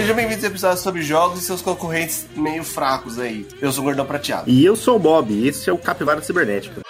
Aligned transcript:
Sejam 0.00 0.16
bem-vindos 0.16 0.42
ao 0.44 0.50
episódio 0.50 0.82
sobre 0.82 1.02
jogos 1.02 1.42
e 1.42 1.44
seus 1.44 1.60
concorrentes 1.60 2.26
meio 2.34 2.64
fracos 2.64 3.18
aí. 3.18 3.46
Eu 3.60 3.70
sou 3.70 3.82
o 3.82 3.84
Gordão 3.84 4.06
Prateado. 4.06 4.48
E 4.48 4.64
eu 4.64 4.74
sou 4.74 4.96
o 4.96 4.98
Bob, 4.98 5.30
e 5.30 5.46
esse 5.46 5.68
é 5.68 5.72
o 5.74 5.76
Capivara 5.76 6.22
Cibernética. 6.22 6.80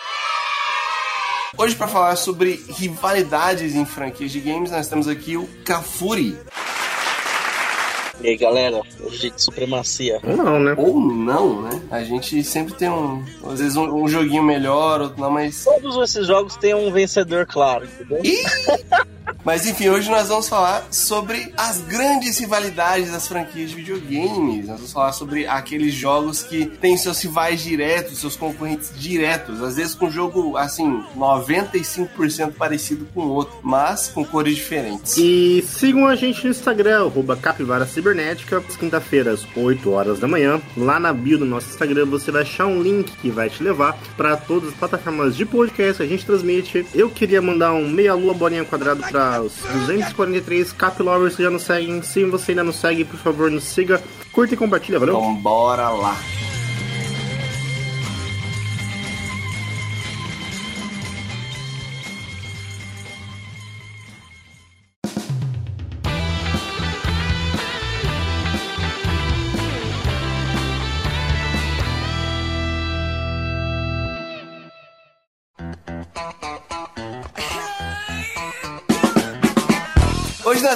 Hoje, 1.58 1.74
para 1.74 1.88
falar 1.88 2.14
sobre 2.14 2.64
rivalidades 2.68 3.74
em 3.74 3.85
franquias 3.85 4.31
de 4.31 4.38
games, 4.38 4.71
nós 4.71 4.86
temos 4.86 5.08
aqui 5.08 5.36
o 5.36 5.49
Cafuri. 5.64 6.38
E 8.21 8.28
aí, 8.28 8.36
galera, 8.36 8.81
hoje 9.00 9.31
de 9.31 9.42
supremacia. 9.42 10.21
Ou 10.22 10.36
não, 10.36 10.60
né? 10.60 10.74
Ou 10.78 11.00
não, 11.00 11.63
né? 11.63 11.82
A 11.90 12.04
gente 12.04 12.45
sempre 12.45 12.74
tem 12.74 12.88
um. 12.88 13.24
Às 13.45 13.58
vezes 13.58 13.77
um, 13.77 13.92
um 13.92 14.06
joguinho 14.06 14.45
melhor, 14.45 15.00
outro 15.00 15.21
não, 15.21 15.32
mas. 15.32 15.64
Todos 15.64 15.96
esses 15.96 16.28
jogos 16.28 16.54
têm 16.54 16.77
um 16.77 16.92
vencedor 16.92 17.45
claro, 17.45 17.86
entendeu? 17.86 18.20
Ih! 18.22 18.45
Mas 19.44 19.66
enfim, 19.66 19.88
hoje 19.88 20.10
nós 20.10 20.28
vamos 20.28 20.48
falar 20.48 20.86
sobre 20.90 21.52
as 21.56 21.80
grandes 21.80 22.38
rivalidades 22.38 23.10
das 23.10 23.26
franquias 23.26 23.70
de 23.70 23.76
videogames. 23.76 24.66
Nós 24.66 24.76
vamos 24.76 24.92
falar 24.92 25.12
sobre 25.12 25.46
aqueles 25.46 25.94
jogos 25.94 26.42
que 26.42 26.66
têm 26.66 26.96
seus 26.96 27.22
rivais 27.22 27.62
diretos, 27.62 28.18
seus 28.18 28.36
concorrentes 28.36 28.92
diretos, 28.95 29.62
às 29.62 29.76
vezes 29.76 29.95
com 29.95 30.06
um 30.06 30.10
jogo 30.10 30.56
assim, 30.56 31.02
95% 31.16 32.52
parecido 32.52 33.06
com 33.14 33.22
o 33.22 33.28
outro, 33.30 33.58
mas 33.62 34.08
com 34.08 34.24
cores 34.24 34.56
diferentes. 34.56 35.16
E 35.16 35.64
sigam 35.66 36.06
a 36.06 36.14
gente 36.14 36.45
no 36.45 36.50
Instagram, 36.50 37.06
arroba 37.06 37.36
Capivara 37.36 37.86
Cibernética, 37.86 38.62
quinta-feiras, 38.78 39.46
8 39.56 39.90
horas 39.90 40.20
da 40.20 40.28
manhã. 40.28 40.60
Lá 40.76 41.00
na 41.00 41.12
bio 41.12 41.38
do 41.38 41.46
nosso 41.46 41.70
Instagram 41.70 42.06
você 42.06 42.30
vai 42.30 42.42
achar 42.42 42.66
um 42.66 42.82
link 42.82 43.10
que 43.12 43.30
vai 43.30 43.48
te 43.48 43.62
levar 43.62 43.96
para 44.16 44.36
todas 44.36 44.70
as 44.70 44.74
plataformas 44.74 45.34
de 45.34 45.46
podcast 45.46 45.96
que 45.96 46.02
a 46.02 46.06
gente 46.06 46.26
transmite. 46.26 46.86
Eu 46.95 47.09
queria 47.09 47.40
mandar 47.40 47.72
um 47.72 47.88
meia-lua 47.88 48.34
bolinha 48.34 48.64
quadrada 48.64 49.06
para 49.09 49.29
os 49.38 49.54
243 49.86 50.73
Cap 50.73 51.02
Lovers 51.02 51.36
que 51.36 51.42
já 51.42 51.50
nos 51.50 51.62
seguem. 51.62 52.02
Se 52.02 52.24
você 52.24 52.52
ainda 52.52 52.64
não 52.64 52.73
segue, 52.73 53.04
por 53.04 53.18
favor, 53.18 53.50
nos 53.50 53.64
siga, 53.64 54.02
curta 54.32 54.54
e 54.54 54.56
compartilha, 54.56 54.98
valeu? 54.98 55.16
Então 55.16 55.34
bora 55.37 55.90
lá. 55.90 56.16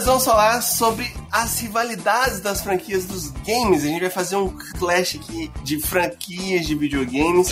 Nós 0.05 0.07
vamos 0.07 0.25
falar 0.27 0.61
sobre 0.61 1.11
as 1.33 1.61
rivalidades 1.61 2.39
das 2.39 2.61
franquias 2.61 3.07
dos 3.07 3.31
games. 3.31 3.85
A 3.85 3.87
gente 3.87 4.03
vai 4.03 4.11
fazer 4.11 4.37
um 4.37 4.55
clash 4.79 5.17
aqui 5.17 5.51
de 5.63 5.81
franquias 5.81 6.67
de 6.67 6.75
videogames. 6.75 7.51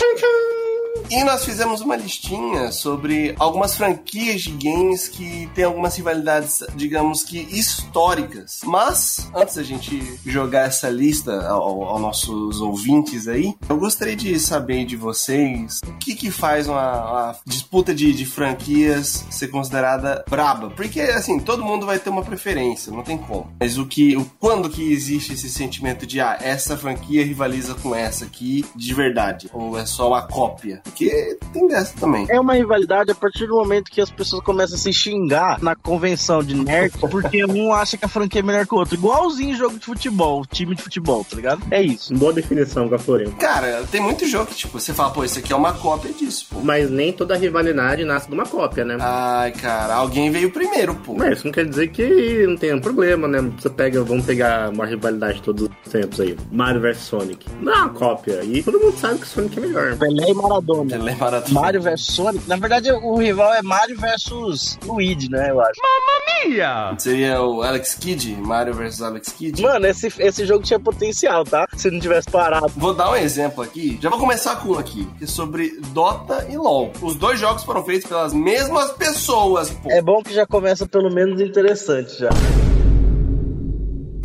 E 1.09 1.23
nós 1.23 1.43
fizemos 1.45 1.81
uma 1.81 1.95
listinha 1.95 2.71
sobre 2.71 3.35
algumas 3.39 3.75
franquias 3.75 4.41
de 4.41 4.51
games 4.51 5.07
que 5.07 5.49
tem 5.53 5.63
algumas 5.65 5.95
rivalidades, 5.95 6.59
digamos 6.75 7.23
que 7.23 7.39
históricas. 7.39 8.59
Mas, 8.63 9.29
antes 9.35 9.55
da 9.55 9.63
gente 9.63 10.19
jogar 10.25 10.67
essa 10.67 10.89
lista 10.89 11.47
ao- 11.47 11.83
aos 11.83 12.01
nossos 12.01 12.61
ouvintes 12.61 13.27
aí, 13.27 13.53
eu 13.67 13.77
gostaria 13.77 14.15
de 14.15 14.39
saber 14.39 14.85
de 14.85 14.95
vocês 14.95 15.81
o 15.87 15.93
que 15.97 16.15
que 16.15 16.29
faz 16.31 16.67
uma, 16.67 17.11
uma 17.11 17.35
disputa 17.45 17.93
de, 17.93 18.13
de 18.13 18.25
franquias 18.25 19.25
ser 19.29 19.47
considerada 19.49 20.23
braba. 20.29 20.69
Porque, 20.71 21.01
assim, 21.01 21.39
todo 21.39 21.63
mundo 21.65 21.85
vai 21.85 21.99
ter 21.99 22.09
uma 22.09 22.23
preferência, 22.23 22.91
não 22.91 23.03
tem 23.03 23.17
como. 23.17 23.51
Mas 23.59 23.77
o 23.77 23.85
que, 23.85 24.15
o, 24.15 24.25
quando 24.39 24.69
que 24.69 24.91
existe 24.91 25.33
esse 25.33 25.49
sentimento 25.49 26.05
de, 26.05 26.19
ah, 26.21 26.37
essa 26.41 26.77
franquia 26.77 27.25
rivaliza 27.25 27.73
com 27.75 27.95
essa 27.95 28.25
aqui 28.25 28.65
de 28.75 28.93
verdade? 28.93 29.49
Ou 29.53 29.77
é 29.77 29.85
só 29.85 30.07
uma 30.09 30.21
cópia? 30.21 30.81
Porque 30.83 31.37
tem 31.51 31.67
dessa 31.67 31.93
também. 31.99 32.25
É 32.29 32.39
uma 32.39 32.53
rivalidade 32.53 33.11
a 33.11 33.15
partir 33.15 33.47
do 33.47 33.55
momento 33.55 33.91
que 33.91 34.01
as 34.01 34.11
pessoas 34.11 34.43
começam 34.43 34.75
a 34.75 34.79
se 34.79 34.91
xingar 34.91 35.61
na 35.61 35.75
convenção 35.75 36.43
de 36.43 36.55
nerd, 36.55 36.93
porque 37.09 37.45
um 37.45 37.73
acha 37.73 37.97
que 37.97 38.05
a 38.05 38.07
franquia 38.07 38.41
é 38.41 38.43
melhor 38.43 38.67
que 38.67 38.73
o 38.73 38.77
outro. 38.77 38.95
Igualzinho 38.95 39.55
jogo 39.55 39.79
de 39.79 39.85
futebol, 39.85 40.45
time 40.45 40.75
de 40.75 40.81
futebol, 40.81 41.23
tá 41.23 41.35
ligado? 41.35 41.61
É 41.71 41.81
isso. 41.81 42.13
Boa 42.13 42.33
definição, 42.33 42.87
Gaforinho. 42.87 43.31
Cara, 43.33 43.83
tem 43.91 44.01
muito 44.01 44.27
jogo 44.27 44.47
que, 44.47 44.55
tipo, 44.55 44.79
você 44.79 44.93
fala, 44.93 45.11
pô, 45.11 45.23
isso 45.23 45.39
aqui 45.39 45.53
é 45.53 45.55
uma 45.55 45.73
cópia 45.73 46.11
disso, 46.11 46.47
pô. 46.49 46.59
Mas 46.61 46.89
nem 46.89 47.13
toda 47.13 47.35
rivalidade 47.35 48.03
nasce 48.03 48.27
de 48.27 48.33
uma 48.33 48.45
cópia, 48.45 48.83
né? 48.83 48.97
Ai, 48.99 49.51
cara, 49.51 49.95
alguém 49.95 50.29
veio 50.31 50.51
primeiro, 50.51 50.95
pô. 50.95 51.13
Mas 51.13 51.37
isso 51.37 51.45
não 51.45 51.53
quer 51.53 51.65
dizer 51.65 51.87
que 51.89 52.45
não 52.47 52.57
tenha 52.57 52.79
problema, 52.79 53.27
né? 53.27 53.41
Você 53.57 53.69
pega, 53.69 54.03
vamos 54.03 54.25
pegar 54.25 54.69
uma 54.69 54.85
rivalidade 54.85 55.41
todos 55.41 55.69
os 55.85 55.91
tempos 55.91 56.19
aí. 56.19 56.35
Mario 56.51 56.81
vs 56.81 56.97
Sonic. 56.97 57.45
Não 57.61 57.73
é 57.73 57.77
uma 57.77 57.89
cópia. 57.89 58.43
E 58.43 58.61
todo 58.63 58.79
mundo 58.79 58.97
sabe 58.97 59.19
que 59.19 59.27
Sonic 59.27 59.57
é 59.57 59.61
melhor. 59.61 59.97
Pelé 59.97 60.29
e 60.29 60.33
Maradona. 60.33 60.72
Pelé 60.87 61.15
Maradona. 61.15 61.61
Mario 61.61 61.81
vs 61.81 62.01
Sonic. 62.01 62.47
Na 62.47 62.55
verdade, 62.55 62.91
o 62.91 63.15
rival 63.15 63.53
é 63.53 63.61
Mario 63.61 63.97
versus 63.97 64.77
Luigi, 64.85 65.29
né? 65.29 65.51
Eu 65.51 65.61
acho. 65.61 65.79
Seria 66.97 67.41
o 67.41 67.61
Alex 67.61 67.95
Kidd, 67.95 68.35
Mario 68.35 68.73
vs 68.73 69.01
Alex 69.01 69.29
Kidd. 69.29 69.61
Mano, 69.61 69.85
esse, 69.85 70.11
esse 70.19 70.45
jogo 70.45 70.63
tinha 70.63 70.79
potencial, 70.79 71.43
tá? 71.43 71.67
Se 71.75 71.89
não 71.89 71.99
tivesse 71.99 72.29
parado. 72.29 72.71
Vou 72.75 72.93
dar 72.93 73.11
um 73.11 73.15
exemplo 73.15 73.63
aqui. 73.63 73.97
Já 74.01 74.09
vou 74.09 74.19
começar 74.19 74.57
com 74.57 74.73
um 74.73 74.79
aqui, 74.79 75.07
que 75.17 75.23
é 75.23 75.27
sobre 75.27 75.79
Dota 75.93 76.47
e 76.49 76.57
LoL. 76.57 76.91
Os 77.01 77.15
dois 77.15 77.39
jogos 77.39 77.63
foram 77.63 77.83
feitos 77.83 78.07
pelas 78.07 78.33
mesmas 78.33 78.91
pessoas, 78.91 79.69
pô. 79.69 79.89
É 79.91 80.01
bom 80.01 80.21
que 80.21 80.33
já 80.33 80.45
começa 80.45 80.85
pelo 80.85 81.13
menos 81.13 81.39
interessante 81.39 82.19
já. 82.19 82.29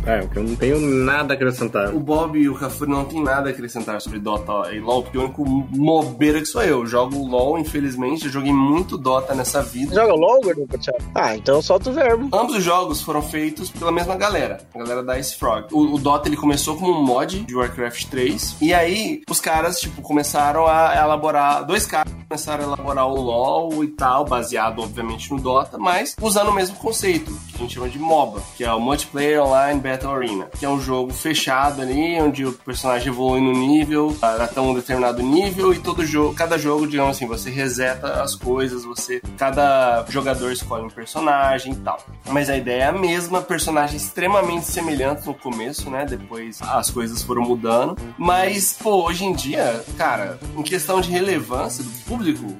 É, 0.05 0.21
porque 0.21 0.39
eu 0.39 0.43
não 0.43 0.55
tenho 0.55 0.79
nada 0.79 1.33
a 1.33 1.35
acrescentar. 1.35 1.93
O 1.93 1.99
Bob 1.99 2.39
e 2.39 2.49
o 2.49 2.55
Cafuri 2.55 2.89
não 2.89 3.05
tem 3.05 3.21
nada 3.21 3.49
a 3.49 3.51
acrescentar 3.51 4.01
sobre 4.01 4.19
Dota 4.19 4.73
e 4.73 4.79
LoL, 4.79 5.03
porque 5.03 5.17
o 5.17 5.23
único 5.23 5.45
mobeira 5.45 6.39
que 6.39 6.45
sou 6.45 6.63
eu. 6.63 6.79
Eu 6.79 6.85
jogo 6.85 7.17
LoL, 7.17 7.59
infelizmente. 7.59 8.25
Eu 8.25 8.31
joguei 8.31 8.53
muito 8.53 8.97
Dota 8.97 9.35
nessa 9.35 9.61
vida. 9.61 9.93
Joga 9.93 10.13
LOL, 10.13 10.41
Gordon 10.41 10.65
Thiago? 10.65 11.03
Ah, 11.13 11.35
então 11.35 11.61
solta 11.61 11.89
o 11.89 11.93
verbo. 11.93 12.29
Ambos 12.33 12.55
os 12.55 12.63
jogos 12.63 13.01
foram 13.01 13.21
feitos 13.21 13.69
pela 13.69 13.91
mesma 13.91 14.15
galera, 14.15 14.59
a 14.73 14.79
galera 14.79 15.03
da 15.03 15.19
Ice 15.19 15.35
Frog. 15.35 15.67
O, 15.71 15.95
o 15.95 15.99
Dota 15.99 16.27
ele 16.27 16.37
começou 16.37 16.77
como 16.77 16.91
um 16.91 17.03
mod 17.03 17.41
de 17.41 17.55
Warcraft 17.55 18.05
3, 18.05 18.57
e 18.61 18.73
aí 18.73 19.21
os 19.29 19.39
caras, 19.39 19.79
tipo, 19.79 20.01
começaram 20.01 20.65
a 20.67 20.95
elaborar. 20.95 21.65
Dois 21.65 21.85
caras 21.85 22.18
começaram 22.29 22.63
a 22.63 22.67
elaborar 22.67 23.07
o 23.07 23.19
LoL 23.19 23.83
e 23.83 23.87
tal, 23.87 24.23
baseado, 24.23 24.83
obviamente, 24.83 25.31
no 25.31 25.41
Dota, 25.41 25.79
mas 25.79 26.15
usando 26.21 26.49
o 26.49 26.53
mesmo 26.53 26.75
conceito, 26.75 27.31
que 27.47 27.55
a 27.55 27.57
gente 27.57 27.73
chama 27.73 27.89
de 27.89 27.97
MOBA, 27.97 28.39
que 28.55 28.63
é 28.63 28.71
o 28.71 28.79
Multiplayer 28.79 29.41
Online 29.43 29.79
Battle 29.79 30.13
Arena, 30.13 30.45
que 30.59 30.63
é 30.63 30.69
um 30.69 30.79
jogo 30.79 31.11
fechado 31.11 31.81
ali, 31.81 32.21
onde 32.21 32.45
o 32.45 32.53
personagem 32.53 33.07
evolui 33.07 33.41
no 33.41 33.51
nível, 33.51 34.15
até 34.21 34.61
um 34.61 34.75
determinado 34.75 35.23
nível, 35.23 35.73
e 35.73 35.79
todo 35.79 36.05
jogo, 36.05 36.35
cada 36.35 36.55
jogo, 36.55 36.85
digamos 36.85 37.15
assim, 37.15 37.25
você 37.25 37.49
reseta 37.49 38.21
as 38.21 38.35
coisas, 38.35 38.85
você. 38.85 39.19
Cada 39.35 40.05
jogador 40.07 40.51
escolhe 40.51 40.83
um 40.83 40.89
personagem 40.89 41.73
e 41.73 41.77
tal. 41.77 41.97
Mas 42.29 42.47
a 42.47 42.55
ideia 42.55 42.83
é 42.83 42.87
a 42.89 42.91
mesma, 42.91 43.41
personagens 43.41 44.03
extremamente 44.03 44.65
semelhantes 44.65 45.25
no 45.25 45.33
começo, 45.33 45.89
né? 45.89 46.05
Depois 46.05 46.61
as 46.61 46.91
coisas 46.91 47.23
foram 47.23 47.41
mudando. 47.41 47.97
Mas, 48.19 48.77
pô, 48.79 49.07
hoje 49.07 49.25
em 49.25 49.33
dia, 49.33 49.83
cara, 49.97 50.37
em 50.55 50.61
questão 50.61 51.01
de 51.01 51.09
relevância 51.09 51.83
do 51.83 51.89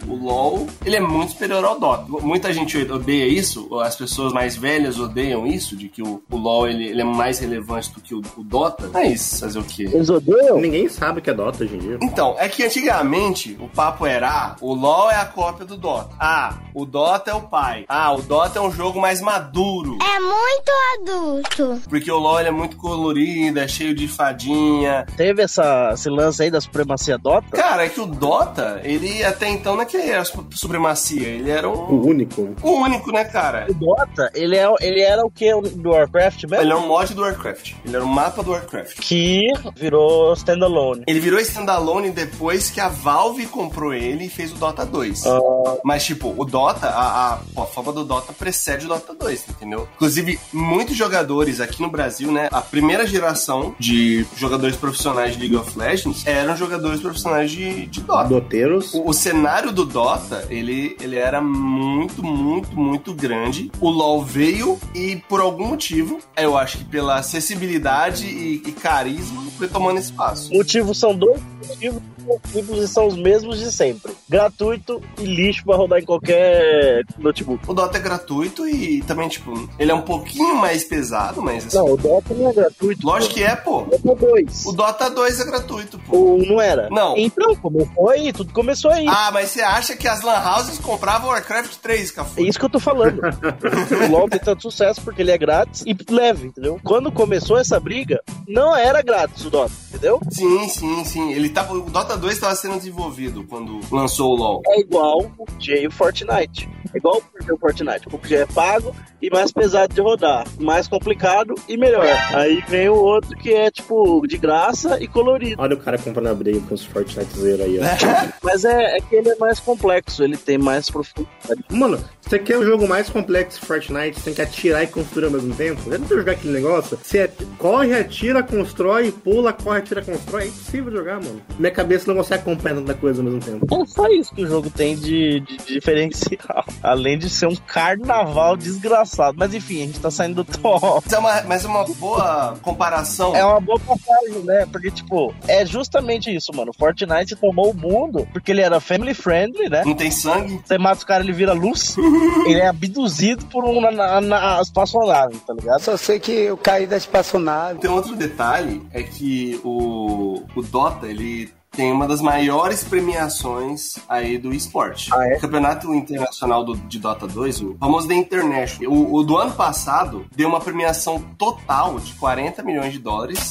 o 0.07 0.15
LoL, 0.15 0.67
ele 0.85 0.95
é 0.95 0.99
muito 0.99 1.33
superior 1.33 1.63
ao 1.63 1.79
Dota. 1.79 2.05
Muita 2.07 2.51
gente 2.53 2.77
odeia 2.91 3.27
isso, 3.27 3.79
as 3.79 3.95
pessoas 3.95 4.33
mais 4.33 4.55
velhas 4.55 4.99
odeiam 4.99 5.45
isso, 5.45 5.75
de 5.75 5.89
que 5.89 6.01
o, 6.01 6.21
o 6.29 6.37
LoL 6.37 6.67
ele, 6.67 6.87
ele 6.87 7.01
é 7.01 7.05
mais 7.05 7.39
relevante 7.39 7.91
do 7.93 8.01
que 8.01 8.13
o, 8.13 8.21
o 8.37 8.43
Dota. 8.43 8.89
Mas 8.93 9.39
fazer 9.39 9.59
o 9.59 9.63
quê? 9.63 9.83
Eles 9.91 10.09
odeiam? 10.09 10.59
Ninguém 10.59 10.87
sabe 10.89 11.19
o 11.19 11.21
que 11.21 11.29
é 11.29 11.33
Dota 11.33 11.63
hoje 11.63 11.75
em 11.75 11.79
dia. 11.79 11.97
Então, 12.01 12.35
é 12.37 12.47
que 12.47 12.63
antigamente 12.63 13.57
o 13.59 13.67
papo 13.67 14.05
era: 14.05 14.29
ah, 14.29 14.55
o 14.61 14.73
LoL 14.73 15.11
é 15.11 15.15
a 15.15 15.25
cópia 15.25 15.65
do 15.65 15.77
Dota. 15.77 16.15
Ah, 16.19 16.57
o 16.73 16.85
Dota 16.85 17.31
é 17.31 17.33
o 17.33 17.41
pai. 17.41 17.85
Ah, 17.87 18.13
o 18.13 18.21
Dota 18.21 18.59
é 18.59 18.61
um 18.61 18.71
jogo 18.71 18.99
mais 18.99 19.21
maduro. 19.21 19.97
É 20.01 20.19
muito 20.19 20.71
adulto. 20.99 21.81
Porque 21.89 22.11
o 22.11 22.17
LoL 22.17 22.39
ele 22.39 22.49
é 22.49 22.51
muito 22.51 22.77
colorido, 22.77 23.59
é 23.59 23.67
cheio 23.67 23.93
de 23.93 24.07
fadinha. 24.07 25.05
Teve 25.17 25.41
essa, 25.41 25.91
esse 25.93 26.09
lance 26.09 26.43
aí 26.43 26.51
da 26.51 26.61
supremacia 26.61 27.17
Dota? 27.17 27.55
Cara, 27.55 27.85
é 27.85 27.89
que 27.89 27.99
o 27.99 28.05
Dota, 28.05 28.81
ele 28.83 29.23
até 29.23 29.48
então 29.49 29.75
não 29.75 29.81
é 29.81 29.85
que 29.85 29.97
ele 29.97 30.09
era 30.09 30.23
su- 30.25 30.45
supremacia, 30.51 31.27
ele 31.27 31.49
era 31.49 31.67
um, 31.69 31.73
O 31.73 32.05
único. 32.07 32.55
o 32.61 32.71
único, 32.71 33.11
né, 33.11 33.23
cara? 33.25 33.67
O 33.69 33.73
Dota, 33.73 34.31
ele, 34.33 34.55
é, 34.57 34.67
ele 34.81 35.01
era 35.01 35.25
o 35.25 35.29
que 35.31 35.49
do 35.75 35.89
Warcraft 35.91 36.43
mesmo? 36.45 36.63
Ele 36.63 36.71
é 36.71 36.75
um 36.75 36.87
mod 36.87 37.13
do 37.13 37.21
Warcraft. 37.21 37.73
Ele 37.85 37.95
era 37.95 38.03
um 38.05 38.07
mapa 38.07 38.41
do 38.43 38.51
Warcraft. 38.51 38.99
Que 38.99 39.47
virou 39.75 40.33
standalone. 40.33 41.03
Ele 41.07 41.19
virou 41.19 41.39
standalone 41.39 42.11
depois 42.11 42.69
que 42.69 42.79
a 42.79 42.89
Valve 42.89 43.45
comprou 43.47 43.93
ele 43.93 44.25
e 44.25 44.29
fez 44.29 44.51
o 44.51 44.55
Dota 44.55 44.85
2. 44.85 45.25
Ah. 45.25 45.39
Mas, 45.83 46.05
tipo, 46.05 46.33
o 46.37 46.45
Dota, 46.45 46.87
a, 46.87 47.33
a, 47.33 47.61
a 47.61 47.65
fama 47.65 47.91
do 47.91 48.03
Dota 48.03 48.33
precede 48.33 48.85
o 48.85 48.89
Dota 48.89 49.13
2, 49.13 49.45
entendeu? 49.49 49.87
Inclusive, 49.95 50.39
muitos 50.53 50.95
jogadores 50.95 51.59
aqui 51.61 51.81
no 51.81 51.89
Brasil, 51.89 52.31
né? 52.31 52.47
A 52.51 52.61
primeira 52.61 53.05
geração 53.07 53.75
de 53.79 54.25
jogadores 54.35 54.75
profissionais 54.75 55.33
de 55.33 55.39
League 55.39 55.55
of 55.55 55.77
Legends 55.77 56.25
eram 56.25 56.55
jogadores 56.55 56.99
profissionais 57.01 57.51
de, 57.51 57.85
de 57.87 58.01
Dota. 58.01 58.29
Doteiros. 58.29 58.93
O, 58.93 59.09
o 59.09 59.13
cenário 59.13 59.38
cenário 59.39 59.71
do 59.71 59.85
Dota, 59.85 60.45
ele, 60.49 60.97
ele 60.99 61.15
era 61.17 61.39
muito, 61.39 62.21
muito, 62.21 62.77
muito 62.77 63.13
grande. 63.13 63.71
O 63.79 63.89
LoL 63.89 64.21
veio 64.21 64.77
e, 64.93 65.15
por 65.29 65.39
algum 65.39 65.67
motivo, 65.67 66.19
eu 66.35 66.57
acho 66.57 66.79
que 66.79 66.83
pela 66.83 67.15
acessibilidade 67.15 68.25
e, 68.25 68.55
e 68.55 68.71
carisma, 68.73 69.41
foi 69.57 69.69
tomando 69.69 69.97
espaço. 69.97 70.53
Motivos 70.53 70.97
são 70.99 71.15
dois 71.15 71.41
motivos 71.69 72.01
motivos 72.29 72.77
e 72.77 72.87
são 72.87 73.07
os 73.07 73.15
mesmos 73.15 73.59
de 73.59 73.71
sempre. 73.71 74.13
Gratuito 74.29 75.01
e 75.17 75.23
lixo 75.23 75.63
pra 75.65 75.75
rodar 75.75 75.99
em 75.99 76.05
qualquer 76.05 77.03
notebook. 77.17 77.63
O 77.67 77.73
Dota 77.73 77.97
é 77.97 78.01
gratuito 78.01 78.67
e 78.67 79.01
também, 79.01 79.27
tipo, 79.27 79.51
ele 79.79 79.91
é 79.91 79.95
um 79.95 80.01
pouquinho 80.03 80.55
mais 80.55 80.83
pesado, 80.83 81.41
mas 81.41 81.65
assim, 81.65 81.77
Não, 81.77 81.93
o 81.93 81.97
Dota 81.97 82.33
não 82.33 82.49
é 82.49 82.53
gratuito. 82.53 83.05
lógico 83.05 83.33
que 83.33 83.43
é, 83.43 83.55
pô. 83.55 83.78
Dota 84.03 84.25
2. 84.25 84.65
O 84.65 84.71
Dota 84.71 85.09
2 85.09 85.39
é 85.39 85.45
gratuito, 85.45 85.99
pô. 85.99 86.37
Não 86.47 86.59
era? 86.61 86.89
Não. 86.89 87.15
Então, 87.17 87.55
começou 87.55 88.09
aí, 88.09 88.31
tudo 88.33 88.53
começou 88.53 88.91
aí. 88.91 89.05
Ah, 89.07 89.29
mas 89.31 89.49
você 89.49 89.61
acha 89.61 89.95
que 89.95 90.07
as 90.07 90.21
lan 90.21 90.39
houses 90.55 90.77
compravam 90.79 91.29
Warcraft 91.29 91.75
3, 91.81 92.09
É 92.09 92.13
Cafu? 92.13 92.41
isso 92.45 92.57
que 92.59 92.65
eu 92.65 92.69
tô 92.69 92.79
falando. 92.79 93.19
o 93.21 94.11
LoL 94.11 94.29
tem 94.29 94.39
tanto 94.39 94.61
sucesso 94.63 95.01
porque 95.01 95.21
ele 95.21 95.31
é 95.31 95.37
grátis 95.37 95.83
e 95.85 95.95
leve, 96.09 96.47
entendeu? 96.47 96.79
Quando 96.83 97.11
começou 97.11 97.57
essa 97.57 97.79
briga, 97.79 98.21
não 98.47 98.75
era 98.75 99.01
grátis 99.01 99.45
o 99.45 99.49
Dota, 99.49 99.71
entendeu? 99.99 100.19
Sim, 100.31 100.67
sim, 100.69 101.05
sim. 101.05 101.31
Ele 101.33 101.49
tava, 101.49 101.73
o 101.73 101.81
Dota 101.81 102.17
2 102.17 102.33
estava 102.33 102.55
sendo 102.55 102.77
desenvolvido 102.77 103.43
quando 103.43 103.79
lançou 103.91 104.31
o 104.31 104.35
LoL. 104.35 104.61
É 104.67 104.79
igual 104.79 105.19
o 105.19 105.29
PUBG 105.29 105.83
e 105.83 105.87
o 105.87 105.91
Fortnite. 105.91 106.69
É 106.93 106.97
igual 106.97 107.17
o 107.17 107.21
PUBG 107.21 107.49
e 107.49 107.53
o 107.53 107.57
Fortnite. 107.57 108.07
O 108.07 108.11
PUBG 108.11 108.35
é 108.35 108.45
pago 108.45 108.95
e 109.21 109.29
mais 109.29 109.51
pesado 109.51 109.93
de 109.93 110.01
rodar. 110.01 110.47
Mais 110.59 110.87
complicado 110.87 111.53
e 111.67 111.77
melhor. 111.77 112.05
Aí 112.33 112.63
vem 112.67 112.89
o 112.89 112.95
outro 112.95 113.37
que 113.37 113.53
é, 113.53 113.69
tipo, 113.69 114.25
de 114.25 114.37
graça 114.37 115.01
e 115.01 115.07
colorido. 115.07 115.61
Olha 115.61 115.75
o 115.75 115.79
cara 115.79 115.97
comprando 115.97 116.27
a 116.27 116.33
briga 116.33 116.59
com 116.61 116.73
os 116.73 116.85
Fortnite 116.85 117.37
zero 117.37 117.63
aí, 117.63 117.79
ó. 117.79 117.83
Mas 118.41 118.63
é, 118.63 118.97
é 118.97 119.01
que 119.01 119.15
ele 119.15 119.29
é 119.29 119.35
mais 119.35 119.59
complexo, 119.59 120.23
ele 120.23 120.37
tem 120.37 120.57
mais 120.57 120.89
profundidade. 120.89 121.29
Mano, 121.69 121.99
você 122.21 122.39
quer 122.39 122.57
o 122.57 122.63
jogo 122.63 122.87
mais 122.87 123.09
complexo 123.09 123.59
de 123.59 123.65
Fortnite, 123.65 124.19
você 124.19 124.25
tem 124.25 124.33
que 124.33 124.41
atirar 124.41 124.83
e 124.83 124.87
construir 124.87 125.25
ao 125.25 125.31
mesmo 125.31 125.53
tempo? 125.55 125.81
Já 125.89 125.97
tentou 125.97 126.17
jogar 126.17 126.33
aquele 126.33 126.53
negócio? 126.53 126.97
Você 127.01 127.29
corre, 127.57 127.93
atira, 127.93 128.41
constrói, 128.43 129.11
pula, 129.11 129.51
corre, 129.51 129.81
atira, 129.89 130.01
constrói. 130.01 130.43
É 130.43 130.47
impossível 130.47 130.91
jogar, 130.91 131.21
mano. 131.21 131.41
Minha 131.57 131.71
cabeça 131.71 132.07
não 132.07 132.15
consegue 132.15 132.41
acompanhar 132.41 132.75
tanta 132.75 132.93
coisa 132.93 133.21
ao 133.21 133.25
mesmo 133.25 133.39
tempo. 133.39 133.83
É 133.83 133.85
só 133.85 134.07
isso 134.07 134.33
que 134.33 134.43
o 134.43 134.47
jogo 134.47 134.69
tem 134.69 134.95
de, 134.95 135.39
de 135.41 135.57
diferencial. 135.57 136.65
Além 136.83 137.17
de 137.17 137.29
ser 137.29 137.47
um 137.47 137.55
carnaval 137.55 138.55
desgraçado. 138.55 139.35
Mas 139.37 139.53
enfim, 139.53 139.83
a 139.83 139.85
gente 139.87 139.99
tá 139.99 140.11
saindo 140.11 140.43
do 140.43 140.45
top. 140.59 141.03
Mas 141.05 141.13
é 141.13 141.19
uma, 141.19 141.41
mas 141.43 141.65
é 141.65 141.67
uma 141.67 141.83
boa 141.85 142.57
comparação. 142.61 143.35
É 143.35 143.43
uma 143.43 143.59
boa 143.59 143.79
passagem, 143.79 144.43
né? 144.43 144.65
Porque, 144.71 144.91
tipo, 144.91 145.33
é 145.47 145.65
justamente 145.65 146.33
isso, 146.33 146.51
mano. 146.53 146.71
Fortnite 146.77 147.35
tomou 147.35 147.71
o 147.71 147.75
mundo 147.75 148.27
porque 148.31 148.51
ele 148.51 148.61
era 148.61 148.79
family 148.79 149.13
friendly, 149.13 149.69
né? 149.69 149.83
Não 149.85 149.95
tem 149.95 150.11
sangue. 150.11 150.61
Você 150.63 150.77
mata 150.77 151.03
o 151.03 151.05
cara, 151.05 151.23
ele 151.23 151.33
vira 151.33 151.53
luz. 151.53 151.95
ele 152.45 152.59
é 152.59 152.67
abduzido 152.67 153.45
por 153.45 153.65
um 153.65 153.81
na, 153.81 153.91
na, 153.91 154.21
na 154.21 154.61
espaçonave, 154.61 155.37
tá 155.39 155.53
ligado? 155.53 155.81
Só 155.81 155.97
sei 155.97 156.19
que 156.19 156.31
eu 156.31 156.57
caí 156.57 156.85
da 156.85 156.97
espaçonave. 156.97 157.79
Tem 157.79 157.89
outro 157.89 158.15
detalhe, 158.15 158.81
é 158.93 159.03
que 159.03 159.59
o, 159.63 159.78
o 159.79 160.61
Dota, 160.61 161.07
ele 161.07 161.49
tem 161.71 161.91
uma 161.91 162.07
das 162.07 162.21
maiores 162.21 162.83
premiações 162.83 163.95
aí 164.07 164.37
do 164.37 164.53
esporte. 164.53 165.09
Ah, 165.13 165.27
é? 165.27 165.37
O 165.37 165.39
Campeonato 165.41 165.93
Internacional 165.93 166.63
do- 166.63 166.75
de 166.75 166.99
Dota 166.99 167.27
2, 167.27 167.61
o 167.61 167.77
famoso 167.79 168.07
The 168.07 168.15
International, 168.15 168.91
o, 168.93 169.15
o 169.15 169.23
do 169.23 169.37
ano 169.37 169.51
passado 169.53 170.25
deu 170.35 170.49
uma 170.49 170.59
premiação 170.59 171.19
total 171.37 171.99
de 171.99 172.13
40 172.15 172.63
milhões 172.63 172.93
de 172.93 172.99
dólares. 172.99 173.49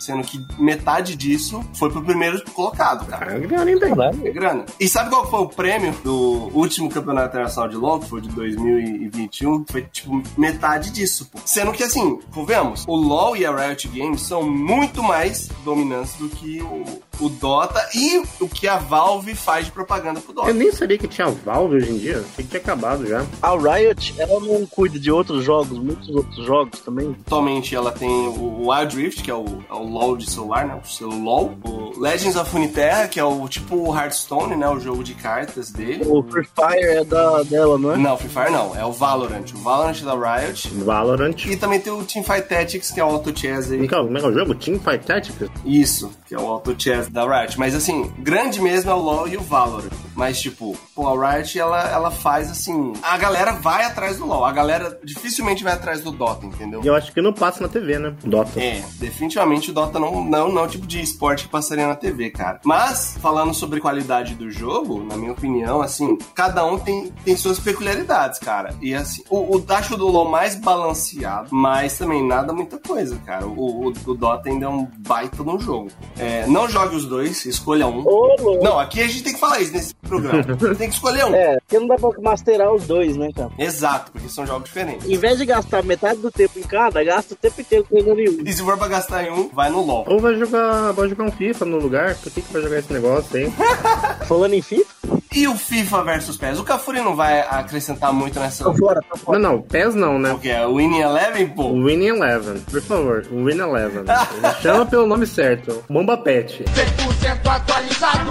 Sendo 0.00 0.24
que 0.24 0.44
metade 0.58 1.14
disso 1.14 1.64
foi 1.74 1.90
pro 1.90 2.02
primeiro 2.02 2.42
colocado, 2.50 3.06
cara. 3.06 3.26
Cara, 3.26 3.38
grana 3.38 3.70
ainda. 3.70 3.86
É 4.24 4.30
grana. 4.32 4.64
E 4.80 4.88
sabe 4.88 5.10
qual 5.10 5.30
foi 5.30 5.40
o 5.42 5.48
prêmio 5.48 5.92
do 6.02 6.50
último 6.52 6.88
campeonato 6.90 7.28
internacional 7.28 7.68
de 7.70 7.76
LoL, 7.76 8.00
que 8.00 8.08
foi 8.08 8.20
de 8.20 8.28
2021? 8.30 9.64
Foi, 9.70 9.82
tipo, 9.82 10.20
metade 10.36 10.90
disso, 10.90 11.28
pô. 11.30 11.38
Sendo 11.44 11.70
que, 11.72 11.84
assim, 11.84 12.18
convenhamos, 12.34 12.84
o 12.88 12.96
LoL 12.96 13.36
e 13.36 13.46
a 13.46 13.54
Riot 13.54 13.86
Games 13.88 14.22
são 14.22 14.42
muito 14.42 15.02
mais 15.04 15.48
dominantes 15.64 16.14
do 16.16 16.28
que 16.28 16.60
o, 16.62 16.75
o 17.18 17.28
Dota 17.28 17.80
e 17.94 18.22
o 18.40 18.48
que 18.48 18.68
a 18.68 18.76
Valve 18.76 19.34
faz 19.34 19.66
de 19.66 19.72
propaganda 19.72 20.20
pro 20.20 20.32
Eu 20.32 20.34
Dota. 20.34 20.52
nem 20.52 20.70
sabia 20.70 20.98
que 20.98 21.08
tinha 21.08 21.28
Valve 21.28 21.76
hoje 21.76 21.90
em 21.90 21.98
dia. 21.98 22.18
Achei 22.18 22.44
que 22.44 22.50
tinha 22.50 22.60
acabado 22.60 23.06
já. 23.06 23.24
A 23.42 23.56
Riot, 23.56 24.14
ela 24.18 24.38
não 24.40 24.66
cuida 24.66 24.98
de 24.98 25.10
outros 25.10 25.42
jogos, 25.44 25.78
muitos 25.78 26.08
outros 26.10 26.44
jogos 26.44 26.80
também. 26.80 27.16
Atualmente 27.26 27.74
ela 27.74 27.90
tem 27.90 28.08
o 28.08 28.68
Wild 28.68 28.96
Rift, 28.96 29.22
que 29.22 29.30
é 29.30 29.34
o, 29.34 29.44
é 29.68 29.74
o 29.74 29.82
LoL 29.82 30.16
de 30.16 30.30
celular, 30.30 30.66
né? 30.66 30.78
O 30.82 30.86
seu 30.86 31.08
LoL. 31.08 31.54
O 31.64 31.98
Legends 31.98 32.36
of 32.36 32.50
Runeterra, 32.52 33.08
que 33.08 33.18
é 33.18 33.24
o 33.24 33.48
tipo 33.48 33.76
o 33.76 33.96
Hearthstone, 33.96 34.54
né? 34.56 34.68
O 34.68 34.78
jogo 34.78 35.02
de 35.02 35.14
cartas 35.14 35.70
dele. 35.70 36.04
O 36.06 36.22
Free 36.22 36.44
Fire 36.44 36.84
é 36.98 37.04
da, 37.04 37.42
dela, 37.42 37.78
não 37.78 37.92
é? 37.92 37.96
Não, 37.96 38.16
Free 38.18 38.28
Fire 38.28 38.50
não. 38.50 38.76
É 38.76 38.84
o 38.84 38.92
Valorant. 38.92 39.44
O 39.54 39.58
Valorant 39.58 40.02
da 40.02 40.14
Riot. 40.14 40.68
Valorant. 40.84 41.46
E 41.46 41.56
também 41.56 41.80
tem 41.80 41.92
o 41.92 42.04
Teamfight 42.04 42.48
Tactics, 42.48 42.90
que 42.90 43.00
é 43.00 43.04
o 43.04 43.08
Auto 43.08 43.36
Chess 43.38 43.72
aí. 43.72 43.84
Então, 43.84 44.04
como 44.04 44.16
é 44.16 44.20
que 44.20 44.26
é 44.26 44.28
o 44.28 44.32
jogo? 44.34 44.54
Teamfight 44.54 45.06
Tactics? 45.06 45.48
Isso, 45.64 46.10
que 46.26 46.34
é 46.34 46.38
o 46.38 46.46
Auto 46.46 46.65
Chess 46.76 47.08
da 47.08 47.24
Riot. 47.24 47.58
Mas 47.58 47.74
assim, 47.74 48.10
grande 48.18 48.60
mesmo 48.60 48.90
é 48.90 48.94
o 48.94 48.98
LoL 48.98 49.28
e 49.28 49.36
o 49.36 49.40
Valorant. 49.40 50.05
Mas 50.16 50.40
tipo, 50.40 50.76
pô, 50.94 51.06
a 51.06 51.36
Riot 51.36 51.58
ela, 51.58 51.88
ela 51.90 52.10
faz 52.10 52.50
assim. 52.50 52.94
A 53.02 53.18
galera 53.18 53.52
vai 53.52 53.84
atrás 53.84 54.16
do 54.16 54.26
LoL. 54.26 54.44
A 54.44 54.52
galera 54.52 54.98
dificilmente 55.04 55.62
vai 55.62 55.74
atrás 55.74 56.00
do 56.00 56.10
Dota, 56.10 56.46
entendeu? 56.46 56.80
E 56.82 56.86
eu 56.86 56.94
acho 56.94 57.12
que 57.12 57.20
não 57.20 57.32
passa 57.32 57.62
na 57.62 57.68
TV, 57.68 57.98
né? 57.98 58.16
Dota. 58.24 58.58
É, 58.58 58.82
definitivamente 58.94 59.70
o 59.70 59.74
Dota 59.74 60.00
não, 60.00 60.24
não, 60.24 60.50
não 60.50 60.62
é 60.62 60.64
o 60.64 60.68
tipo 60.68 60.86
de 60.86 61.00
esporte 61.00 61.44
que 61.44 61.50
passaria 61.50 61.86
na 61.86 61.94
TV, 61.94 62.30
cara. 62.30 62.60
Mas, 62.64 63.16
falando 63.20 63.52
sobre 63.52 63.78
qualidade 63.78 64.34
do 64.34 64.50
jogo, 64.50 65.04
na 65.04 65.16
minha 65.16 65.32
opinião, 65.32 65.82
assim, 65.82 66.16
cada 66.34 66.64
um 66.64 66.78
tem, 66.78 67.12
tem 67.24 67.36
suas 67.36 67.58
peculiaridades, 67.58 68.38
cara. 68.38 68.74
E 68.80 68.94
assim, 68.94 69.22
o, 69.28 69.56
o 69.56 69.96
do 69.96 70.08
LoL 70.08 70.28
mais 70.30 70.54
balanceado, 70.54 71.48
mas 71.52 71.98
também 71.98 72.26
nada 72.26 72.52
muita 72.52 72.78
coisa, 72.78 73.16
cara. 73.26 73.46
O, 73.46 73.88
o, 73.88 73.92
o 74.06 74.14
Dota 74.14 74.48
ainda 74.48 74.66
é 74.66 74.68
um 74.68 74.86
baita 74.98 75.42
no 75.42 75.58
jogo. 75.58 75.90
É, 76.18 76.46
não 76.46 76.68
jogue 76.68 76.96
os 76.96 77.04
dois, 77.04 77.44
escolha 77.44 77.86
um. 77.86 78.02
Ô. 78.06 78.60
Não, 78.62 78.78
aqui 78.78 79.02
a 79.02 79.06
gente 79.06 79.22
tem 79.22 79.34
que 79.34 79.40
falar 79.40 79.60
isso 79.60 79.72
nesse 79.72 79.94
programa. 80.06 80.44
tem 80.76 80.88
que 80.88 80.94
escolher 80.94 81.24
um. 81.26 81.34
É, 81.34 81.58
porque 81.60 81.78
não 81.78 81.86
dá 81.88 81.96
pra 81.96 82.10
masterar 82.20 82.72
os 82.72 82.86
dois, 82.86 83.16
né, 83.16 83.30
cara? 83.34 83.50
Exato, 83.58 84.12
porque 84.12 84.28
são 84.28 84.46
jogos 84.46 84.64
diferentes. 84.64 85.08
Em 85.08 85.16
vez 85.16 85.38
de 85.38 85.44
gastar 85.46 85.82
metade 85.82 86.20
do 86.20 86.30
tempo 86.30 86.58
em 86.58 86.62
cada, 86.62 87.02
gasta 87.04 87.34
o 87.34 87.36
tempo 87.36 87.60
inteiro 87.60 87.86
treinando 87.88 88.20
em 88.20 88.28
um. 88.28 88.42
E 88.44 88.52
se 88.52 88.62
for 88.62 88.76
pra 88.78 88.88
gastar 88.88 89.24
em 89.24 89.30
um, 89.30 89.48
vai 89.48 89.70
no 89.70 89.82
LoL. 89.84 90.04
Ou 90.08 90.20
vai 90.20 90.34
jogar, 90.36 90.92
vai 90.92 91.08
jogar 91.08 91.24
um 91.24 91.32
FIFA 91.32 91.64
no 91.64 91.78
lugar. 91.78 92.14
Por 92.16 92.30
que, 92.32 92.40
que 92.42 92.52
vai 92.52 92.62
jogar 92.62 92.78
esse 92.78 92.92
negócio 92.92 93.36
aí? 93.36 93.52
Falando 94.26 94.54
em 94.54 94.62
FIFA, 94.62 94.86
E 95.34 95.46
o 95.48 95.54
FIFA 95.56 96.02
versus 96.04 96.36
PES? 96.36 96.58
O 96.58 96.64
Cafuri 96.64 97.00
não 97.00 97.14
vai 97.14 97.40
acrescentar 97.40 98.12
muito 98.12 98.38
nessa. 98.40 98.64
tô 98.64 98.74
fora, 98.74 99.00
tô 99.08 99.16
fora. 99.16 99.38
Não, 99.38 99.52
não, 99.52 99.62
PES 99.62 99.94
não, 99.94 100.18
né? 100.18 100.32
O 100.32 100.38
que 100.38 100.48
é? 100.48 100.66
O 100.66 100.76
Winning 100.76 101.00
Eleven, 101.00 101.48
pô? 101.48 101.64
O 101.64 101.84
Winning 101.84 102.06
Eleven, 102.08 102.58
por 102.70 102.80
favor, 102.82 103.26
o 103.30 103.44
Winning 103.44 103.60
Eleven. 103.62 104.00
Ele 104.00 104.52
Chama 104.62 104.86
pelo 104.86 105.06
nome 105.06 105.26
certo. 105.26 105.84
Bomba 105.88 106.16
Pet. 106.16 106.64
100% 106.64 107.46
atualizado, 107.48 108.30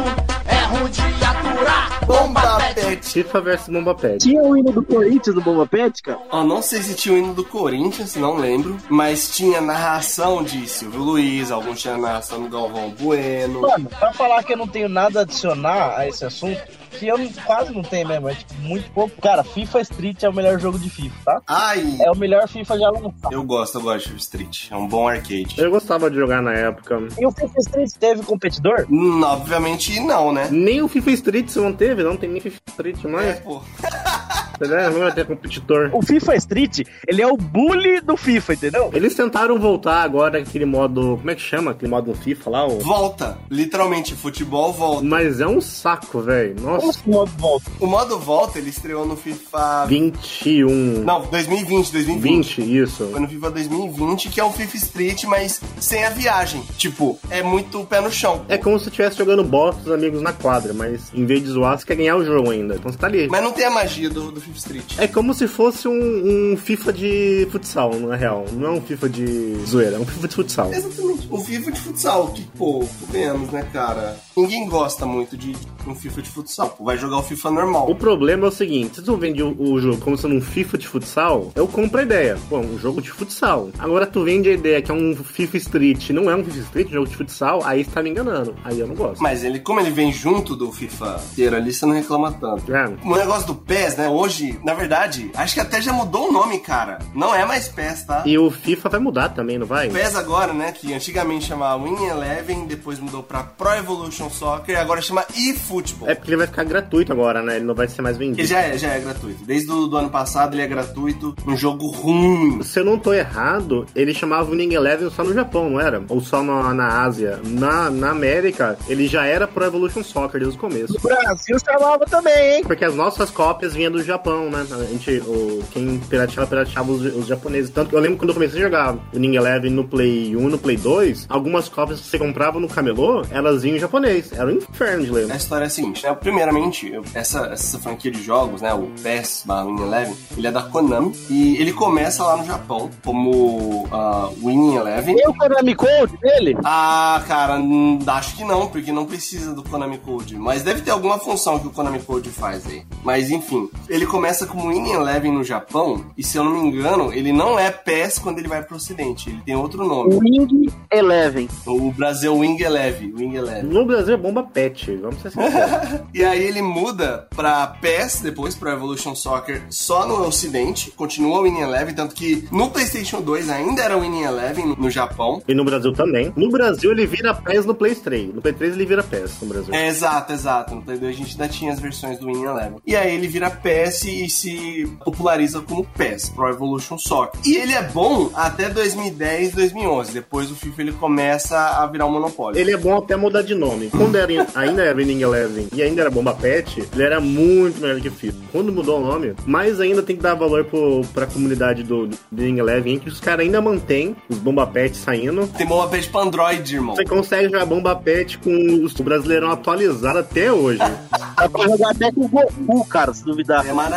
ruim 0.65 0.89
de 0.89 1.01
aturar. 1.01 2.05
Bomba 2.05 2.57
Pet. 2.74 3.13
FIFA 3.13 3.41
versus 3.41 3.69
Bomba 3.69 3.95
Pet. 3.95 4.17
Tinha 4.19 4.41
o 4.41 4.57
hino 4.57 4.72
do 4.72 4.84
Corinthians 4.84 5.36
do 5.36 5.41
Bomba 5.41 5.65
Pet, 5.65 6.01
cara? 6.03 6.19
Ó, 6.31 6.43
não 6.43 6.62
sei 6.62 6.81
se 6.81 6.93
tinha 6.95 7.15
o 7.15 7.17
hino 7.17 7.34
do 7.34 7.43
Corinthians, 7.43 8.15
não 8.15 8.36
lembro. 8.36 8.77
Mas 8.89 9.36
tinha 9.36 9.60
narração 9.60 10.43
de 10.43 10.67
Silvio 10.67 11.01
Luiz, 11.01 11.51
alguns 11.51 11.81
tinham 11.81 12.00
narração 12.00 12.41
do 12.41 12.50
Galvão 12.50 12.89
Bueno. 12.91 13.62
Mano, 13.62 13.89
pra 13.89 14.13
falar 14.13 14.43
que 14.43 14.53
eu 14.53 14.57
não 14.57 14.67
tenho 14.67 14.88
nada 14.89 15.19
a 15.19 15.22
adicionar 15.24 15.98
a 15.98 16.07
esse 16.07 16.24
assunto, 16.25 16.62
que 16.96 17.08
eu 17.08 17.18
quase 17.46 17.74
não 17.74 17.82
tenho 17.84 18.08
mesmo, 18.08 18.30
é 18.30 18.36
tipo, 18.36 18.54
muito 18.62 18.90
pouco. 18.92 19.22
Cara, 19.22 19.44
FIFA 19.44 19.82
Street 19.82 20.24
é 20.24 20.30
o 20.30 20.34
melhor 20.34 20.60
jogo 20.60 20.80
de 20.80 20.90
FIFA, 20.90 21.16
tá? 21.25 21.42
Ai, 21.48 21.98
É 22.02 22.12
o 22.12 22.16
melhor 22.18 22.48
FIFA 22.48 22.78
já 22.80 22.90
lançado. 22.90 23.32
eu 23.32 23.44
gosto, 23.44 23.78
eu 23.78 23.82
gosto 23.82 24.00
de 24.00 24.06
FIFA 24.10 24.20
Street. 24.20 24.68
É 24.72 24.75
um 24.75 24.88
bom 24.88 25.08
arcade. 25.08 25.56
Eu 25.58 25.70
gostava 25.72 26.10
de 26.10 26.16
jogar 26.18 26.42
na 26.42 26.54
época. 26.54 27.00
E 27.20 27.25
o 27.25 27.32
FIFA 27.32 27.60
Street 27.60 27.90
teve 28.00 28.24
competidor? 28.24 28.86
Hum, 28.90 29.22
obviamente 29.24 30.00
não, 30.00 30.32
né? 30.32 30.48
Nem 30.52 30.82
o 30.82 30.88
FIFA 30.88 31.12
Street 31.12 31.48
você 31.50 31.60
não 31.60 31.74
teve, 31.74 32.04
não 32.04 32.18
tem 32.18 32.30
nem 32.30 32.42
FIFA 32.42 32.60
Street 32.70 32.98
É, 33.04 33.08
mais. 33.08 33.40
pô. 33.40 33.62
Entendeu? 34.55 34.91
Não 34.91 35.00
vai 35.00 35.12
ter 35.12 35.25
competidor. 35.25 35.89
O 35.93 36.01
FIFA 36.01 36.35
Street, 36.35 36.81
ele 37.07 37.21
é 37.21 37.27
o 37.27 37.38
bully 37.38 38.01
do 38.01 38.17
FIFA, 38.17 38.53
entendeu? 38.53 38.89
Eles 38.93 39.15
tentaram 39.15 39.59
voltar 39.59 40.01
agora 40.01 40.39
aquele 40.39 40.65
modo. 40.65 41.17
Como 41.17 41.31
é 41.31 41.35
que 41.35 41.41
chama? 41.41 41.71
Aquele 41.71 41.91
modo 41.91 42.12
do 42.12 42.17
FIFA 42.17 42.50
lá? 42.50 42.67
O... 42.67 42.79
Volta. 42.79 43.38
Literalmente, 43.50 44.15
futebol 44.15 44.71
volta. 44.74 45.03
Mas 45.03 45.39
é 45.39 45.47
um 45.47 45.62
saco, 45.62 46.21
velho. 46.21 46.55
Como 46.55 46.74
Nossa. 46.74 46.89
esse 46.89 47.09
modo 47.09 47.31
volta? 47.38 47.71
O 47.79 47.88
modo 47.88 48.19
volta, 48.19 48.57
ele 48.59 48.69
estreou 48.69 49.05
no 49.05 49.15
FIFA. 49.15 49.85
21. 49.88 51.03
Não, 51.03 51.21
2020, 51.27 51.91
2020. 51.91 52.62
20, 52.62 52.77
isso. 52.81 53.07
Foi 53.07 53.19
no 53.19 53.27
FIFA 53.27 53.51
2020, 53.51 54.29
que 54.29 54.39
é 54.39 54.45
um 54.45 54.51
FIFA 54.51 54.77
Street, 54.77 55.24
mas 55.25 55.62
sem 55.79 56.03
a 56.03 56.09
viagem. 56.09 56.63
Tipo, 56.77 57.19
é 57.29 57.43
muito 57.43 57.83
pé 57.85 58.01
no 58.01 58.12
chão. 58.12 58.45
É 58.47 58.57
como 58.57 58.79
se 58.79 58.89
estivesse 58.89 59.17
jogando 59.17 59.43
com 59.45 59.69
os 59.69 59.91
amigos 59.91 60.21
na 60.21 60.33
quadra, 60.33 60.74
mas 60.74 61.12
em 61.13 61.25
vez 61.25 61.41
de 61.41 61.50
zoar, 61.50 61.77
você 61.77 61.85
quer 61.85 61.95
ganhar 61.95 62.15
o 62.15 62.25
jogo 62.25 62.51
ainda. 62.51 62.75
Então 62.75 62.91
você 62.91 62.97
tá 62.97 63.07
ali. 63.07 63.27
Mas 63.27 63.43
não 63.43 63.51
tem 63.51 63.65
a 63.65 63.71
magia 63.71 64.09
do, 64.09 64.31
do 64.31 64.41
FIFA 64.46 64.58
Street. 64.58 64.98
É 64.98 65.08
como 65.08 65.34
se 65.34 65.48
fosse 65.48 65.88
um, 65.88 66.54
um 66.54 66.58
FIFA 66.58 66.94
de 66.94 67.48
futsal, 67.52 67.94
na 67.96 68.16
real. 68.16 68.46
Não 68.54 68.68
é 68.68 68.72
um 68.72 68.82
FIFA 68.82 69.10
de 69.10 69.56
zoeira, 69.66 69.96
é 69.96 70.00
um 70.00 70.06
FIFA 70.06 70.28
de 70.28 70.36
futsal. 70.36 70.74
Exatamente. 70.74 71.28
O 71.30 71.38
FIFA 71.40 71.72
de 71.72 71.80
futsal, 71.80 72.28
que, 72.30 72.44
pô, 72.58 72.86
convenhamos, 73.02 73.50
né, 73.52 73.68
cara? 73.74 74.18
Ninguém 74.38 74.68
gosta 74.68 75.06
muito 75.06 75.38
de 75.38 75.56
um 75.88 75.96
FIFA 75.96 76.22
de 76.22 76.30
futsal. 76.30 76.75
Vai 76.80 76.98
jogar 76.98 77.18
o 77.18 77.24
FIFA 77.24 77.52
normal. 77.52 77.90
O 77.90 77.96
problema 77.96 78.46
é 78.46 78.50
o 78.50 78.52
seguinte: 78.52 78.96
se 78.98 79.02
tu 79.02 79.18
vende 79.18 79.42
o, 79.42 79.56
o 79.58 79.80
jogo 79.80 79.98
como 79.98 80.18
sendo 80.18 80.36
um 80.36 80.42
FIFA 80.42 80.78
de 80.78 80.88
futsal, 80.88 81.52
eu 81.56 81.68
compro 81.68 82.00
a 82.00 82.04
ideia. 82.04 82.38
Pô, 82.50 82.60
um 82.60 82.78
jogo 82.78 83.02
de 83.02 83.12
futsal. 83.12 83.70
Agora 83.80 84.06
tu 84.06 84.24
vende 84.24 84.50
a 84.50 84.54
ideia 84.54 84.82
que 84.82 84.92
é 84.92 84.94
um 84.94 85.16
FIFA 85.16 85.58
Street, 85.58 86.10
não 86.12 86.30
é 86.30 86.36
um 86.36 86.44
FIFA 86.44 86.60
Street, 86.60 86.88
um 86.90 86.94
jogo 86.94 87.08
de 87.08 87.16
futsal, 87.16 87.64
aí 87.64 87.84
você 87.84 87.92
tá 87.92 88.04
me 88.04 88.10
enganando. 88.10 88.56
Aí 88.64 88.80
eu 88.80 88.88
não 88.88 88.96
gosto. 88.96 89.22
Mas 89.22 89.44
ele, 89.44 89.60
como 89.60 89.80
ele 89.80 89.92
vem 89.92 90.12
junto 90.12 90.56
do 90.56 90.72
FIFA 90.72 91.22
inteiro 91.32 91.56
ali, 91.56 91.74
você 91.74 91.86
não 91.86 91.94
reclama 91.94 92.32
tanto. 92.34 92.74
É. 92.74 92.86
O 93.04 93.16
negócio 93.16 93.48
do 93.48 93.56
PES, 93.56 93.98
né? 93.98 94.10
Hoje, 94.10 94.35
na 94.63 94.74
verdade, 94.74 95.32
acho 95.36 95.54
que 95.54 95.60
até 95.60 95.82
já 95.82 95.94
mudou 95.94 96.30
o 96.30 96.32
nome, 96.32 96.60
cara. 96.60 97.00
Não 97.13 97.34
é 97.34 97.46
mais 97.46 97.68
PES, 97.68 98.04
tá? 98.04 98.24
E 98.25 98.38
o 98.38 98.50
FIFA 98.51 98.89
vai 98.89 99.00
mudar 99.00 99.30
também, 99.30 99.58
não 99.58 99.65
vai? 99.65 99.89
PES 99.89 100.15
agora, 100.15 100.54
né? 100.54 100.72
Que 100.72 100.94
antigamente 100.94 101.46
chamava 101.46 101.84
Win 101.84 102.06
Eleven, 102.06 102.65
depois 102.65 103.00
mudou 103.00 103.24
pra 103.24 103.44
Pro 103.44 103.74
Evolution 103.74 104.30
Soccer, 104.30 104.80
agora 104.80 105.01
chama 105.01 105.25
eFootball. 105.36 106.10
É 106.10 106.15
porque 106.15 106.32
ele 106.32 106.38
vai 106.38 106.48
ficar 106.48 106.63
gratuito 106.63 107.12
agora, 107.12 107.42
né? 107.42 107.58
Ele 107.58 107.65
não 107.65 107.75
vai 107.75 107.88
ser 107.88 108.01
mais 108.01 108.18
vendido. 108.18 108.42
Ele 108.42 108.48
já 108.48 108.60
é, 108.62 108.77
já 108.77 108.89
é 108.89 109.00
gratuito. 109.00 109.44
Desde 109.44 109.72
o 109.72 109.88
do 109.88 109.98
ano 109.98 110.10
passado 110.10 110.56
ele 110.56 110.62
é 110.62 110.68
gratuito. 110.68 111.36
Um 111.46 111.56
jogo 111.56 111.88
ruim. 111.88 112.62
Se 112.63 112.80
eu 112.80 112.86
não 112.86 112.98
tô 112.98 113.13
errado, 113.13 113.86
ele 113.96 114.13
chamava 114.13 114.50
o 114.50 114.51
Winning 114.51 114.74
Eleven 114.74 115.10
só 115.10 115.24
no 115.24 115.34
Japão, 115.34 115.70
não 115.70 115.80
era? 115.80 116.04
Ou 116.10 116.22
só 116.22 116.42
na, 116.44 116.74
na 116.74 117.04
Ásia. 117.04 117.39
Na, 117.44 117.89
na 117.89 118.12
América, 118.12 118.77
ele 118.88 119.08
já 119.08 119.25
era 119.25 119.48
Pro 119.48 119.65
Evolution 119.65 120.04
Soccer 120.04 120.39
desde 120.39 120.58
o 120.58 120.60
começo. 120.60 120.94
No 120.94 121.00
Brasil 121.00 121.58
chamava 121.60 122.06
também, 122.06 122.58
hein? 122.58 122.63
Porque 122.63 122.86
as 122.86 122.96
nossas 122.96 123.30
cópias 123.30 123.74
vinham 123.74 123.92
do 123.92 124.04
Japão, 124.04 124.25
né? 124.29 124.65
A 124.70 124.84
gente, 124.86 125.12
o, 125.20 125.63
quem 125.72 126.00
pirateava, 126.00 126.48
pirateava 126.48 126.91
os, 126.91 127.01
os 127.01 127.27
japoneses. 127.27 127.70
Tanto 127.70 127.89
que 127.89 127.96
eu 127.96 128.00
lembro 128.00 128.17
quando 128.17 128.29
eu 128.29 128.34
comecei 128.34 128.60
a 128.60 128.63
jogar 128.63 128.96
o 128.96 129.00
Winning 129.13 129.36
Eleven 129.36 129.72
no 129.72 129.88
Play 129.88 130.36
1 130.36 130.50
no 130.50 130.58
Play 130.58 130.77
2, 130.77 131.27
algumas 131.29 131.70
cópias 131.70 132.00
que 132.01 132.08
você 132.08 132.17
comprava 132.17 132.60
no 132.60 132.67
camelô, 132.67 133.24
elas 133.29 133.63
vinham 133.63 133.77
em 133.77 133.79
japonês. 133.79 134.32
Era 134.32 134.48
um 134.48 134.58
inferno 134.58 135.05
de 135.05 135.12
ler. 135.12 135.32
A 135.32 135.36
história 135.36 135.65
é 135.65 135.67
a 135.67 135.70
seguinte, 135.70 136.03
né? 136.03 136.13
Primeiramente, 136.13 136.91
essa, 137.13 137.48
essa 137.48 137.79
franquia 137.79 138.12
de 138.12 138.22
jogos, 138.22 138.62
né? 138.62 138.74
O 138.74 138.89
PES 139.01 139.44
barra 139.46 139.65
Win 139.65 139.82
Eleven, 139.82 140.15
ele 140.38 140.48
é 140.48 140.51
da 140.51 140.63
Konami 140.63 141.13
e 141.29 141.58
ele 141.58 141.74
começa 141.74 142.24
lá 142.24 142.38
no 142.38 142.46
Japão 142.46 142.89
como 143.03 143.86
uh, 143.86 144.36
Win 144.44 144.75
Eleven. 144.75 145.15
Tem 145.15 145.27
o 145.27 145.34
Konami 145.34 145.75
Code 145.75 146.17
dele? 146.17 146.58
Ah, 146.63 147.24
cara, 147.27 147.58
hum, 147.58 148.00
acho 148.05 148.36
que 148.36 148.44
não, 148.44 148.67
porque 148.67 148.91
não 148.91 149.05
precisa 149.05 149.53
do 149.53 149.63
Konami 149.63 149.98
Code. 149.98 150.36
Mas 150.38 150.63
deve 150.63 150.82
ter 150.82 150.91
alguma 150.91 151.20
função 151.20 151.60
que 151.60 151.67
o 151.67 151.72
Konami 151.72 152.00
Code 152.00 152.29
faz 152.29 152.65
aí. 152.67 152.84
Mas 153.03 153.29
enfim, 153.29 153.70
ele 153.89 154.05
começa 154.15 154.45
como 154.45 154.69
Win 154.69 154.91
Eleven 154.93 155.31
no 155.34 155.43
Japão, 155.43 156.05
e 156.17 156.24
se 156.24 156.38
eu 156.38 156.43
não 156.43 156.53
me 156.53 156.60
engano, 156.60 157.12
ele 157.13 157.34
não 157.34 157.60
é 157.60 157.69
PES 157.69 158.17
quando 158.19 158.39
ele 158.39 158.48
vai 158.48 158.63
pro 158.63 158.77
ocidente, 158.77 159.29
ele 159.29 159.41
tem 159.45 159.55
outro 159.55 159.86
nome. 159.86 160.15
Wing 160.15 160.67
Eleven. 160.91 161.50
O 161.65 161.91
Brasil 161.91 162.34
Wing 162.38 162.62
Eleven, 162.62 163.13
Wing 163.13 163.36
Eleven. 163.36 163.63
No 163.63 163.86
Brasil 163.86 164.13
é 164.13 164.17
bomba 164.17 164.43
pet, 164.43 164.95
vamos 164.95 165.22
ser 165.22 165.31
sinceros. 165.31 166.01
E 166.13 166.24
aí 166.24 166.41
ele 166.43 166.62
muda 166.62 167.27
pra 167.36 167.67
PES, 167.67 168.22
depois 168.22 168.55
pro 168.55 168.69
Evolution 168.69 169.13
Soccer, 169.15 169.63
só 169.69 170.07
no 170.07 170.25
ocidente, 170.25 170.91
continua 170.91 171.39
o 171.39 171.43
Winning 171.43 171.60
Eleven, 171.62 171.93
tanto 171.93 172.15
que 172.15 172.48
no 172.51 172.69
PlayStation 172.69 173.22
2 173.22 173.50
ainda 173.50 173.81
era 173.84 173.98
o 173.98 174.01
Winning 174.01 174.24
Eleven 174.24 174.65
no- 174.67 174.75
no 174.77 174.89
Japão. 174.89 175.41
e 175.45 175.53
no 175.53 175.65
Brasil 175.65 175.91
também. 175.91 176.31
No 176.38 176.50
Brasil 176.50 176.91
ele 176.91 177.05
vira 177.05 177.34
PES 177.34 177.65
no 177.65 177.75
Play 177.75 177.95
3. 177.95 178.34
No 178.34 178.41
Play 178.41 178.53
3 178.53 178.75
ele 178.75 178.86
vira 178.86 179.03
PES 179.03 179.41
no 179.41 179.48
Brasil. 179.50 179.74
É, 179.74 179.88
exato, 179.88 180.31
exato. 180.31 180.74
No 180.74 180.81
Play 180.81 180.98
2 180.98 181.13
a 181.13 181.17
gente 181.17 181.31
ainda 181.31 181.48
tinha 181.50 181.74
as 181.74 181.79
versões 181.81 182.17
do 182.17 182.27
Winning 182.27 182.45
Eleven. 182.45 182.77
E 182.88 182.95
aí 182.95 183.13
ele 183.13 183.27
vira 183.27 183.50
PES 183.50 184.04
e 184.09 184.29
se 184.29 184.88
populariza 185.03 185.62
como 185.62 185.83
PES, 185.97 186.29
Pro 186.29 186.50
Evolution 186.50 186.97
Soccer. 186.97 187.39
E 187.45 187.55
ele 187.55 187.74
é 187.74 187.83
bom 187.83 188.29
até 188.33 188.69
2010, 188.69 189.53
2011. 189.53 190.12
Depois 190.13 190.51
o 190.51 190.55
FIFA 190.55 190.81
ele 190.81 190.91
começa 190.93 191.57
a 191.57 191.85
virar 191.88 192.05
um 192.05 192.12
monopólio. 192.12 192.59
Ele 192.59 192.71
é 192.71 192.77
bom 192.77 192.97
até 192.97 193.15
mudar 193.15 193.41
de 193.41 193.55
nome. 193.55 193.89
Quando 193.89 194.15
era, 194.15 194.31
ainda 194.55 194.83
era 194.83 194.95
Winning 194.95 195.21
Eleven 195.21 195.67
e 195.74 195.81
ainda 195.81 196.01
era 196.01 196.09
Bomba 196.12 196.33
Pet, 196.33 196.83
ele 196.93 197.03
era 197.03 197.19
muito 197.19 197.81
melhor 197.81 198.00
que 198.01 198.07
o 198.09 198.12
FIFA. 198.12 198.38
Quando 198.51 198.71
mudou 198.71 199.00
o 199.01 199.05
nome, 199.05 199.33
mais 199.45 199.79
ainda 199.79 200.01
tem 200.03 200.15
que 200.15 200.21
dar 200.24 200.33
valor 200.35 200.65
pro, 200.65 201.01
pra 201.13 201.25
comunidade 201.25 201.83
do, 201.83 202.07
do 202.07 202.17
Winning 202.31 202.59
Eleven, 202.59 203.00
que 203.00 203.09
os 203.09 203.19
caras 203.19 203.45
ainda 203.45 203.62
mantêm 203.62 204.15
os 204.29 204.38
Bomba 204.38 204.65
Pet 204.67 204.95
saindo. 204.95 205.47
Tem 205.47 205.65
bomba 205.65 205.88
pet 205.88 206.09
pra 206.09 206.21
Android, 206.21 206.75
irmão. 206.75 206.95
Você 206.95 207.03
consegue 207.05 207.45
jogar 207.45 207.65
Bomba 207.65 207.95
Pet 207.95 208.38
com 208.39 208.83
os- 208.83 208.95
o 209.00 209.03
Brasileirão 209.03 209.51
atualizado 209.51 210.19
até 210.19 210.51
hoje. 210.51 210.79
Dá 210.79 211.50
pra 211.50 211.67
jogar 211.67 211.91
até 211.91 212.12
com 212.12 212.21
o 212.21 212.27
Goku, 212.27 212.85
cara, 212.88 213.13
se 213.13 213.24
duvidar. 213.24 213.65
É 213.67 213.74
maravilhoso, 213.74 213.95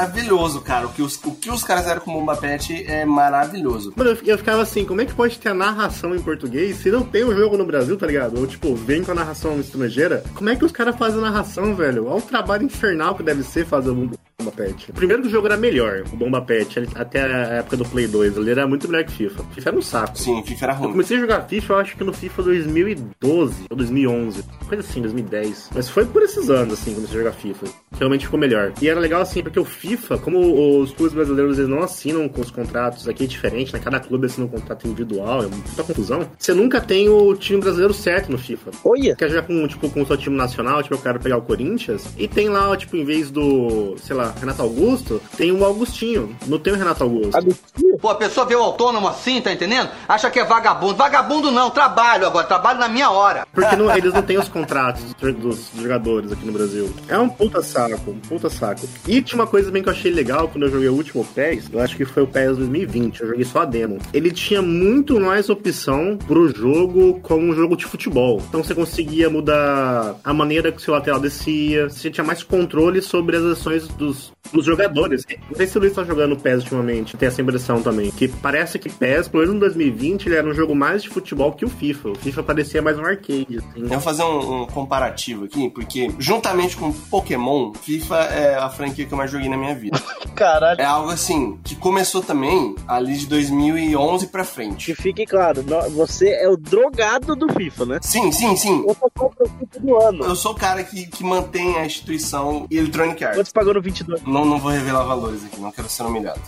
cara. 0.61 0.87
O 0.87 0.93
que 0.93 1.03
os, 1.03 1.17
o 1.25 1.33
que 1.33 1.51
os 1.51 1.63
caras 1.65 1.85
fizeram 1.85 2.01
com 2.01 2.13
Bomba 2.13 2.37
Pet 2.37 2.85
é 2.87 3.05
maravilhoso. 3.05 3.93
Mano, 3.97 4.11
eu, 4.11 4.19
eu 4.25 4.39
ficava 4.39 4.63
assim, 4.63 4.85
como 4.85 5.01
é 5.01 5.07
que 5.07 5.15
pode 5.15 5.39
ter 5.39 5.51
a 5.51 5.55
narração 5.55 6.15
em 6.15 6.21
português 6.21 6.77
se 6.77 6.91
não 6.91 7.03
tem 7.03 7.25
o 7.25 7.35
jogo 7.35 7.57
no 7.57 7.67
Brasil, 7.67 7.97
tá 7.97 8.07
ligado? 8.07 8.39
Ou 8.39 8.47
tipo, 8.47 8.75
vem 8.75 9.03
com 9.03 9.13
a 9.13 9.15
narração 9.15 9.59
estrangeira. 9.61 10.23
Como 10.35 10.51
é 10.51 10.57
que 10.57 10.65
os 10.65 10.73
caras 10.73 10.97
fazem 10.97 11.19
a 11.19 11.23
narração, 11.23 11.75
velho? 11.75 12.07
Olha 12.07 12.19
o 12.19 12.23
trabalho 12.23 12.65
infernal 12.65 13.15
que 13.15 13.23
deve 13.23 13.43
ser 13.43 13.67
fazer 13.67 13.91
o 13.91 13.95
Bomba 14.41 14.53
Pet. 14.53 14.93
Primeiro 14.93 15.21
que 15.23 15.27
o 15.27 15.31
jogo 15.33 15.49
era 15.49 15.57
melhor, 15.57 16.05
o 16.13 16.17
Bomba 16.17 16.41
Pet, 16.41 16.79
até 16.95 17.23
a 17.23 17.55
época 17.57 17.77
do 17.77 17.85
Play 17.85 18.07
2. 18.07 18.37
Ele 18.37 18.53
era 18.53 18.69
muito 18.69 18.89
melhor 18.89 19.05
que 19.05 19.11
FIFA. 19.11 19.43
FIFA 19.53 19.69
era 19.71 19.77
um 19.79 19.83
saco. 19.83 20.17
Sim, 20.17 20.45
FIFA 20.45 20.65
era 20.67 20.75
Eu 20.75 20.79
ruim. 20.79 20.91
comecei 20.93 21.17
a 21.17 21.21
jogar 21.21 21.41
FIFA, 21.49 21.73
eu 21.73 21.79
acho 21.79 21.97
que 21.97 22.05
no 22.05 22.13
FIFA 22.13 22.43
2012 22.45 23.65
ou 23.69 23.77
2011. 23.77 24.45
Coisa 24.69 24.85
assim, 24.89 25.03
2010. 25.03 25.71
Mas 25.75 25.89
foi 25.91 26.05
por 26.07 26.23
esses 26.23 26.49
anos, 26.51 26.75
assim, 26.75 26.85
que 26.85 26.91
eu 26.91 26.95
comecei 26.97 27.17
a 27.17 27.23
jogar 27.25 27.33
FIFA. 27.37 27.67
Realmente 27.99 28.27
ficou 28.27 28.39
melhor. 28.39 28.73
E 28.81 28.89
era 28.89 29.01
legal, 29.01 29.23
assim, 29.23 29.43
porque 29.43 29.59
o 29.59 29.65
FIFA, 29.65 30.19
como 30.19 30.81
os 30.83 30.93
clubes 30.93 31.15
brasileiros 31.15 31.59
eles 31.59 31.69
não 31.69 31.83
assinam 31.83 32.29
com 32.29 32.41
os 32.41 32.53
contratos 32.53 33.09
aqui 33.09 33.25
é 33.25 33.27
diferente, 33.27 33.73
né? 33.73 33.81
Cada 33.83 33.99
clube 33.99 34.27
assina 34.27 34.47
um 34.47 34.49
contrato 34.49 34.87
individual, 34.87 35.43
é 35.43 35.47
muita 35.49 35.83
confusão. 35.83 36.31
Você 36.39 36.55
nunca 36.55 36.81
tem 36.81 37.09
o 37.09 37.35
time 37.35 37.61
brasileiro 37.61 37.93
certo 37.93 38.31
no 38.31 38.39
FIFA. 38.39 38.71
Olha. 38.85 39.17
Quer 39.17 39.31
jogar 39.31 39.43
com, 39.49 39.67
tipo, 39.67 39.91
com 39.91 40.03
o 40.03 40.07
seu 40.07 40.17
time 40.17 40.37
nacional, 40.37 40.81
tipo, 40.81 40.95
eu 40.95 40.99
quero 41.01 41.19
pegar 41.19 41.39
o 41.39 41.43
Corinthians, 41.43 42.07
e 42.17 42.29
tem 42.29 42.49
lá, 42.49 42.77
tipo, 42.77 42.97
em 42.97 43.05
vez 43.05 43.33
do, 43.33 43.97
sei 43.99 44.15
lá, 44.15 44.28
Renato 44.39 44.63
Augusto, 44.63 45.21
tem 45.37 45.53
o 45.53 45.65
Augustinho. 45.65 46.35
Não 46.47 46.59
tem 46.59 46.73
o 46.73 46.77
Renato 46.77 47.05
Augusto. 47.05 47.37
Agostinho? 47.37 47.99
Pô, 47.99 48.11
a 48.11 48.15
pessoa 48.15 48.47
vê 48.47 48.55
o 48.55 48.63
autônomo 48.63 49.09
assim, 49.09 49.41
tá 49.41 49.53
entendendo? 49.53 49.89
Acha 50.09 50.31
que 50.31 50.39
é 50.39 50.45
vagabundo. 50.45 50.95
Vagabundo 50.95 51.51
não, 51.51 51.71
trabalho 51.71 52.27
agora, 52.27 52.47
trabalho 52.47 52.79
na 52.79 52.89
minha 52.89 53.11
hora. 53.11 53.47
Porque 53.53 53.75
não- 53.77 53.95
eles 53.97 54.13
não 54.15 54.23
têm 54.23 54.39
os 54.39 54.49
contratos 54.49 55.03
dos, 55.15 55.35
dos 55.71 55.83
jogadores 55.83 56.31
aqui 56.31 56.45
no 56.47 56.53
Brasil. 56.53 56.93
É 57.09 57.19
um 57.19 57.29
puta 57.29 57.63
saco, 57.63 58.11
um 58.13 58.19
puta 58.21 58.49
saco. 58.49 58.89
E 59.07 59.21
tinha 59.21 59.41
uma 59.41 59.47
coisa 59.47 59.71
bem 59.71 59.83
que 59.83 59.89
eu 59.89 59.93
achei 59.93 60.13
legal 60.13 60.49
quando 60.49 60.65
eu 60.65 60.71
joguei 60.71 60.89
o 60.89 60.95
último 60.95 61.25
PES, 61.25 61.69
eu 61.73 61.81
acho 61.81 61.97
que 61.97 62.05
foi 62.05 62.23
o 62.23 62.27
PES 62.27 62.57
2020, 62.59 63.21
eu 63.21 63.29
joguei 63.29 63.45
só 63.45 63.61
a 63.63 63.65
demo. 63.65 63.99
Ele 64.13 64.31
tinha 64.31 64.63
muito 64.63 65.19
mais 65.21 65.49
opção 65.51 66.17
pro 66.27 66.49
jogo 66.55 67.19
como 67.23 67.47
um 67.47 67.55
jogo 67.55 67.77
de 67.77 67.85
futebol. 67.85 68.41
Então 68.49 68.63
você 68.63 68.75
conseguia 68.75 69.29
mudar 69.29 70.17
a 70.23 70.33
maneira 70.33 70.71
que 70.71 70.79
o 70.79 70.81
seu 70.81 70.95
lateral 70.95 71.19
descia, 71.21 71.89
você 71.89 72.11
tinha 72.11 72.25
mais 72.25 72.43
controle 72.43 73.03
sobre 73.03 73.37
as 73.37 73.43
ações 73.43 73.89
dos, 73.89 74.18
dos 74.53 74.65
jogadores. 74.65 75.25
Não 75.49 75.57
sei 75.57 75.67
se 75.67 75.77
o 75.77 75.81
Luiz 75.81 75.93
tá 75.93 76.05
jogando 76.05 76.37
PES 76.37 76.63
ultimamente, 76.63 77.17
tem 77.17 77.29
essa 77.29 77.43
impressão 77.43 77.83
também. 77.83 78.11
Que 78.11 78.29
parece 78.29 78.79
que 78.79 78.89
PES, 78.89 79.29
pelo 79.29 79.43
menos 79.43 79.55
no 79.55 79.61
2020, 79.61 80.27
ele 80.27 80.37
era 80.37 80.49
um 80.49 80.55
jogo 80.55 80.75
mais 80.75 81.03
de 81.03 81.09
futebol 81.09 81.53
que 81.53 81.65
o 81.65 81.69
FIFA. 81.69 82.11
O 82.11 82.15
FIFA 82.15 82.43
parecia 82.43 82.83
mais 82.83 82.99
um 82.99 83.05
arcade, 83.05 83.59
assim. 83.59 83.83
Eu 83.83 83.89
vou 83.89 84.01
fazer 84.01 84.23
um, 84.23 84.63
um 84.63 84.67
comparativo 84.67 85.45
aqui, 85.45 85.69
porque 85.71 86.11
juntamente 86.19 86.77
com 86.77 86.93
Pokémon, 86.93 87.73
FIFA 87.75 88.17
é 88.17 88.55
a 88.57 88.69
franquia 88.69 89.07
que 89.07 89.13
eu 89.13 89.19
mais 89.19 89.31
joguei 89.31 89.49
na 89.49 89.57
minha 89.57 89.75
vida. 89.75 90.01
Caralho. 90.35 90.81
É 90.81 90.85
algo 90.85 91.11
assim, 91.11 91.59
que 91.65 91.75
começou 91.75 92.23
também 92.23 92.75
ali 92.87 93.17
de 93.17 93.27
2011 93.27 94.29
pra 94.29 94.45
frente. 94.45 94.87
Que 94.87 94.95
fique 94.95 95.27
claro, 95.27 95.65
você 95.91 96.31
é 96.31 96.49
o 96.49 96.57
drogado 96.57 97.35
do 97.35 97.53
FIFA, 97.53 97.87
né? 97.87 97.99
Sim, 98.03 98.31
sim, 98.33 98.57
sim. 98.57 98.85
Eu 98.87 98.95
compro 98.95 99.51
o 99.61 99.81
do 99.81 99.97
ano. 100.01 100.25
Eu 100.25 100.37
sou 100.37 100.53
o 100.53 100.55
cara 100.55 100.83
que, 100.85 101.07
que 101.07 101.25
mantém 101.25 101.77
a 101.77 101.85
instituição 101.85 102.67
Electronic 102.71 103.25
Arts. 103.25 103.39
Quanto 103.39 103.47
você 103.47 103.53
pagou 103.53 103.75
no 103.75 103.83
22? 103.83 104.08
Não, 104.27 104.45
não 104.45 104.59
vou 104.59 104.71
revelar 104.71 105.05
valores 105.05 105.45
aqui, 105.45 105.61
não 105.61 105.71
quero 105.71 105.89
ser 105.89 106.05
humilhado. 106.05 106.41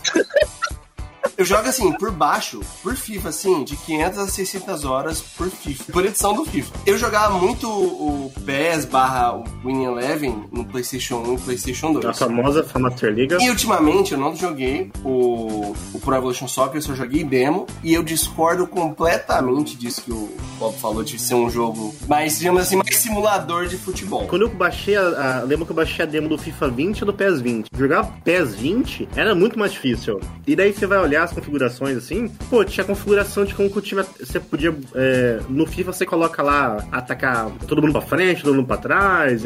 Eu 1.37 1.45
jogo 1.45 1.67
assim, 1.67 1.91
por 1.93 2.11
baixo, 2.11 2.61
por 2.83 2.95
FIFA, 2.95 3.29
assim, 3.29 3.63
de 3.63 3.75
500 3.75 4.19
a 4.19 4.27
600 4.27 4.85
horas 4.85 5.21
por 5.21 5.49
FIFA, 5.49 5.91
por 5.91 6.05
edição 6.05 6.33
do 6.33 6.45
FIFA. 6.45 6.71
Eu 6.85 6.97
jogava 6.97 7.35
muito 7.35 7.67
o 7.67 8.31
PES 8.45 8.85
barra 8.85 9.37
o 9.37 9.43
Win 9.65 9.85
Eleven 9.85 10.45
no 10.51 10.65
PlayStation 10.65 11.17
1 11.17 11.33
e 11.33 11.37
PlayStation 11.39 11.93
2. 11.93 12.05
A 12.05 12.13
famosa 12.13 12.65
Master 12.77 13.13
Liga. 13.13 13.37
E 13.41 13.49
ultimamente 13.49 14.13
eu 14.13 14.19
não 14.19 14.35
joguei 14.35 14.91
o, 15.03 15.73
o 15.93 15.99
Pro 16.03 16.15
Evolution 16.15 16.47
Soccer, 16.47 16.77
eu 16.77 16.81
só 16.81 16.95
joguei 16.95 17.23
demo. 17.23 17.65
E 17.83 17.93
eu 17.93 18.03
discordo 18.03 18.65
completamente 18.67 19.75
disso 19.77 20.01
que 20.03 20.11
o 20.11 20.29
Bob 20.59 20.75
falou 20.77 21.03
de 21.03 21.17
ser 21.19 21.35
um 21.35 21.49
jogo 21.49 21.93
mais, 22.07 22.39
digamos 22.39 22.61
assim, 22.61 22.75
mais 22.75 22.95
simulador 22.97 23.67
de 23.67 23.77
futebol. 23.77 24.27
Quando 24.27 24.43
eu 24.43 24.49
baixei 24.49 24.95
a, 24.95 25.39
a- 25.39 25.43
Lembro 25.43 25.65
que 25.65 25.71
eu 25.71 25.75
baixei 25.75 26.03
a 26.03 26.07
demo 26.07 26.29
do 26.29 26.37
FIFA 26.37 26.69
20 26.69 26.99
e 26.99 27.05
do 27.05 27.13
PES 27.13 27.41
20. 27.41 27.67
Jogar 27.75 28.03
PES 28.23 28.55
20 28.55 29.09
era 29.15 29.33
muito 29.35 29.57
mais 29.57 29.71
difícil. 29.71 30.19
E 30.47 30.55
daí 30.55 30.71
você 30.71 30.85
vai 30.85 30.99
olhar, 30.99 31.23
as 31.23 31.31
configurações 31.33 31.97
assim, 31.97 32.27
pô, 32.49 32.63
tinha 32.63 32.83
configuração 32.83 33.43
de 33.45 33.53
como 33.53 33.69
que 33.69 33.77
o 33.77 33.81
time. 33.81 34.03
Você 34.19 34.39
podia. 34.39 34.75
é, 34.95 35.39
no 35.49 35.65
FIFA 35.65 35.93
você 35.93 36.05
coloca 36.05 36.41
lá 36.43 36.85
atacar 36.91 37.49
todo 37.67 37.81
mundo 37.81 37.91
pra 37.93 38.01
frente, 38.01 38.43
todo 38.43 38.55
mundo 38.55 38.67
pra 38.67 38.77
trás, 38.77 39.43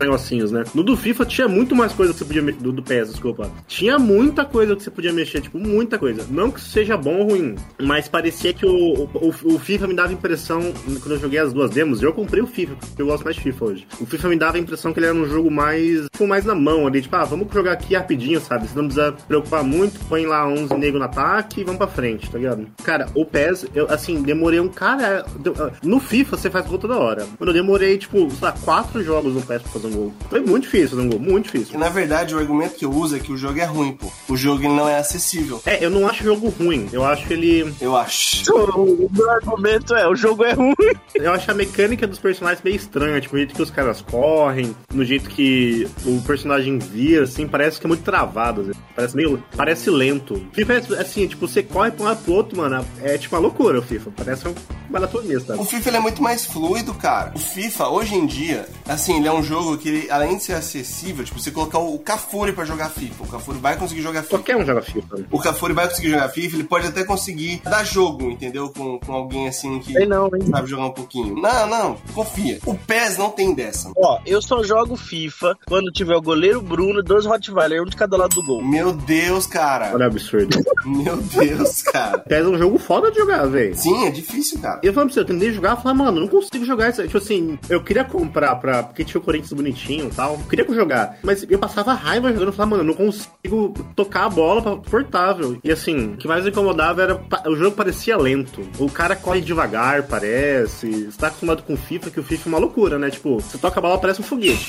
negocinhos, 0.00 0.50
né? 0.52 0.64
No 0.74 0.82
do 0.82 0.96
FIFA 0.96 1.24
tinha 1.26 1.48
muito 1.48 1.74
mais 1.74 1.92
coisa 1.92 2.12
que 2.12 2.18
você 2.18 2.24
podia. 2.24 2.42
Do, 2.42 2.72
do 2.72 2.82
PS, 2.82 3.10
desculpa. 3.10 3.50
Tinha 3.66 3.98
muita 3.98 4.44
coisa 4.44 4.74
que 4.76 4.82
você 4.82 4.90
podia 4.90 5.12
mexer, 5.12 5.40
tipo, 5.40 5.58
coisa. 5.98 6.26
Não 6.30 6.50
que 6.50 6.60
seja 6.60 6.96
bom 6.96 7.18
ou 7.20 7.28
ruim, 7.30 7.54
mas 7.80 8.08
parecia 8.08 8.52
que 8.52 8.66
o, 8.66 9.04
o, 9.14 9.34
o 9.44 9.58
FIFA 9.58 9.86
me 9.86 9.94
dava 9.94 10.10
a 10.10 10.12
impressão, 10.12 10.60
quando 11.00 11.12
eu 11.12 11.18
joguei 11.20 11.38
as 11.38 11.52
duas 11.52 11.70
demos, 11.70 12.02
eu 12.02 12.12
comprei 12.12 12.42
o 12.42 12.46
FIFA, 12.46 12.74
porque 12.76 13.02
eu 13.02 13.06
gosto 13.06 13.24
mais 13.24 13.36
de 13.36 13.42
FIFA 13.42 13.64
hoje. 13.64 13.86
O 14.00 14.06
FIFA 14.06 14.28
me 14.28 14.36
dava 14.36 14.56
a 14.56 14.60
impressão 14.60 14.92
que 14.92 14.98
ele 15.00 15.06
era 15.06 15.14
um 15.14 15.26
jogo 15.28 15.50
mais, 15.50 16.02
tipo, 16.12 16.26
mais 16.26 16.44
na 16.44 16.54
mão 16.54 16.86
ali, 16.86 17.00
tipo, 17.02 17.14
ah, 17.16 17.24
vamos 17.24 17.52
jogar 17.52 17.72
aqui 17.72 17.94
rapidinho, 17.94 18.40
sabe? 18.40 18.66
Você 18.68 18.76
não 18.76 18.84
precisa 18.86 19.12
preocupar 19.28 19.62
muito, 19.64 19.98
põe 20.08 20.26
lá 20.26 20.46
11 20.48 20.74
nego 20.74 20.98
no 20.98 21.04
ataque 21.04 21.60
e 21.60 21.64
vamos 21.64 21.78
pra 21.78 21.86
frente, 21.86 22.30
tá 22.30 22.38
ligado? 22.38 22.66
Cara, 22.84 23.06
o 23.14 23.24
PES, 23.24 23.66
eu, 23.74 23.90
assim, 23.90 24.22
demorei 24.22 24.60
um 24.60 24.68
cara... 24.68 25.24
ah, 25.58 25.70
No 25.82 26.00
FIFA 26.00 26.36
você 26.36 26.50
faz 26.50 26.66
gol 26.66 26.78
toda 26.78 26.96
hora. 26.98 27.26
Quando 27.38 27.50
eu 27.50 27.54
demorei, 27.54 27.98
tipo, 27.98 28.18
sei 28.30 28.38
lá, 28.40 28.52
quatro 28.52 29.02
jogos 29.02 29.34
no 29.34 29.42
PES 29.42 29.62
pra 29.62 29.70
fazer 29.72 29.86
um 29.88 29.92
gol. 29.92 30.14
Foi 30.30 30.40
muito 30.40 30.64
difícil 30.64 30.90
fazer 30.90 31.02
um 31.02 31.08
gol, 31.10 31.18
muito 31.20 31.48
E 31.48 31.52
difícil. 31.58 31.78
na 31.78 31.88
verdade, 31.88 32.34
o 32.34 32.38
argumento 32.38 32.74
que 32.76 32.84
eu 32.84 32.90
uso 32.90 33.16
é 33.16 33.18
que 33.18 33.32
o 33.32 33.36
jogo 33.36 33.58
é 33.58 33.64
ruim, 33.64 33.92
pô. 33.92 34.06
O 34.28 34.36
jogo 34.36 34.62
não 34.68 34.88
é 34.88 34.98
acessível. 34.98 35.60
É, 35.66 35.81
eu 35.82 35.90
não 35.90 36.06
acho 36.06 36.22
o 36.22 36.26
jogo 36.26 36.48
ruim, 36.48 36.88
eu 36.92 37.04
acho 37.04 37.32
ele... 37.32 37.72
Eu 37.80 37.96
acho. 37.96 38.52
O 38.52 39.08
meu 39.12 39.30
argumento 39.30 39.94
é, 39.94 40.06
o 40.08 40.14
jogo 40.14 40.44
é 40.44 40.52
ruim. 40.52 40.74
Eu 41.14 41.32
acho 41.32 41.50
a 41.50 41.54
mecânica 41.54 42.06
dos 42.06 42.18
personagens 42.18 42.62
meio 42.62 42.76
estranha, 42.76 43.20
tipo, 43.20 43.34
o 43.34 43.38
jeito 43.38 43.54
que 43.54 43.62
os 43.62 43.70
caras 43.70 44.00
correm, 44.00 44.74
no 44.92 45.04
jeito 45.04 45.28
que 45.28 45.88
o 46.04 46.20
personagem 46.22 46.78
vira, 46.78 47.24
assim, 47.24 47.46
parece 47.46 47.78
que 47.80 47.86
é 47.86 47.88
muito 47.88 48.02
travado, 48.02 48.62
vezes. 48.64 48.80
parece 48.94 49.16
meio, 49.16 49.42
parece 49.56 49.90
lento. 49.90 50.44
FIFA 50.52 50.72
é 50.74 51.00
assim, 51.00 51.26
tipo, 51.26 51.46
você 51.46 51.62
corre 51.62 51.90
pra 51.90 52.02
um 52.02 52.06
lado 52.06 52.22
pro 52.24 52.34
outro, 52.34 52.56
mano, 52.56 52.84
é 53.02 53.18
tipo 53.18 53.34
uma 53.34 53.42
loucura 53.42 53.78
o 53.78 53.82
FIFA, 53.82 54.10
parece 54.16 54.48
um 54.48 54.54
maratonista. 54.90 55.56
O 55.60 55.64
FIFA 55.64 55.88
ele 55.90 55.96
é 55.96 56.00
muito 56.00 56.22
mais 56.22 56.44
fluido, 56.44 56.92
cara. 56.94 57.32
O 57.34 57.38
FIFA, 57.38 57.88
hoje 57.88 58.14
em 58.14 58.26
dia, 58.26 58.66
assim, 58.88 59.16
ele 59.18 59.28
é 59.28 59.32
um 59.32 59.42
jogo 59.42 59.76
que, 59.78 59.88
ele, 59.88 60.10
além 60.10 60.36
de 60.36 60.44
ser 60.44 60.54
acessível, 60.54 61.24
tipo, 61.24 61.40
você 61.40 61.50
colocar 61.50 61.78
o 61.78 61.98
Cafuri 61.98 62.52
pra 62.52 62.64
jogar 62.64 62.90
FIFA, 62.90 63.24
o 63.24 63.26
Cafuri 63.26 63.58
vai 63.58 63.76
conseguir 63.76 64.02
jogar 64.02 64.22
FIFA. 64.22 64.38
Qualquer 64.38 64.56
um 64.56 64.64
joga 64.64 64.82
FIFA. 64.82 65.16
né? 65.16 65.24
O 65.30 65.38
Cafuri 65.38 65.71
vai 65.72 65.88
conseguir 65.88 66.10
jogar 66.10 66.28
FIFA, 66.28 66.56
ele 66.56 66.64
pode 66.64 66.86
até 66.86 67.04
conseguir 67.04 67.60
dar 67.64 67.84
jogo, 67.84 68.30
entendeu? 68.30 68.70
Com, 68.70 68.98
com 68.98 69.12
alguém 69.12 69.48
assim 69.48 69.78
que 69.80 69.92
Sei 69.92 70.06
não, 70.06 70.26
hein? 70.26 70.46
sabe 70.50 70.68
jogar 70.68 70.86
um 70.86 70.92
pouquinho. 70.92 71.34
Não, 71.40 71.66
não, 71.66 71.96
confia. 72.14 72.58
O 72.66 72.74
PES 72.74 73.18
não 73.18 73.30
tem 73.30 73.54
dessa. 73.54 73.90
Ó, 73.96 74.20
eu 74.26 74.40
só 74.40 74.62
jogo 74.62 74.96
FIFA 74.96 75.56
quando 75.66 75.90
tiver 75.92 76.16
o 76.16 76.22
goleiro 76.22 76.60
Bruno 76.60 77.00
e 77.00 77.04
dois 77.04 77.26
Rottweiler, 77.26 77.82
um 77.82 77.86
de 77.86 77.96
cada 77.96 78.16
lado 78.16 78.34
do 78.34 78.42
gol. 78.42 78.62
Meu 78.62 78.92
Deus, 78.92 79.46
cara. 79.46 79.90
Olha 79.94 80.06
o 80.06 80.08
absurdo. 80.08 80.56
Meu 80.84 81.16
Deus, 81.16 81.82
cara. 81.82 82.18
PES 82.18 82.44
é 82.44 82.48
um 82.48 82.58
jogo 82.58 82.78
foda 82.78 83.10
de 83.10 83.18
jogar, 83.18 83.46
velho. 83.46 83.74
Sim, 83.74 84.06
é 84.06 84.10
difícil, 84.10 84.60
cara. 84.60 84.80
Eu 84.82 84.92
falei 84.92 85.06
pra 85.06 85.14
você, 85.14 85.20
eu 85.20 85.24
tentei 85.24 85.52
jogar, 85.52 85.70
eu 85.72 85.76
falei, 85.76 85.98
mano, 85.98 86.20
não 86.20 86.28
consigo 86.28 86.64
jogar 86.64 86.90
isso. 86.90 87.02
Tipo 87.02 87.18
assim, 87.18 87.58
eu 87.68 87.82
queria 87.82 88.04
comprar 88.04 88.54
pra. 88.56 88.82
Porque 88.82 89.04
tinha 89.04 89.20
o 89.20 89.24
Corinthians 89.24 89.52
bonitinho 89.52 90.06
e 90.06 90.10
tal. 90.10 90.34
Eu 90.34 90.48
queria 90.48 90.66
jogar. 90.72 91.18
Mas 91.22 91.44
eu 91.48 91.58
passava 91.58 91.92
raiva 91.92 92.32
jogando, 92.32 92.48
eu 92.48 92.52
falava, 92.52 92.76
mano, 92.76 92.82
eu 92.82 92.86
não 92.86 92.94
consigo 92.94 93.74
tocar 93.94 94.24
a 94.24 94.30
bola 94.30 94.62
pra 94.62 94.76
portável. 94.76 95.58
E 95.62 95.70
assim, 95.70 96.14
o 96.14 96.16
que 96.16 96.28
mais 96.28 96.44
me 96.44 96.50
incomodava 96.50 97.02
era. 97.02 97.20
O 97.46 97.56
jogo 97.56 97.76
parecia 97.76 98.16
lento. 98.16 98.62
O 98.78 98.90
cara 98.90 99.14
corre 99.16 99.40
devagar, 99.40 100.02
parece. 100.04 101.04
Você 101.04 101.18
tá 101.18 101.28
acostumado 101.28 101.62
com 101.62 101.76
FIFA, 101.76 102.10
que 102.10 102.20
o 102.20 102.24
FIFA 102.24 102.48
é 102.48 102.52
uma 102.52 102.58
loucura, 102.58 102.98
né? 102.98 103.10
Tipo, 103.10 103.36
você 103.40 103.58
toca 103.58 103.78
a 103.78 103.82
bola, 103.82 103.98
parece 103.98 104.20
um 104.20 104.24
foguete. 104.24 104.66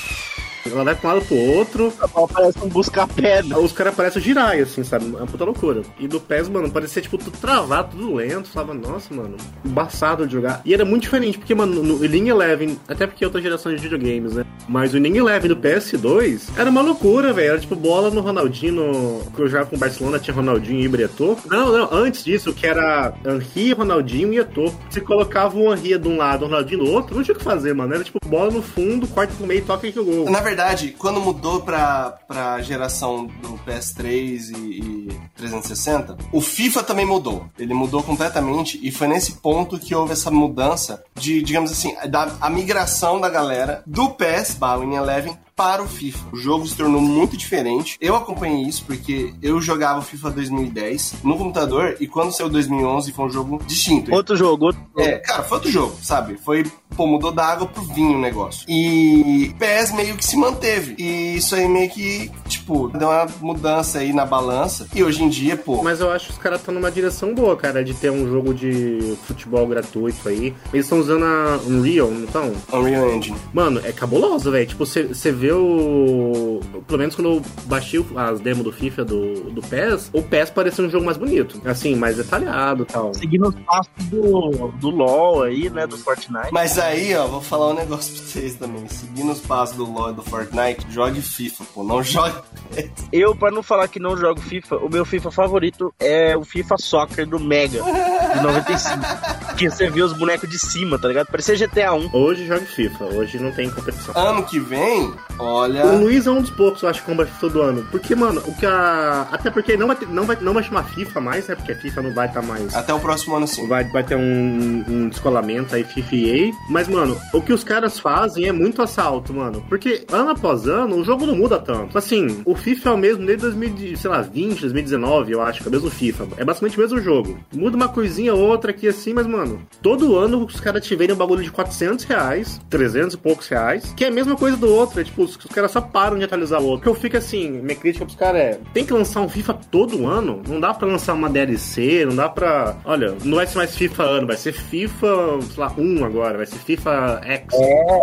Ela 0.66 0.84
vai 0.84 0.94
pra 0.94 1.10
um 1.10 1.14
lado 1.14 1.26
pro 1.26 1.36
outro, 1.36 1.92
A 2.00 2.06
bola 2.06 2.28
parece 2.28 2.58
um 2.62 2.68
busca-pedra. 2.68 3.58
os 3.58 3.72
caras 3.72 3.94
parecem 3.94 4.20
o 4.20 4.24
Jirai, 4.24 4.60
assim, 4.60 4.82
sabe? 4.84 5.04
É 5.06 5.08
uma 5.08 5.26
puta 5.26 5.44
loucura. 5.44 5.82
E 5.98 6.08
do 6.08 6.20
PES, 6.20 6.48
mano, 6.48 6.70
parecia, 6.70 7.02
tipo, 7.02 7.18
tudo 7.18 7.36
travado, 7.38 7.90
tudo 7.96 8.14
lento. 8.14 8.48
Falava, 8.48 8.74
nossa, 8.74 9.12
mano, 9.14 9.36
embaçado 9.64 10.26
de 10.26 10.32
jogar. 10.32 10.60
E 10.64 10.72
era 10.74 10.84
muito 10.84 11.02
diferente, 11.02 11.38
porque, 11.38 11.54
mano, 11.54 11.82
no 11.82 11.98
League 11.98 12.28
Eleven, 12.28 12.78
até 12.88 13.06
porque 13.06 13.24
é 13.24 13.26
outra 13.26 13.40
geração 13.42 13.74
de 13.74 13.80
videogames, 13.80 14.34
né? 14.34 14.44
Mas 14.68 14.94
o 14.94 14.98
League 14.98 15.18
Eleven 15.18 15.48
do 15.48 15.56
PS2 15.56 16.50
era 16.56 16.70
uma 16.70 16.80
loucura, 16.82 17.32
velho. 17.32 17.50
Era 17.50 17.58
tipo 17.60 17.76
bola 17.76 18.10
no 18.10 18.20
Ronaldinho, 18.20 18.72
no... 18.74 19.30
que 19.32 19.42
eu 19.42 19.48
jogava 19.48 19.68
com 19.70 19.76
o 19.76 19.78
Barcelona, 19.78 20.18
tinha 20.18 20.34
Ronaldinho 20.34 20.80
e 20.80 21.02
Eto'o. 21.02 21.36
Não, 21.50 21.72
não, 21.72 21.88
antes 21.92 22.24
disso, 22.24 22.52
que 22.52 22.66
era 22.66 23.12
Henri, 23.24 23.72
Ronaldinho 23.72 24.32
e 24.32 24.38
Eto'o. 24.38 24.74
Você 24.88 25.00
colocava 25.00 25.56
o 25.56 25.72
Henri 25.72 25.98
de 25.98 26.08
um 26.08 26.16
lado, 26.16 26.42
o 26.44 26.48
Ronaldinho 26.48 26.84
do 26.84 26.90
outro, 26.90 27.14
não 27.16 27.22
tinha 27.22 27.34
o 27.34 27.38
que 27.38 27.44
fazer, 27.44 27.74
mano. 27.74 27.94
Era 27.94 28.04
tipo 28.04 28.18
bola 28.26 28.50
no 28.50 28.62
fundo, 28.62 29.06
corta 29.08 29.32
pro 29.36 29.46
meio, 29.46 29.62
toca 29.64 29.86
e 29.86 29.92
jogou. 29.92 30.30
Na 30.30 30.40
verdade, 30.40 30.53
quando 30.98 31.20
mudou 31.20 31.62
pra, 31.62 32.18
pra 32.26 32.60
geração 32.62 33.26
do 33.26 33.58
PS3 33.66 34.56
e, 34.56 35.08
e 35.08 35.20
360, 35.36 36.16
o 36.32 36.40
FIFA 36.40 36.82
também 36.82 37.06
mudou. 37.06 37.46
Ele 37.58 37.74
mudou 37.74 38.02
completamente 38.02 38.78
e 38.82 38.90
foi 38.90 39.08
nesse 39.08 39.32
ponto 39.32 39.78
que 39.78 39.94
houve 39.94 40.12
essa 40.12 40.30
mudança 40.30 41.02
de, 41.14 41.42
digamos 41.42 41.70
assim, 41.70 41.94
da, 42.08 42.36
a 42.40 42.50
migração 42.50 43.20
da 43.20 43.28
galera 43.28 43.82
do 43.86 44.10
PES, 44.10 44.54
Bowling 44.54 44.94
Eleven, 44.96 45.38
para 45.56 45.82
o 45.82 45.88
FIFA. 45.88 46.18
O 46.32 46.36
jogo 46.36 46.66
se 46.66 46.76
tornou 46.76 47.00
muito 47.00 47.36
diferente. 47.36 47.96
Eu 48.00 48.16
acompanhei 48.16 48.62
isso 48.62 48.84
porque 48.84 49.32
eu 49.40 49.60
jogava 49.60 50.00
o 50.00 50.02
FIFA 50.02 50.30
2010 50.30 51.16
no 51.22 51.36
computador 51.36 51.96
e 52.00 52.06
quando 52.06 52.32
saiu 52.32 52.48
2011 52.48 53.12
foi 53.12 53.24
um 53.24 53.30
jogo 53.30 53.62
distinto. 53.66 54.12
Outro 54.12 54.36
jogo, 54.36 54.66
outro 54.66 54.82
É, 54.96 55.18
cara, 55.18 55.42
foi 55.42 55.58
outro 55.58 55.70
jogo, 55.70 55.96
sabe? 56.02 56.36
Foi, 56.38 56.64
pô, 56.96 57.06
mudou 57.06 57.30
da 57.32 57.46
água 57.46 57.66
pro 57.66 57.82
vinho 57.82 58.16
o 58.16 58.20
negócio. 58.20 58.64
E 58.68 59.54
PES 59.58 59.92
meio 59.92 60.16
que 60.16 60.24
se 60.24 60.36
manteve. 60.36 60.94
E 60.98 61.36
isso 61.36 61.54
aí 61.54 61.68
meio 61.68 61.90
que, 61.90 62.30
tipo, 62.48 62.88
deu 62.88 63.08
uma 63.08 63.26
mudança 63.40 63.98
aí 64.00 64.12
na 64.12 64.24
balança. 64.24 64.88
E 64.94 65.02
hoje 65.02 65.22
em 65.22 65.28
dia, 65.28 65.56
pô, 65.56 65.82
Mas 65.82 66.00
eu 66.00 66.10
acho 66.10 66.26
que 66.26 66.32
os 66.32 66.38
caras 66.38 66.60
estão 66.60 66.74
numa 66.74 66.90
direção 66.90 67.34
boa, 67.34 67.56
cara, 67.56 67.84
de 67.84 67.94
ter 67.94 68.10
um 68.10 68.28
jogo 68.28 68.52
de 68.52 69.16
futebol 69.26 69.66
gratuito 69.66 70.28
aí. 70.28 70.54
Eles 70.72 70.86
estão 70.86 70.98
usando 70.98 71.24
a 71.24 71.60
Unreal, 71.66 72.10
não 72.10 72.24
estão? 72.24 72.52
Unreal 72.72 73.10
Engine. 73.12 73.36
Mano, 73.52 73.80
é 73.84 73.92
cabuloso, 73.92 74.50
velho. 74.50 74.66
Tipo, 74.66 74.84
você 74.84 75.32
vê 75.32 75.43
o. 75.52 76.60
Pelo 76.86 76.98
menos 76.98 77.14
quando 77.14 77.30
eu 77.34 77.42
baixei 77.66 78.04
as 78.16 78.40
demos 78.40 78.64
do 78.64 78.72
FIFA 78.72 79.04
do, 79.04 79.50
do 79.50 79.62
PES, 79.62 80.10
o 80.12 80.22
PES 80.22 80.50
parecia 80.50 80.84
um 80.84 80.90
jogo 80.90 81.04
mais 81.04 81.16
bonito. 81.16 81.60
Assim, 81.64 81.94
mais 81.94 82.16
detalhado 82.16 82.82
e 82.82 82.86
tal. 82.86 83.14
seguindo 83.14 83.48
os 83.48 83.54
passos 83.54 83.92
do, 84.10 84.68
do 84.78 84.90
LoL 84.90 85.42
aí, 85.42 85.70
né, 85.70 85.86
do 85.86 85.96
Fortnite. 85.98 86.48
Mas 86.52 86.78
aí, 86.78 87.14
ó, 87.16 87.26
vou 87.26 87.40
falar 87.40 87.70
um 87.70 87.74
negócio 87.74 88.14
pra 88.14 88.22
vocês 88.24 88.54
também. 88.54 88.86
Seguindo 88.88 89.32
os 89.32 89.40
passos 89.40 89.76
do 89.76 89.90
LoL 89.90 90.10
e 90.10 90.14
do 90.14 90.22
Fortnite, 90.22 90.86
jogue 90.90 91.20
FIFA, 91.20 91.64
pô. 91.74 91.84
Não 91.84 92.02
jogue 92.04 92.36
PES. 92.74 92.90
Eu, 93.12 93.34
pra 93.34 93.50
não 93.50 93.62
falar 93.62 93.88
que 93.88 93.98
não 93.98 94.16
jogo 94.16 94.40
FIFA, 94.40 94.76
o 94.76 94.88
meu 94.88 95.04
FIFA 95.04 95.30
favorito 95.30 95.94
é 95.98 96.36
o 96.36 96.44
FIFA 96.44 96.76
Soccer 96.78 97.26
do 97.26 97.40
Mega, 97.40 97.82
de 97.82 98.40
95. 98.42 99.43
Que 99.56 99.70
você 99.70 99.88
vê 99.88 100.02
os 100.02 100.12
bonecos 100.12 100.48
de 100.48 100.58
cima, 100.58 100.98
tá 100.98 101.08
ligado? 101.08 101.26
Parecia 101.28 101.54
GTA 101.56 101.92
1. 101.94 102.10
Hoje 102.12 102.46
joga 102.46 102.60
FIFA, 102.66 103.04
hoje 103.04 103.38
não 103.38 103.52
tem 103.52 103.70
competição. 103.70 104.12
Ano 104.16 104.44
que 104.44 104.58
vem, 104.58 105.12
olha. 105.38 105.86
O 105.86 105.98
Luiz 106.00 106.26
é 106.26 106.30
um 106.30 106.40
dos 106.40 106.50
poucos, 106.50 106.82
eu 106.82 106.88
acho, 106.88 107.00
que 107.00 107.06
compra 107.06 107.28
todo 107.40 107.62
ano. 107.62 107.86
Porque, 107.90 108.14
mano, 108.14 108.42
o 108.46 108.54
que 108.54 108.66
a. 108.66 109.28
Até 109.30 109.50
porque 109.50 109.76
não 109.76 109.86
vai, 109.86 109.96
ter- 109.96 110.08
não 110.08 110.24
vai, 110.24 110.36
não 110.40 110.52
vai 110.54 110.62
chamar 110.62 110.84
FIFA 110.84 111.20
mais, 111.20 111.46
né? 111.48 111.54
Porque 111.54 111.72
a 111.72 111.76
FIFA 111.76 112.02
não 112.02 112.14
vai 112.14 112.26
estar 112.26 112.42
mais. 112.42 112.74
Até 112.74 112.92
o 112.92 113.00
próximo 113.00 113.36
ano 113.36 113.46
sim. 113.46 113.66
Vai, 113.68 113.84
vai 113.84 114.02
ter 114.02 114.16
um, 114.16 114.84
um 114.88 115.08
descolamento 115.08 115.74
aí, 115.74 115.84
FIFA 115.84 116.14
e 116.16 116.48
EA. 116.48 116.52
Mas, 116.68 116.88
mano, 116.88 117.16
o 117.32 117.40
que 117.40 117.52
os 117.52 117.62
caras 117.62 117.98
fazem 117.98 118.46
é 118.46 118.52
muito 118.52 118.82
assalto, 118.82 119.32
mano. 119.32 119.64
Porque 119.68 120.04
ano 120.10 120.30
após 120.30 120.66
ano, 120.66 120.96
o 120.96 121.04
jogo 121.04 121.26
não 121.26 121.36
muda 121.36 121.58
tanto. 121.58 121.96
Assim, 121.96 122.42
o 122.44 122.54
FIFA 122.54 122.90
é 122.90 122.92
o 122.92 122.98
mesmo 122.98 123.24
desde 123.26 123.42
2000, 123.46 123.96
sei 123.96 124.10
lá, 124.10 124.20
20, 124.20 124.60
2019, 124.60 125.32
eu 125.32 125.40
acho, 125.42 125.60
que 125.60 125.68
é 125.68 125.70
o 125.70 125.72
mesmo 125.72 125.90
FIFA. 125.90 126.26
É 126.36 126.44
basicamente 126.44 126.76
o 126.78 126.80
mesmo 126.80 127.00
jogo. 127.00 127.38
Muda 127.52 127.76
uma 127.76 127.88
coisinha 127.88 128.34
ou 128.34 128.40
outra 128.40 128.70
aqui 128.70 128.88
assim, 128.88 129.12
mas, 129.12 129.26
mano, 129.26 129.43
todo 129.82 130.16
ano 130.16 130.44
os 130.44 130.60
caras 130.60 130.86
tiverem 130.86 131.14
um 131.14 131.18
bagulho 131.18 131.42
de 131.42 131.50
400 131.50 132.04
reais, 132.04 132.60
300 132.70 133.14
e 133.14 133.18
poucos 133.18 133.48
reais, 133.48 133.92
que 133.96 134.04
é 134.04 134.08
a 134.08 134.10
mesma 134.10 134.36
coisa 134.36 134.56
do 134.56 134.68
outro. 134.68 135.00
É 135.00 135.04
tipo, 135.04 135.22
os, 135.22 135.36
os 135.36 135.46
caras 135.46 135.70
só 135.70 135.80
param 135.80 136.18
de 136.18 136.24
atualizar 136.24 136.60
o 136.60 136.66
outro. 136.66 136.82
Que 136.82 136.88
eu 136.88 136.94
fico 136.94 137.16
assim, 137.16 137.50
minha 137.50 137.76
crítica 137.76 138.04
pros 138.04 138.16
caras 138.16 138.40
é: 138.40 138.60
tem 138.72 138.84
que 138.84 138.92
lançar 138.92 139.20
um 139.20 139.28
FIFA 139.28 139.54
todo 139.70 140.06
ano? 140.06 140.42
Não 140.48 140.60
dá 140.60 140.72
pra 140.74 140.88
lançar 140.88 141.14
uma 141.14 141.30
DLC, 141.30 142.04
não 142.06 142.16
dá 142.16 142.28
pra. 142.28 142.76
Olha, 142.84 143.14
não 143.24 143.36
vai 143.36 143.46
ser 143.46 143.58
mais 143.58 143.76
FIFA 143.76 144.02
ano, 144.02 144.26
vai 144.26 144.36
ser 144.36 144.52
FIFA, 144.52 145.06
sei 145.42 145.62
lá, 145.62 145.72
1 145.76 146.04
agora, 146.04 146.36
vai 146.38 146.46
ser 146.46 146.58
FIFA 146.58 147.20
X. 147.22 147.54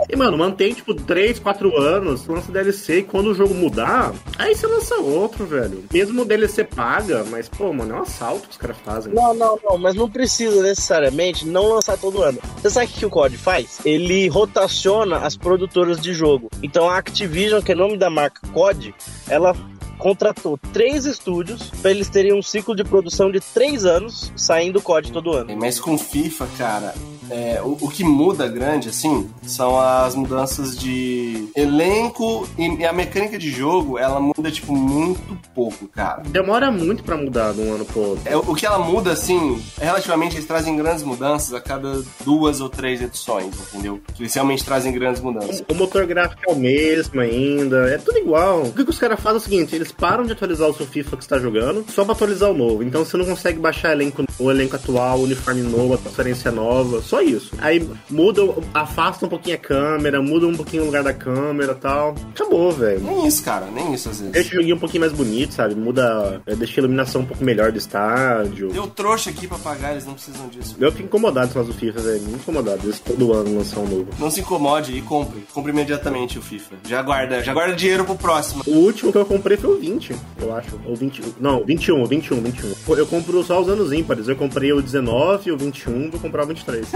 E, 0.10 0.16
mano, 0.16 0.38
mantém, 0.38 0.74
tipo, 0.74 0.94
3, 0.94 1.40
4 1.40 1.78
anos, 1.78 2.28
lança 2.28 2.52
DLC 2.52 3.00
e 3.00 3.04
quando 3.04 3.28
o 3.28 3.34
jogo 3.34 3.54
mudar, 3.54 4.14
aí 4.38 4.56
você 4.56 4.68
lança 4.68 4.96
outro, 4.96 5.46
velho. 5.46 5.84
Mesmo 5.92 6.22
o 6.22 6.26
DLC 6.26 6.64
paga, 6.64 7.24
mas, 7.30 7.50
pô, 7.50 7.72
mano, 7.74 7.96
é 7.96 8.00
um 8.00 8.02
assalto 8.02 8.48
que 8.48 8.52
os 8.52 8.58
caras 8.58 8.78
fazem. 8.84 9.14
Não, 9.14 9.34
não, 9.34 9.60
não, 9.64 9.78
mas 9.78 9.96
não 9.96 10.10
precisa 10.10 10.62
necessariamente 10.62 11.31
não 11.46 11.70
lançar 11.70 11.98
todo 11.98 12.22
ano. 12.22 12.40
Você 12.58 12.70
sabe 12.70 12.88
o 12.88 12.90
que 12.90 13.06
o 13.06 13.10
COD 13.10 13.38
faz? 13.38 13.80
Ele 13.86 14.28
rotaciona 14.28 15.18
as 15.18 15.36
produtoras 15.36 16.00
de 16.00 16.14
jogo. 16.14 16.50
Então 16.62 16.90
a 16.90 16.98
Activision, 16.98 17.62
que 17.62 17.72
é 17.72 17.76
nome 17.76 17.98
da 17.98 18.10
marca 18.10 18.42
COD, 18.54 18.94
ela 19.28 19.56
contratou 20.02 20.58
três 20.74 21.06
estúdios 21.06 21.70
para 21.82 21.92
eles 21.92 22.10
terem 22.10 22.34
um 22.34 22.42
ciclo 22.42 22.76
de 22.76 22.84
produção 22.84 23.32
de 23.32 23.40
três 23.40 23.86
anos, 23.86 24.32
saindo 24.36 24.82
COD 24.82 25.12
todo 25.12 25.32
ano. 25.32 25.56
Mas 25.56 25.80
com 25.80 25.98
FIFA, 25.98 26.48
cara, 26.58 26.94
É, 27.34 27.62
o, 27.64 27.78
o 27.80 27.88
que 27.88 28.04
muda 28.04 28.46
grande, 28.46 28.90
assim, 28.90 29.30
são 29.44 29.80
as 29.80 30.16
mudanças 30.16 30.78
de 30.78 31.48
elenco 31.56 32.46
e, 32.58 32.80
e 32.80 32.86
a 32.86 32.92
mecânica 32.92 33.38
de 33.40 33.50
jogo, 33.50 33.98
ela 33.98 34.20
muda, 34.20 34.52
tipo, 34.52 34.76
muito 34.76 35.38
pouco, 35.56 35.88
cara. 35.88 36.24
Demora 36.28 36.70
muito 36.70 37.06
pra 37.06 37.16
mudar 37.16 37.54
de 37.54 37.62
um 37.62 37.74
ano 37.74 37.86
pro 37.86 38.02
outro. 38.02 38.24
É, 38.26 38.36
o 38.36 38.54
que 38.54 38.66
ela 38.66 38.80
muda, 38.80 39.14
assim, 39.14 39.64
relativamente 39.80 40.36
eles 40.36 40.46
trazem 40.46 40.76
grandes 40.76 41.04
mudanças 41.04 41.54
a 41.54 41.62
cada 41.62 42.02
duas 42.26 42.60
ou 42.60 42.68
três 42.68 43.02
edições, 43.02 43.56
entendeu? 43.70 44.02
Que 44.14 44.24
eles 44.24 44.34
realmente 44.34 44.66
trazem 44.66 44.92
grandes 44.92 45.22
mudanças. 45.22 45.64
O 45.70 45.74
motor 45.74 46.06
gráfico 46.06 46.42
é 46.46 46.52
o 46.52 46.56
mesmo 46.58 47.22
ainda, 47.22 47.90
é 47.94 47.98
tudo 47.98 48.18
igual. 48.18 48.64
O 48.64 48.74
que, 48.74 48.84
que 48.84 48.90
os 48.90 49.00
caras 49.00 49.18
fazem 49.22 49.38
é 49.38 49.40
o 49.40 49.44
seguinte: 49.44 49.74
eles 49.74 49.91
param 49.92 50.26
de 50.26 50.34
atualizar 50.34 50.70
o 50.70 50.74
seu 50.74 50.86
FIFA 50.86 51.18
que 51.18 51.24
você 51.24 51.30
tá 51.30 51.40
jogando 51.40 51.86
só 51.90 52.04
pra 52.04 52.14
atualizar 52.14 52.52
o 52.52 52.54
novo. 52.54 52.84
Então 52.84 53.04
você 53.04 53.18
não 53.18 53.26
consegue 53.26 53.60
baixar 53.60 53.92
elenco, 53.92 54.24
o 54.40 54.52
elenco 54.52 54.76
atual, 54.76 55.20
o 55.20 55.24
uniforme 55.24 55.62
novo, 55.62 55.96
a 55.96 55.98
transferência 55.98 56.52
nova, 56.52 57.02
só 57.02 57.22
isso. 57.22 57.52
Aí 57.60 57.88
muda, 58.10 58.42
afasta 58.74 59.26
um 59.26 59.30
pouquinho 59.30 59.56
a 59.56 59.60
câmera, 59.60 60.22
muda 60.22 60.48
um 60.48 60.56
pouquinho 60.56 60.84
o 60.84 60.86
lugar 60.86 61.04
da 61.04 61.14
câmera 61.14 61.74
e 61.74 61.76
tal. 61.76 62.16
Acabou, 62.34 62.72
velho. 62.72 63.02
Nem 63.02 63.28
isso, 63.28 63.44
cara, 63.44 63.68
nem 63.68 63.94
isso 63.94 64.10
às 64.10 64.20
vezes. 64.20 64.34
Deixa 64.34 64.50
o 64.50 64.56
joguinho 64.56 64.76
um 64.76 64.80
pouquinho 64.80 65.02
mais 65.02 65.14
bonito, 65.14 65.54
sabe? 65.54 65.76
Muda, 65.76 66.42
é, 66.46 66.56
deixa 66.56 66.80
a 66.80 66.82
iluminação 66.82 67.22
um 67.22 67.26
pouco 67.26 67.44
melhor 67.44 67.72
do 67.72 67.78
estádio. 67.78 68.70
Deu 68.70 68.88
trouxa 68.88 69.30
aqui 69.30 69.48
pra 69.48 69.58
pagar, 69.58 69.92
eles 69.92 70.06
não 70.06 70.14
precisam 70.14 70.48
disso. 70.48 70.76
Eu 70.80 70.92
fico 70.92 71.06
incomodado 71.06 71.54
com 71.54 71.60
as 71.60 71.68
do 71.68 71.74
FIFA, 71.74 72.02
velho. 72.02 72.22
Muito 72.22 72.42
incomodado. 72.42 72.82
Eles 72.84 73.00
todo 73.00 73.34
ano 73.34 73.58
lançam 73.58 73.84
um 73.84 73.88
novo. 73.88 74.08
Não 74.20 74.30
se 74.30 74.42
incomode 74.42 74.96
e 74.96 75.02
compre. 75.02 75.42
Compre 75.54 75.72
imediatamente 75.72 76.38
o 76.38 76.42
FIFA. 76.42 76.76
Já 76.88 77.02
guarda, 77.02 77.42
já 77.44 77.54
guarda 77.54 77.76
dinheiro 77.76 78.04
pro 78.06 78.16
próximo. 78.16 78.64
O 78.68 78.72
último 78.72 79.12
que 79.12 79.18
eu 79.18 79.26
comprei 79.26 79.58
foi 79.58 79.78
o 79.78 79.81
20, 79.82 80.16
eu 80.40 80.56
acho. 80.56 80.80
Ou 80.86 80.96
20. 80.96 81.36
Não, 81.40 81.66
21, 81.66 82.06
21, 82.06 82.42
21. 82.42 82.96
Eu 82.96 83.08
compro 83.08 83.44
só 83.44 83.60
os 83.60 83.68
anos 83.68 83.92
ímpares. 83.92 84.28
Eu 84.28 84.36
comprei 84.36 84.72
o 84.72 84.82
19, 84.82 85.52
o 85.52 85.58
21, 85.58 86.12
vou 86.12 86.20
comprar 86.20 86.44
o 86.44 86.48
23. 86.48 86.88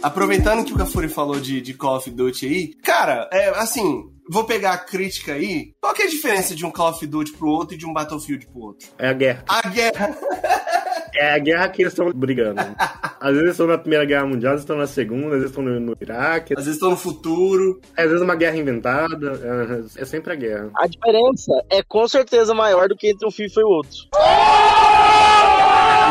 Aproveitando 0.00 0.64
que 0.64 0.72
o 0.72 0.76
Cafuri 0.76 1.08
falou 1.08 1.40
de, 1.40 1.60
de 1.60 1.74
Call 1.74 1.96
of 1.96 2.10
Duty 2.10 2.46
aí, 2.46 2.68
cara, 2.74 3.28
é 3.32 3.48
assim, 3.50 4.11
vou 4.32 4.44
pegar 4.44 4.72
a 4.72 4.78
crítica 4.78 5.34
aí. 5.34 5.74
Qual 5.78 5.92
que 5.92 6.02
é 6.02 6.06
a 6.06 6.10
diferença 6.10 6.54
de 6.54 6.64
um 6.64 6.70
Call 6.70 6.90
of 6.90 7.06
Duty 7.06 7.32
pro 7.32 7.48
outro 7.48 7.74
e 7.74 7.78
de 7.78 7.86
um 7.86 7.92
Battlefield 7.92 8.46
pro 8.46 8.60
outro? 8.62 8.88
É 8.98 9.08
a 9.08 9.12
guerra. 9.12 9.44
A 9.46 9.68
guerra. 9.68 10.18
É 11.14 11.34
a 11.34 11.38
guerra 11.38 11.68
que 11.68 11.82
eles 11.82 11.92
estão 11.92 12.10
brigando. 12.10 12.58
Às 13.20 13.28
vezes 13.28 13.42
eles 13.42 13.50
estão 13.52 13.66
na 13.66 13.76
Primeira 13.76 14.04
Guerra 14.04 14.26
Mundial, 14.26 14.54
às 14.54 14.60
vezes 14.60 14.64
estão 14.64 14.78
na 14.78 14.86
Segunda, 14.86 15.26
às 15.26 15.42
vezes 15.42 15.50
estão 15.50 15.62
no, 15.62 15.78
no 15.78 15.96
Iraque. 16.00 16.54
Às 16.56 16.64
vezes 16.64 16.74
estão 16.74 16.90
no 16.90 16.96
futuro. 16.96 17.80
Às 17.96 18.06
vezes 18.06 18.20
é 18.20 18.24
uma 18.24 18.34
guerra 18.34 18.56
inventada. 18.56 19.84
É, 19.96 20.02
é 20.02 20.04
sempre 20.06 20.32
a 20.32 20.36
guerra. 20.36 20.70
A 20.74 20.86
diferença 20.88 21.52
é 21.70 21.82
com 21.82 22.08
certeza 22.08 22.54
maior 22.54 22.88
do 22.88 22.96
que 22.96 23.10
entre 23.10 23.28
um 23.28 23.30
FIFA 23.30 23.60
e 23.60 23.64
o 23.64 23.68
outro. 23.68 24.08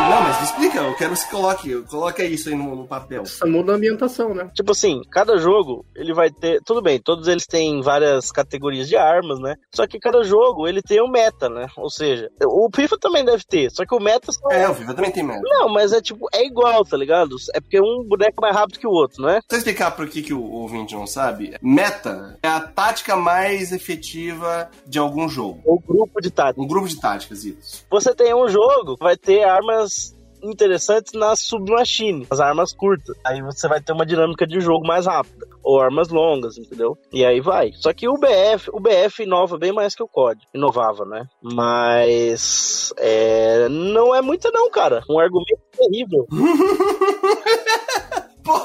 Não, 0.08 0.22
mas 0.22 0.38
me 0.38 0.44
explica, 0.44 0.80
eu 0.80 0.94
quero 0.96 1.12
que 1.12 1.20
você 1.20 1.30
coloque, 1.30 1.82
coloque 1.82 2.24
isso 2.24 2.48
aí 2.48 2.54
no, 2.54 2.76
no 2.76 2.86
papel. 2.86 3.24
Só 3.26 3.46
muda 3.46 3.72
a 3.72 3.76
ambientação, 3.76 4.34
né? 4.34 4.50
Tipo 4.54 4.72
assim, 4.72 5.00
cada 5.10 5.36
jogo, 5.38 5.84
ele 5.94 6.12
vai 6.12 6.30
ter. 6.30 6.60
Tudo 6.64 6.82
bem, 6.82 7.00
todos 7.00 7.28
eles 7.28 7.46
têm 7.46 7.80
várias 7.80 8.30
categorias 8.30 8.88
de 8.88 8.96
armas, 8.96 9.38
né? 9.40 9.56
Só 9.72 9.86
que 9.86 9.98
cada 9.98 10.22
jogo, 10.24 10.66
ele 10.66 10.82
tem 10.82 11.02
um 11.02 11.10
meta, 11.10 11.48
né? 11.48 11.66
Ou 11.76 11.90
seja, 11.90 12.30
o 12.44 12.68
FIFA 12.74 12.98
também 12.98 13.24
deve 13.24 13.44
ter, 13.44 13.70
só 13.70 13.84
que 13.84 13.94
o 13.94 14.00
meta 14.00 14.32
são. 14.32 14.50
É, 14.50 14.68
o 14.68 14.74
FIFA 14.74 14.94
também 14.94 15.10
tem 15.12 15.22
meta. 15.22 15.42
Não, 15.42 15.68
mas 15.68 15.92
é 15.92 16.00
tipo, 16.00 16.26
é 16.32 16.44
igual, 16.44 16.84
tá 16.84 16.96
ligado? 16.96 17.36
É 17.54 17.60
porque 17.60 17.80
um 17.80 18.04
boneco 18.04 18.34
é 18.38 18.40
mais 18.42 18.56
rápido 18.56 18.78
que 18.78 18.86
o 18.86 18.90
outro, 18.90 19.22
não 19.22 19.28
é? 19.28 19.40
Só 19.50 19.56
explicar 19.56 19.92
por 19.92 20.08
que, 20.08 20.22
que 20.22 20.34
o 20.34 20.42
ouvinte 20.42 20.94
não 20.94 21.06
sabe, 21.06 21.56
meta 21.62 22.38
é 22.42 22.48
a 22.48 22.60
tática 22.60 23.16
mais 23.16 23.72
efetiva 23.72 24.70
de 24.86 24.98
algum 24.98 25.28
jogo. 25.28 25.60
O 25.64 25.78
grupo 25.78 26.20
de 26.20 26.30
táticas. 26.30 26.64
Um 26.64 26.68
grupo 26.68 26.88
de 26.88 27.00
táticas, 27.00 27.44
isso. 27.44 27.84
Você 27.90 28.14
tem 28.14 28.34
um 28.34 28.48
jogo 28.48 28.96
vai 28.98 29.16
ter 29.16 29.42
armas 29.44 30.01
interessantes 30.42 31.12
na 31.12 31.36
submachine, 31.36 32.26
as 32.30 32.40
armas 32.40 32.72
curtas. 32.72 33.16
Aí 33.24 33.42
você 33.42 33.68
vai 33.68 33.80
ter 33.80 33.92
uma 33.92 34.06
dinâmica 34.06 34.46
de 34.46 34.60
jogo 34.60 34.86
mais 34.86 35.06
rápida. 35.06 35.46
Ou 35.62 35.80
armas 35.80 36.08
longas, 36.08 36.58
entendeu? 36.58 36.98
E 37.12 37.24
aí 37.24 37.40
vai. 37.40 37.72
Só 37.74 37.92
que 37.92 38.08
o 38.08 38.14
BF, 38.14 38.70
o 38.72 38.80
BF 38.80 39.22
inova 39.22 39.56
bem 39.56 39.72
mais 39.72 39.94
que 39.94 40.02
o 40.02 40.08
COD. 40.08 40.40
Inovava, 40.52 41.04
né? 41.04 41.26
Mas. 41.40 42.92
É, 42.96 43.68
não 43.68 44.14
é 44.14 44.20
muito, 44.20 44.50
não, 44.52 44.70
cara. 44.70 45.02
Um 45.08 45.18
argumento 45.18 45.60
terrível. 45.72 46.26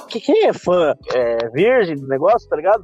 Que 0.09 0.19
quem 0.19 0.47
é 0.47 0.53
fã 0.53 0.95
é, 1.13 1.49
virgem 1.49 1.95
do 1.95 2.07
negócio, 2.07 2.49
tá 2.49 2.55
ligado? 2.55 2.83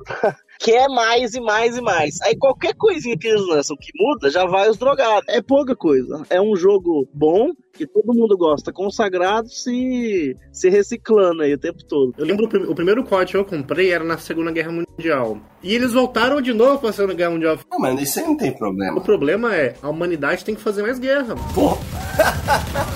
Quer 0.60 0.88
mais 0.88 1.34
e 1.34 1.42
mais 1.42 1.78
e 1.78 1.82
mais. 1.82 2.22
Aí 2.22 2.36
qualquer 2.38 2.74
coisinha 2.76 3.18
que 3.18 3.28
eles 3.28 3.46
lançam 3.48 3.76
que 3.76 3.92
muda, 3.96 4.30
já 4.30 4.46
vai 4.46 4.70
os 4.70 4.78
drogados. 4.78 5.28
É 5.28 5.42
pouca 5.42 5.76
coisa. 5.76 6.24
É 6.30 6.42
um 6.42 6.56
jogo 6.56 7.08
bom, 7.14 7.52
que 7.74 7.88
todo 7.88 8.14
mundo 8.14 8.38
gosta, 8.38 8.72
consagrado, 8.72 9.50
se, 9.50 10.38
se 10.52 10.70
reciclando 10.70 11.42
aí 11.42 11.54
o 11.54 11.58
tempo 11.58 11.84
todo. 11.84 12.14
Eu 12.18 12.26
lembro 12.26 12.46
o 12.46 12.76
primeiro 12.76 13.04
COD 13.04 13.32
que 13.32 13.38
eu 13.38 13.46
comprei 13.46 13.92
era 13.92 14.04
na 14.04 14.18
Segunda 14.18 14.52
Guerra 14.52 14.72
Mundial. 14.72 15.40
E 15.62 15.74
eles 15.74 15.94
voltaram 15.94 16.42
de 16.42 16.54
novo 16.54 16.80
pra 16.80 16.92
Segunda 16.92 17.16
Guerra 17.16 17.32
Mundial. 17.32 17.60
Não, 17.70 17.80
mas 17.80 18.00
isso 18.02 18.20
aí 18.20 18.26
não 18.26 18.38
tem 18.38 18.52
problema. 18.52 18.98
O 18.98 19.02
problema 19.02 19.56
é, 19.56 19.76
a 19.82 19.90
humanidade 19.90 20.46
tem 20.46 20.56
que 20.56 20.62
fazer 20.62 20.84
mais 20.84 21.00
guerra. 21.00 21.36
Porra. 21.54 21.78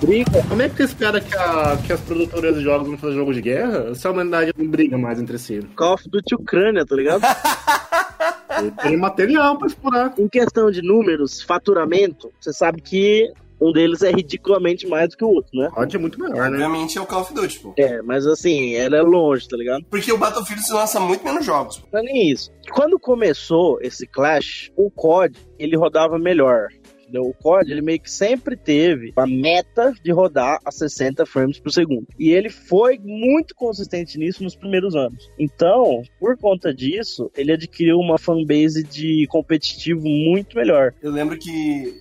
Briga. 0.00 0.42
Como 0.48 0.60
é 0.62 0.68
que 0.68 0.82
esse 0.82 0.94
cara 0.94 1.20
que, 1.20 1.34
a, 1.34 1.78
que 1.86 1.92
as 1.92 2.00
produtoras 2.00 2.56
de 2.56 2.62
jogos 2.62 2.88
vão 2.88 2.98
fazer 2.98 3.14
jogo 3.14 3.32
de 3.32 3.40
guerra 3.40 3.94
se 3.94 4.06
a 4.06 4.10
humanidade 4.10 4.52
não 4.56 4.66
briga 4.66 4.98
mais 4.98 5.20
entre 5.20 5.38
si? 5.38 5.60
Call 5.76 5.94
of 5.94 6.08
Duty 6.08 6.34
Ucrânia, 6.34 6.84
tá 6.84 6.94
ligado? 6.94 7.22
Tem 8.82 8.96
material 8.96 9.56
pra 9.58 9.66
explorar. 9.66 10.14
em 10.18 10.28
questão 10.28 10.70
de 10.70 10.80
números, 10.82 11.42
faturamento, 11.42 12.30
você 12.40 12.52
sabe 12.52 12.80
que 12.80 13.32
um 13.60 13.72
deles 13.72 14.02
é 14.02 14.10
ridiculamente 14.10 14.86
mais 14.86 15.08
do 15.10 15.16
que 15.16 15.24
o 15.24 15.28
outro, 15.28 15.50
né? 15.58 15.70
COD 15.72 15.96
é 15.96 15.98
muito 15.98 16.18
maior, 16.18 16.50
né? 16.50 16.64
Obviamente 16.64 16.98
é 16.98 17.00
o 17.00 17.06
Call 17.06 17.22
of 17.22 17.32
Duty, 17.34 17.60
pô. 17.60 17.74
É, 17.78 18.02
mas 18.02 18.26
assim, 18.26 18.74
ela 18.74 18.96
é 18.96 19.02
longe, 19.02 19.48
tá 19.48 19.56
ligado? 19.56 19.84
Porque 19.88 20.12
o 20.12 20.18
Battlefield 20.18 20.62
se 20.62 20.72
lança 20.72 21.00
muito 21.00 21.24
menos 21.24 21.44
jogos. 21.44 21.78
pô. 21.78 21.86
Não 21.92 22.00
é 22.00 22.02
nem 22.02 22.30
isso. 22.30 22.50
Quando 22.72 22.98
começou 22.98 23.78
esse 23.80 24.06
Clash, 24.06 24.70
o 24.76 24.90
COD, 24.90 25.36
ele 25.58 25.76
rodava 25.76 26.18
melhor. 26.18 26.68
Entendeu? 27.04 27.22
O 27.22 27.34
COD, 27.34 27.70
ele 27.70 27.82
meio 27.82 28.00
que 28.00 28.10
sempre 28.10 28.56
teve 28.56 29.12
a 29.16 29.26
meta 29.26 29.92
de 30.02 30.12
rodar 30.12 30.58
a 30.64 30.70
60 30.70 31.24
frames 31.26 31.58
por 31.58 31.70
segundo. 31.70 32.06
E 32.18 32.30
ele 32.30 32.50
foi 32.50 32.98
muito 32.98 33.54
consistente 33.54 34.18
nisso 34.18 34.42
nos 34.42 34.56
primeiros 34.56 34.96
anos. 34.96 35.30
Então, 35.38 36.02
por 36.18 36.36
conta 36.36 36.74
disso, 36.74 37.30
ele 37.36 37.52
adquiriu 37.52 37.98
uma 37.98 38.18
fanbase 38.18 38.82
de 38.82 39.26
competitivo 39.28 40.02
muito 40.02 40.56
melhor. 40.56 40.94
Eu 41.02 41.10
lembro 41.10 41.38
que 41.38 41.50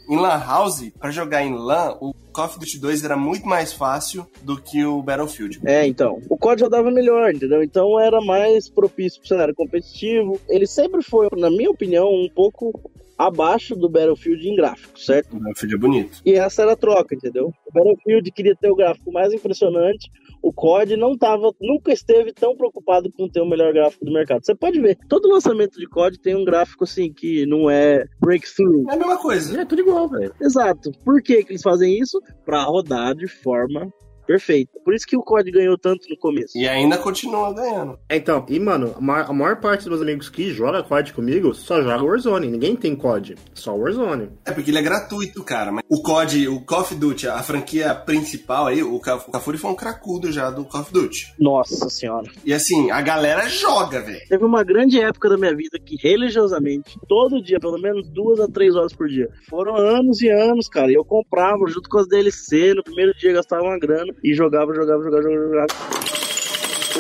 em 0.09 0.15
Lan 0.17 0.39
House, 0.39 0.91
pra 0.99 1.11
jogar 1.11 1.43
em 1.43 1.53
LAN, 1.53 1.97
o 2.01 2.13
Call 2.33 2.45
of 2.45 2.59
Duty 2.59 2.79
2 2.79 3.03
era 3.03 3.15
muito 3.15 3.47
mais 3.47 3.71
fácil 3.71 4.27
do 4.41 4.59
que 4.59 4.83
o 4.83 5.01
Battlefield. 5.03 5.61
É, 5.63 5.85
então. 5.85 6.19
O 6.27 6.35
COD 6.35 6.63
rodava 6.63 6.89
melhor, 6.89 7.33
entendeu? 7.33 7.63
Então 7.63 7.99
era 7.99 8.19
mais 8.19 8.67
propício 8.67 9.19
pro 9.19 9.27
cenário 9.27 9.53
competitivo. 9.53 10.39
Ele 10.49 10.65
sempre 10.65 11.03
foi, 11.03 11.27
na 11.37 11.49
minha 11.49 11.69
opinião, 11.69 12.09
um 12.09 12.27
pouco 12.33 12.91
abaixo 13.17 13.75
do 13.75 13.89
Battlefield 13.89 14.47
em 14.47 14.55
gráfico, 14.55 14.99
certo? 14.99 15.35
O 15.35 15.39
Battlefield 15.39 15.75
é 15.75 15.77
bonito. 15.77 16.21
E 16.25 16.33
essa 16.33 16.63
era 16.63 16.73
a 16.73 16.75
troca, 16.75 17.15
entendeu? 17.15 17.53
O 17.67 17.73
Battlefield 17.73 18.31
queria 18.31 18.55
ter 18.55 18.69
o 18.69 18.75
gráfico 18.75 19.11
mais 19.11 19.33
impressionante. 19.33 20.09
O 20.41 20.51
COD 20.51 20.97
não 20.97 21.17
tava, 21.17 21.51
nunca 21.61 21.93
esteve 21.93 22.33
tão 22.33 22.55
preocupado 22.55 23.11
com 23.11 23.29
ter 23.29 23.41
o 23.41 23.49
melhor 23.49 23.71
gráfico 23.73 24.03
do 24.03 24.11
mercado. 24.11 24.45
Você 24.45 24.53
pode 24.53 24.79
ver, 24.81 24.97
todo 25.07 25.29
lançamento 25.29 25.79
de 25.79 25.87
COD 25.87 26.19
tem 26.19 26.35
um 26.35 26.43
gráfico 26.43 26.83
assim 26.83 27.13
que 27.13 27.45
não 27.45 27.69
é 27.69 28.05
breakthrough. 28.19 28.89
É 28.89 28.93
a 28.93 28.97
mesma 28.97 29.17
coisa. 29.17 29.61
É 29.61 29.65
tudo 29.65 29.81
igual, 29.81 30.09
velho. 30.09 30.33
Exato. 30.41 30.91
Por 31.05 31.21
que, 31.21 31.43
que 31.43 31.53
eles 31.53 31.61
fazem 31.61 31.97
isso? 31.97 32.21
Pra 32.45 32.63
rodar 32.63 33.15
de 33.15 33.27
forma 33.27 33.91
perfeita. 34.25 34.79
Por 34.83 34.93
isso 34.93 35.05
que 35.05 35.17
o 35.17 35.21
COD 35.21 35.51
ganhou 35.51 35.77
tanto 35.77 36.07
no 36.09 36.17
começo. 36.17 36.57
E 36.57 36.67
ainda 36.67 36.97
continua 36.97 37.53
ganhando. 37.53 37.97
É, 38.09 38.17
Então, 38.17 38.45
e 38.49 38.59
mano, 38.59 38.95
a 38.97 39.33
maior, 39.33 39.59
parte 39.59 39.79
dos 39.79 39.89
meus 39.89 40.01
amigos 40.01 40.29
que 40.29 40.51
joga 40.51 40.83
COD 40.83 41.13
comigo 41.13 41.53
só 41.53 41.81
joga 41.81 42.03
Warzone. 42.03 42.47
Ninguém 42.47 42.75
tem 42.75 42.95
COD, 42.95 43.35
só 43.53 43.75
Warzone. 43.75 44.29
É 44.45 44.51
porque 44.51 44.71
ele 44.71 44.79
é 44.79 44.81
gratuito, 44.81 45.43
cara. 45.43 45.71
Mas 45.71 45.83
o 45.89 46.01
COD, 46.01 46.47
o 46.47 46.61
Call 46.61 46.81
of 46.81 46.95
Duty, 46.95 47.27
a 47.27 47.43
franquia 47.43 47.93
principal 47.93 48.67
aí, 48.67 48.81
o 48.83 48.99
Cafuri 48.99 49.57
foi 49.57 49.71
um 49.71 49.75
cracudo 49.75 50.31
já 50.31 50.49
do 50.49 50.65
Call 50.65 50.81
of 50.81 50.93
Duty. 50.93 51.33
Nossa 51.39 51.89
senhora. 51.89 52.29
E 52.45 52.53
assim, 52.53 52.91
a 52.91 53.01
galera 53.01 53.47
joga, 53.47 54.01
velho. 54.01 54.21
Teve 54.27 54.45
uma 54.45 54.63
grande 54.63 54.99
época 54.99 55.29
da 55.29 55.37
minha 55.37 55.55
vida 55.55 55.77
que, 55.79 55.95
religiosamente, 56.01 56.97
todo 57.07 57.41
dia, 57.41 57.59
pelo 57.59 57.79
menos 57.79 58.09
duas 58.09 58.39
a 58.39 58.47
três 58.47 58.75
horas 58.75 58.93
por 58.93 59.07
dia. 59.07 59.29
Foram 59.49 59.75
anos 59.75 60.21
e 60.21 60.29
anos, 60.29 60.67
cara. 60.67 60.91
E 60.91 60.95
eu 60.95 61.03
comprava 61.03 61.65
junto 61.67 61.89
com 61.89 61.99
as 61.99 62.07
DLC. 62.07 62.73
No 62.73 62.83
primeiro 62.83 63.13
dia 63.15 63.33
gastava 63.33 63.63
uma 63.63 63.77
grana 63.79 64.12
e 64.23 64.33
jogava, 64.33 64.73
jogava, 64.73 65.03
jogava, 65.03 65.23
jogava. 65.23 65.45
jogava. 65.47 65.67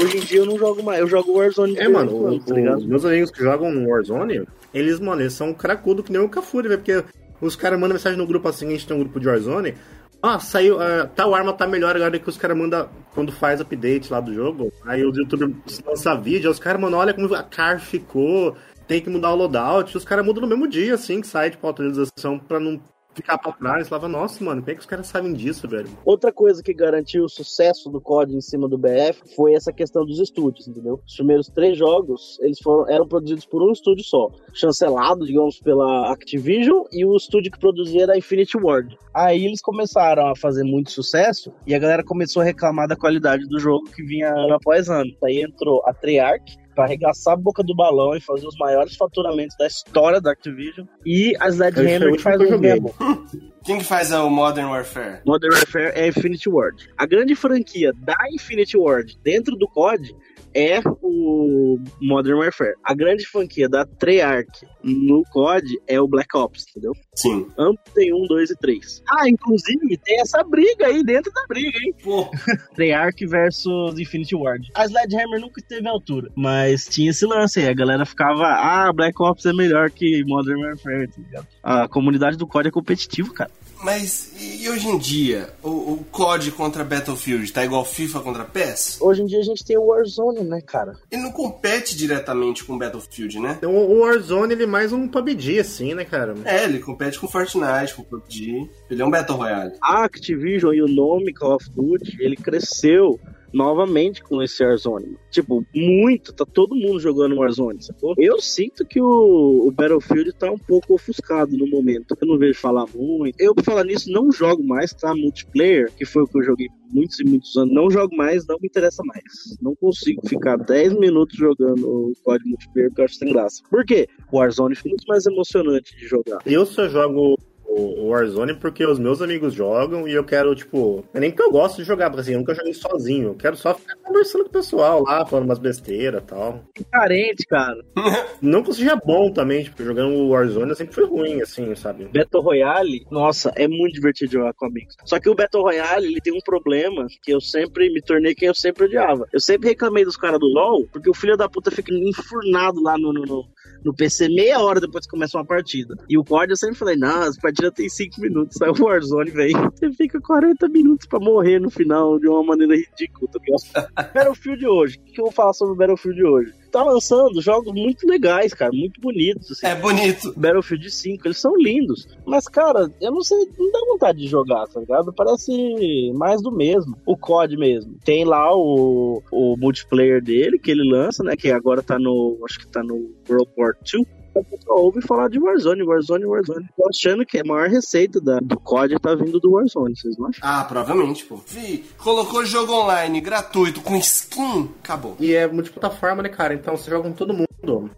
Hoje 0.03 0.17
em 0.17 0.21
dia 0.21 0.39
eu 0.39 0.45
não 0.45 0.57
jogo 0.57 0.81
mais. 0.81 0.99
Eu 0.99 1.07
jogo 1.07 1.37
Warzone 1.37 1.77
É, 1.77 1.87
mano, 1.87 2.11
quando, 2.11 2.35
o- 2.35 2.39
tá 2.43 2.53
ligado? 2.55 2.77
os 2.79 2.85
meus 2.85 3.05
amigos 3.05 3.29
que 3.31 3.43
jogam 3.43 3.87
Warzone, 3.87 4.43
eles, 4.73 4.99
mano, 4.99 5.21
eles 5.21 5.33
são 5.33 5.53
cracudo 5.53 6.01
que 6.03 6.11
nem 6.11 6.21
o 6.21 6.29
Cafuri, 6.29 6.67
velho, 6.67 6.79
porque 6.81 7.03
os 7.39 7.55
caras 7.55 7.79
mandam 7.79 7.95
mensagem 7.95 8.17
no 8.17 8.25
grupo 8.25 8.47
assim, 8.47 8.67
a 8.67 8.71
gente 8.71 8.87
tem 8.87 8.95
um 8.97 9.01
grupo 9.01 9.19
de 9.19 9.27
Warzone, 9.27 9.75
Ah, 10.21 10.39
saiu. 10.39 10.79
ah, 10.81 11.07
tal 11.15 11.35
arma 11.35 11.53
tá 11.53 11.67
melhor 11.67 11.95
agora 11.95 12.17
que 12.17 12.29
os 12.29 12.37
caras 12.37 12.57
mandam 12.57 12.87
quando 13.13 13.31
faz 13.31 13.59
update 13.61 14.11
lá 14.11 14.19
do 14.19 14.33
jogo. 14.33 14.71
Aí 14.85 15.05
os 15.05 15.15
youtubers 15.17 15.51
lançam 15.85 16.21
vídeo, 16.21 16.49
os 16.49 16.59
caras, 16.59 16.81
mano, 16.81 16.97
olha 16.97 17.13
como 17.13 17.33
a 17.35 17.43
car 17.43 17.79
ficou. 17.79 18.55
Tem 18.87 18.99
que 19.01 19.09
mudar 19.09 19.31
o 19.31 19.35
loadout. 19.35 19.95
Os 19.97 20.03
caras 20.03 20.25
mudam 20.25 20.41
no 20.41 20.47
mesmo 20.47 20.67
dia, 20.67 20.95
assim, 20.95 21.21
que 21.21 21.27
sai, 21.27 21.49
tipo, 21.51 21.65
a 21.65 21.69
atualização 21.69 22.37
pra 22.39 22.59
não 22.59 22.81
ficar 23.13 23.37
pra 23.37 23.51
trás. 23.51 23.87
Falava, 23.87 24.07
nossa, 24.07 24.43
mano, 24.43 24.61
como 24.61 24.71
é 24.71 24.75
que 24.75 24.81
os 24.81 24.85
caras 24.85 25.07
sabem 25.07 25.33
disso, 25.33 25.67
velho? 25.67 25.89
Outra 26.05 26.31
coisa 26.31 26.61
que 26.61 26.73
garantiu 26.73 27.25
o 27.25 27.29
sucesso 27.29 27.89
do 27.89 28.01
COD 28.01 28.35
em 28.35 28.41
cima 28.41 28.67
do 28.67 28.77
BF 28.77 29.35
foi 29.35 29.53
essa 29.53 29.71
questão 29.71 30.05
dos 30.05 30.19
estúdios, 30.19 30.67
entendeu? 30.67 30.99
Os 31.05 31.15
primeiros 31.15 31.47
três 31.47 31.77
jogos, 31.77 32.39
eles 32.41 32.59
foram, 32.59 32.89
eram 32.89 33.07
produzidos 33.07 33.45
por 33.45 33.61
um 33.61 33.71
estúdio 33.71 34.03
só, 34.03 34.31
chancelado, 34.53 35.25
digamos, 35.25 35.59
pela 35.59 36.11
Activision, 36.11 36.83
e 36.91 37.05
o 37.05 37.15
estúdio 37.15 37.51
que 37.51 37.59
produzia 37.59 38.03
era 38.03 38.13
a 38.13 38.17
Infinity 38.17 38.57
Ward. 38.57 38.97
Aí 39.13 39.45
eles 39.45 39.61
começaram 39.61 40.27
a 40.27 40.35
fazer 40.35 40.63
muito 40.63 40.91
sucesso, 40.91 41.53
e 41.67 41.75
a 41.75 41.79
galera 41.79 42.03
começou 42.03 42.41
a 42.41 42.45
reclamar 42.45 42.87
da 42.87 42.95
qualidade 42.95 43.45
do 43.47 43.59
jogo 43.59 43.89
que 43.91 44.03
vinha 44.03 44.29
ano 44.29 44.55
após 44.55 44.89
ano. 44.89 45.11
Aí 45.23 45.41
entrou 45.41 45.83
a 45.85 45.93
Treyarch, 45.93 46.57
para 46.73 46.85
arregaçar 46.85 47.33
a 47.33 47.37
boca 47.37 47.63
do 47.63 47.75
balão 47.75 48.15
e 48.15 48.21
fazer 48.21 48.47
os 48.47 48.57
maiores 48.57 48.95
faturamentos 48.95 49.55
da 49.57 49.67
história 49.67 50.19
da 50.19 50.31
Activision. 50.31 50.85
E 51.05 51.33
a 51.39 51.47
o 51.47 51.49
Sledgehammer 51.49 52.13
que 52.13 52.21
faz 52.21 52.39
joguei. 52.39 52.57
mesmo. 52.71 52.93
Quem 53.63 53.77
que 53.77 53.85
faz 53.85 54.11
o 54.11 54.29
Modern 54.29 54.69
Warfare? 54.69 55.21
Modern 55.25 55.53
Warfare 55.53 55.93
é 55.95 56.07
Infinity 56.07 56.49
Ward. 56.49 56.89
A 56.97 57.05
grande 57.05 57.33
franquia 57.33 57.93
da 57.95 58.15
Infinity 58.33 58.77
Ward 58.77 59.17
dentro 59.23 59.55
do 59.55 59.67
COD 59.67 60.13
é 60.53 60.79
o 61.01 61.77
Modern 62.01 62.39
Warfare. 62.39 62.73
A 62.83 62.93
grande 62.93 63.25
franquia 63.25 63.67
da 63.67 63.85
Treyarch 63.85 64.65
no 64.83 65.23
COD 65.31 65.81
é 65.87 65.99
o 65.99 66.07
Black 66.07 66.35
Ops, 66.35 66.65
entendeu? 66.69 66.93
Sim. 67.15 67.47
Ambos 67.57 67.81
tem 67.93 68.13
um, 68.13 68.25
dois 68.27 68.49
e 68.49 68.55
três. 68.55 69.01
Ah, 69.09 69.27
inclusive 69.27 69.97
tem 69.97 70.19
essa 70.21 70.43
briga 70.43 70.87
aí 70.87 71.03
dentro 71.03 71.31
da 71.31 71.45
briga, 71.47 71.77
hein? 71.83 71.93
Pô, 72.03 72.29
Treyarch 72.75 73.25
versus 73.25 73.99
Infinity 73.99 74.35
Ward. 74.35 74.69
A 74.75 74.85
Sledgehammer 74.85 75.39
nunca 75.39 75.59
esteve 75.59 75.87
à 75.87 75.91
altura, 75.91 76.29
mas 76.35 76.85
tinha 76.85 77.09
esse 77.09 77.25
lance 77.25 77.59
aí. 77.59 77.67
A 77.67 77.73
galera 77.73 78.05
ficava, 78.05 78.45
ah, 78.45 78.91
Black 78.93 79.21
Ops 79.21 79.45
é 79.45 79.53
melhor 79.53 79.89
que 79.89 80.23
Modern 80.25 80.61
Warfare, 80.61 81.07
tá 81.07 81.21
ligado? 81.21 81.47
A 81.61 81.87
comunidade 81.87 82.37
do 82.37 82.47
COD 82.47 82.67
é 82.67 82.71
competitiva, 82.71 83.33
cara. 83.33 83.51
Mas 83.83 84.31
e 84.39 84.69
hoje 84.69 84.87
em 84.87 84.97
dia? 84.97 85.49
O, 85.61 85.69
o 85.69 86.05
COD 86.11 86.51
contra 86.51 86.83
Battlefield 86.83 87.51
tá 87.51 87.63
igual 87.63 87.83
FIFA 87.83 88.21
contra 88.21 88.43
PES? 88.45 88.97
Hoje 89.01 89.21
em 89.21 89.25
dia 89.25 89.39
a 89.39 89.43
gente 89.43 89.63
tem 89.63 89.77
o 89.77 89.87
Warzone, 89.87 90.41
né, 90.41 90.61
cara? 90.61 90.95
Ele 91.11 91.21
não 91.21 91.31
compete 91.31 91.95
diretamente 91.95 92.63
com 92.63 92.77
Battlefield, 92.77 93.39
né? 93.39 93.55
Então 93.57 93.75
o 93.75 93.99
Warzone, 93.99 94.53
ele 94.53 94.63
é 94.63 94.67
mais 94.67 94.93
um 94.93 95.07
PUBG, 95.07 95.59
assim, 95.59 95.93
né, 95.93 96.05
cara? 96.05 96.35
É, 96.45 96.63
ele 96.63 96.79
compete 96.79 97.19
com 97.19 97.27
Fortnite, 97.27 97.93
com 97.95 98.03
PUBG. 98.03 98.69
Ele 98.89 99.01
é 99.01 99.05
um 99.05 99.11
Battle 99.11 99.37
Royale. 99.37 99.73
A 99.81 100.05
Activision 100.05 100.73
e 100.73 100.81
o 100.81 100.87
nome 100.87 101.33
Call 101.33 101.55
of 101.55 101.69
Duty, 101.69 102.17
ele 102.19 102.35
cresceu 102.35 103.19
novamente 103.53 104.23
com 104.23 104.41
esse 104.41 104.63
Warzone. 104.63 105.17
Tipo, 105.29 105.65
muito, 105.73 106.33
tá 106.33 106.45
todo 106.45 106.75
mundo 106.75 106.99
jogando 106.99 107.37
Warzone, 107.37 107.83
sacou? 107.83 108.15
Eu 108.17 108.41
sinto 108.41 108.85
que 108.85 108.99
o, 109.01 109.67
o 109.67 109.71
Battlefield 109.71 110.33
tá 110.33 110.51
um 110.51 110.57
pouco 110.57 110.95
ofuscado 110.95 111.55
no 111.57 111.67
momento. 111.67 112.17
Eu 112.19 112.27
não 112.27 112.37
vejo 112.37 112.59
falar 112.59 112.85
muito. 112.93 113.35
Eu, 113.39 113.53
por 113.53 113.63
falar 113.63 113.83
nisso, 113.83 114.11
não 114.11 114.31
jogo 114.31 114.63
mais, 114.63 114.93
tá? 114.93 115.13
Multiplayer, 115.15 115.91
que 115.95 116.05
foi 116.05 116.23
o 116.23 116.27
que 116.27 116.37
eu 116.39 116.43
joguei 116.43 116.67
muitos 116.93 117.19
e 117.19 117.23
muitos 117.23 117.55
anos. 117.55 117.73
Não 117.73 117.89
jogo 117.89 118.15
mais, 118.15 118.45
não 118.47 118.57
me 118.59 118.67
interessa 118.67 119.03
mais. 119.03 119.57
Não 119.61 119.75
consigo 119.75 120.27
ficar 120.27 120.57
10 120.57 120.93
minutos 120.99 121.37
jogando 121.37 121.87
o 121.87 122.13
código 122.23 122.49
multiplayer 122.49 122.89
porque 122.89 123.01
eu 123.01 123.05
acho 123.05 123.15
sem 123.15 123.31
graça. 123.31 123.63
Por 123.69 123.85
quê? 123.85 124.07
O 124.31 124.37
Warzone 124.37 124.75
fica 124.75 124.89
muito 124.89 125.05
mais 125.07 125.25
emocionante 125.25 125.95
de 125.95 126.07
jogar. 126.07 126.39
Eu 126.45 126.65
só 126.65 126.87
jogo 126.87 127.37
o 127.73 128.09
Warzone 128.09 128.53
porque 128.55 128.85
os 128.85 128.99
meus 128.99 129.21
amigos 129.21 129.53
jogam 129.53 130.07
e 130.07 130.13
eu 130.13 130.23
quero, 130.23 130.55
tipo. 130.55 131.03
É 131.13 131.19
nem 131.19 131.31
que 131.31 131.41
eu 131.41 131.51
gosto 131.51 131.77
de 131.77 131.83
jogar, 131.83 132.09
porque 132.09 132.21
assim, 132.21 132.33
eu 132.33 132.39
nunca 132.39 132.53
joguei 132.53 132.73
sozinho. 132.73 133.29
Eu 133.29 133.35
quero 133.35 133.55
só 133.55 133.73
ficar 133.73 133.95
conversando 133.97 134.43
com 134.43 134.49
o 134.49 134.53
pessoal 134.53 135.03
lá, 135.03 135.25
falando 135.25 135.45
umas 135.45 135.59
besteiras 135.59 136.21
e 136.21 136.25
tal. 136.25 136.63
Carente, 136.91 137.45
cara. 137.45 137.83
Não 138.41 138.63
que 138.63 138.73
seja 138.73 138.95
bom 138.95 139.31
também, 139.31 139.63
tipo, 139.63 139.83
jogando 139.83 140.13
o 140.13 140.29
Warzone 140.29 140.69
eu 140.69 140.75
sempre 140.75 140.93
fui 140.93 141.05
ruim, 141.05 141.41
assim, 141.41 141.73
sabe? 141.75 142.05
Battle 142.05 142.41
Royale, 142.41 143.05
nossa, 143.11 143.51
é 143.55 143.67
muito 143.67 143.93
divertido 143.93 144.31
jogar 144.33 144.53
com 144.53 144.65
amigos. 144.65 144.95
Só 145.05 145.19
que 145.19 145.29
o 145.29 145.35
Battle 145.35 145.63
Royale, 145.63 146.07
ele 146.07 146.21
tem 146.21 146.33
um 146.33 146.41
problema 146.41 147.07
que 147.21 147.31
eu 147.31 147.41
sempre 147.41 147.91
me 147.91 148.01
tornei 148.01 148.35
quem 148.35 148.47
eu 148.47 148.55
sempre 148.55 148.85
odiava. 148.85 149.27
Eu 149.31 149.39
sempre 149.39 149.69
reclamei 149.69 150.05
dos 150.05 150.17
caras 150.17 150.39
do 150.39 150.47
LoL, 150.47 150.87
porque 150.91 151.09
o 151.09 151.13
filho 151.13 151.37
da 151.37 151.49
puta 151.49 151.71
fica 151.71 151.93
enfurnado 151.93 152.81
lá 152.81 152.97
no, 152.97 153.13
no, 153.13 153.21
no, 153.25 153.45
no 153.83 153.93
PC 153.93 154.29
meia 154.29 154.59
hora 154.59 154.79
depois 154.79 155.05
que 155.05 155.11
começa 155.11 155.37
uma 155.37 155.45
partida. 155.45 155.95
E 156.09 156.17
o 156.17 156.23
COD 156.23 156.51
eu 156.51 156.57
sempre 156.57 156.75
falei, 156.75 156.95
não, 156.95 157.21
as 157.23 157.37
partidas 157.37 157.73
tem 157.73 157.89
5 157.89 158.21
minutos. 158.21 158.61
Aí 158.61 158.69
o 158.69 158.83
Warzone, 158.83 159.31
velho, 159.31 159.53
você 159.75 159.91
fica 159.91 160.19
40 160.19 160.67
minutos 160.69 161.07
pra 161.07 161.19
morrer 161.19 161.59
no 161.59 161.69
final 161.69 162.19
de 162.19 162.27
uma 162.27 162.43
maneira 162.43 162.75
ridícula. 162.75 163.29
tá 163.31 163.39
ligado? 163.39 163.93
Battlefield 164.13 164.67
hoje, 164.67 164.97
o 164.97 165.03
que 165.03 165.19
eu 165.21 165.25
vou 165.25 165.33
falar 165.33 165.53
sobre 165.53 165.73
o 165.73 165.77
Battlefield 165.77 166.23
hoje? 166.23 166.62
tá 166.73 166.83
lançando 166.83 167.39
jogos 167.39 167.71
muito 167.71 168.07
legais, 168.07 168.53
cara, 168.53 168.71
muito 168.73 168.99
bonitos. 168.99 169.51
Assim. 169.51 169.67
É 169.67 169.75
bonito. 169.75 170.33
Battlefield 170.35 170.89
5, 170.89 171.27
eles 171.27 171.37
são 171.37 171.55
lindos. 171.55 172.07
Mas, 172.25 172.47
cara, 172.47 172.91
eu 172.99 173.11
não 173.11 173.21
sei, 173.21 173.47
não 173.57 173.71
dá 173.71 173.79
vontade 173.87 174.17
de 174.17 174.27
jogar, 174.27 174.67
tá 174.67 174.79
ligado? 174.79 175.13
Parece 175.13 176.11
mais 176.15 176.41
do 176.41 176.51
mesmo. 176.51 176.97
O 177.05 177.15
COD 177.15 177.55
mesmo. 177.57 177.95
Tem 178.03 178.25
lá 178.25 178.55
o, 178.55 179.21
o 179.31 179.55
multiplayer 179.57 180.21
dele 180.21 180.57
que 180.57 180.71
ele 180.71 180.89
lança, 180.89 181.23
né? 181.23 181.35
Que 181.35 181.51
agora 181.51 181.83
tá 181.83 181.99
no. 181.99 182.39
Acho 182.43 182.59
que 182.59 182.67
tá 182.67 182.81
no 182.81 183.13
World 183.29 183.51
War 183.57 183.75
2 183.91 184.22
só 184.63 184.75
ouve 184.75 185.01
falar 185.01 185.29
de 185.29 185.39
Warzone, 185.39 185.83
Warzone, 185.83 186.25
Warzone. 186.25 186.67
Tô 186.75 186.87
achando 186.87 187.25
que 187.25 187.37
é 187.37 187.41
a 187.41 187.45
maior 187.45 187.69
receita 187.69 188.19
da, 188.19 188.39
do 188.39 188.59
COD 188.59 188.99
tá 188.99 189.13
vindo 189.15 189.39
do 189.39 189.51
Warzone, 189.51 189.95
vocês 189.95 190.17
não 190.17 190.27
acham? 190.27 190.41
Ah, 190.41 190.63
provavelmente, 190.63 191.25
pô. 191.25 191.39
Vi, 191.47 191.85
colocou 191.97 192.45
jogo 192.45 192.73
online 192.73 193.21
gratuito 193.21 193.81
com 193.81 193.95
skin, 193.97 194.69
acabou. 194.83 195.15
E 195.19 195.33
é 195.33 195.47
multiplataforma, 195.47 196.23
né, 196.23 196.29
cara? 196.29 196.53
Então 196.53 196.75
você 196.75 196.89
joga 196.89 197.09
com 197.09 197.15
todo 197.15 197.33
mundo. 197.33 197.52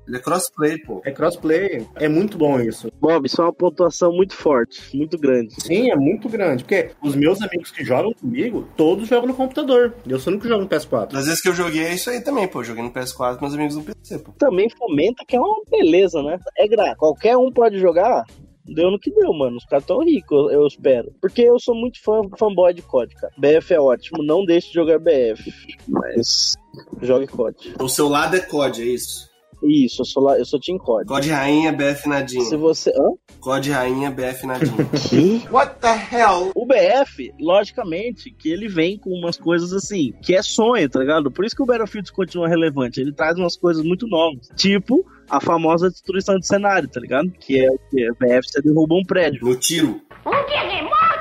Ele 0.08 0.18
é 0.18 0.20
crossplay, 0.20 0.78
pô. 0.80 1.02
É 1.06 1.12
crossplay. 1.12 1.86
É 1.96 2.08
muito 2.08 2.38
bom 2.38 2.60
isso. 2.60 2.92
Bob, 3.00 3.26
isso 3.26 3.42
é 3.42 3.46
uma 3.46 3.54
pontuação 3.54 4.12
muito 4.12 4.34
forte, 4.34 4.96
muito 4.96 5.18
grande. 5.18 5.54
Sim, 5.62 5.92
é 5.92 5.96
muito 5.96 6.30
grande. 6.30 6.64
Porque 6.64 6.92
os 7.02 7.16
meus 7.16 7.42
amigos 7.42 7.72
que 7.72 7.84
jogam 7.84 8.14
comigo, 8.14 8.68
todos 8.78 9.08
jogam 9.08 9.28
no 9.28 9.34
computador. 9.34 9.94
Eu 10.08 10.20
sou 10.20 10.32
o 10.32 10.34
único 10.34 10.44
que 10.44 10.50
jogo 10.50 10.64
no 10.64 10.70
PS4. 10.70 11.12
Das 11.12 11.26
vezes 11.26 11.42
que 11.42 11.50
eu 11.50 11.54
joguei 11.54 11.84
é 11.84 11.94
isso 11.94 12.10
aí 12.10 12.22
também, 12.22 12.48
pô. 12.48 12.60
Eu 12.60 12.66
joguei 12.66 12.84
no 12.84 12.92
PS4 12.92 13.36
com 13.36 13.46
meus 13.46 13.56
amigos 13.56 13.76
no 13.76 13.84
PC, 13.84 14.20
pô. 14.20 14.32
Também 14.38 14.70
fomenta 14.70 15.24
que 15.28 15.36
é 15.36 15.40
uma 15.40 15.62
beleza, 15.70 16.22
né? 16.22 16.40
É 16.58 16.68
gra, 16.68 16.96
qualquer 16.96 17.38
um 17.38 17.52
pode 17.52 17.80
jogar. 17.80 18.26
Deu 18.68 18.90
no 18.90 19.00
que 19.00 19.12
deu, 19.12 19.32
mano. 19.32 19.58
Os 19.58 19.66
caras 19.66 19.86
tão 19.86 20.00
ricos, 20.04 20.52
eu, 20.52 20.62
eu 20.62 20.68
espero. 20.68 21.14
Porque 21.22 21.44
eu 21.44 21.60
sou 21.60 21.76
muito 21.76 22.02
fã, 22.02 22.22
fanboy 22.38 22.74
de 22.74 22.82
COD, 22.82 23.14
cara. 23.16 23.34
BF 23.38 23.74
é 23.74 23.80
ótimo, 23.80 24.24
não 24.24 24.44
deixe 24.44 24.70
de 24.70 24.74
jogar 24.74 24.98
BF. 24.98 25.52
Mas 25.88 26.56
jogue 27.02 27.28
COD. 27.28 27.76
O 27.80 27.88
seu 27.88 28.08
lado 28.10 28.36
é 28.36 28.40
COD, 28.40 28.82
é 28.82 28.86
isso? 28.86 29.30
Isso, 29.68 30.02
eu 30.02 30.06
sou, 30.06 30.24
lá, 30.24 30.38
eu 30.38 30.46
sou 30.46 30.60
Team 30.60 30.78
COD. 30.78 31.06
COD 31.08 31.30
Rainha, 31.30 31.72
BF 31.72 32.08
Nadinha. 32.08 32.46
Se 32.46 32.56
você. 32.56 32.92
Hã? 32.92 33.14
COD 33.40 33.72
Rainha, 33.72 34.12
BF 34.12 34.46
Nadinha. 34.46 34.86
Que? 35.10 35.48
What 35.52 35.76
the 35.80 35.94
hell? 36.12 36.52
O 36.56 36.66
BF, 36.66 37.34
logicamente, 37.40 38.32
que 38.32 38.50
ele 38.52 38.68
vem 38.68 38.98
com 38.98 39.10
umas 39.12 39.38
coisas 39.38 39.74
assim, 39.74 40.14
que 40.22 40.36
é 40.36 40.42
sonho, 40.42 40.90
tá 40.90 41.00
ligado? 41.00 41.32
Por 41.32 41.46
isso 41.46 41.56
que 41.56 41.64
o 41.64 41.66
Battlefield 41.66 42.12
continua 42.12 42.48
relevante. 42.48 43.00
Ele 43.00 43.12
traz 43.12 43.38
umas 43.38 43.56
coisas 43.56 43.84
muito 43.84 44.08
novas. 44.08 44.48
Tipo 44.56 45.06
a 45.30 45.42
famosa 45.42 45.90
destruição 45.90 46.38
de 46.38 46.48
cenário, 46.48 46.88
tá 46.88 47.00
ligado? 47.00 47.32
Que 47.32 47.66
é 47.66 47.70
o 47.70 47.80
que? 47.90 48.10
O 48.10 48.16
BF 48.16 48.48
você 48.48 48.62
derruba 48.62 48.96
um 48.96 49.04
prédio. 49.04 49.44
No 49.44 49.56
tiro. 49.56 50.02
Um 50.26 50.46
terremoto, 50.46 50.96
bomba 50.96 51.15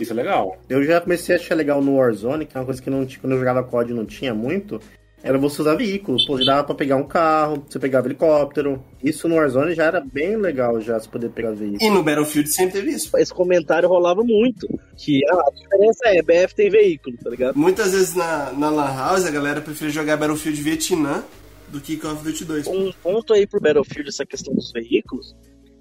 Isso 0.00 0.12
é 0.12 0.16
legal. 0.16 0.56
Eu 0.68 0.82
já 0.84 1.00
comecei 1.00 1.34
a 1.34 1.38
achar 1.38 1.54
legal 1.54 1.82
no 1.82 1.96
Warzone, 1.96 2.46
que 2.46 2.56
é 2.56 2.60
uma 2.60 2.66
coisa 2.66 2.80
que 2.82 2.90
não, 2.90 3.04
tinha- 3.06 3.20
quando 3.20 3.32
eu 3.32 3.38
jogava 3.38 3.62
COD 3.62 3.92
não 3.92 4.04
tinha 4.04 4.34
muito. 4.34 4.80
Era 5.20 5.36
você 5.36 5.60
usar 5.62 5.74
veículos. 5.74 6.24
Pô, 6.26 6.38
dava 6.38 6.62
pra 6.62 6.74
pegar 6.76 6.94
um 6.94 7.02
carro, 7.02 7.64
você 7.68 7.76
pegava 7.80 8.06
helicóptero. 8.06 8.80
Isso 9.02 9.28
no 9.28 9.34
Warzone 9.34 9.74
já 9.74 9.84
era 9.86 10.00
bem 10.00 10.36
legal, 10.36 10.80
já, 10.80 10.98
você 10.98 11.08
poder 11.08 11.30
pegar 11.30 11.50
veículos. 11.50 11.82
E 11.82 11.90
no 11.90 12.04
Battlefield 12.04 12.48
sempre 12.52 12.74
teve 12.74 12.92
isso. 12.92 13.10
Esse 13.18 13.34
comentário 13.34 13.88
rolava 13.88 14.22
muito. 14.22 14.68
Que 14.96 15.20
ah, 15.28 15.42
a 15.44 15.50
diferença 15.50 16.00
é, 16.06 16.22
BF 16.22 16.54
tem 16.54 16.70
veículo, 16.70 17.16
tá 17.22 17.30
ligado? 17.30 17.56
Muitas 17.58 17.90
vezes 17.92 18.14
na, 18.14 18.52
na 18.52 18.70
Lan 18.70 18.94
House 18.94 19.26
a 19.26 19.30
galera 19.30 19.60
prefere 19.60 19.90
jogar 19.90 20.16
Battlefield 20.16 20.62
Vietnã 20.62 21.24
do 21.66 21.80
que 21.80 21.96
Call 21.96 22.12
of 22.12 22.22
Duty 22.24 22.44
2. 22.44 22.66
Um 22.68 22.92
ponto 23.02 23.32
aí 23.34 23.44
pro 23.44 23.60
Battlefield, 23.60 24.08
essa 24.08 24.24
questão 24.24 24.54
dos 24.54 24.70
veículos, 24.70 25.34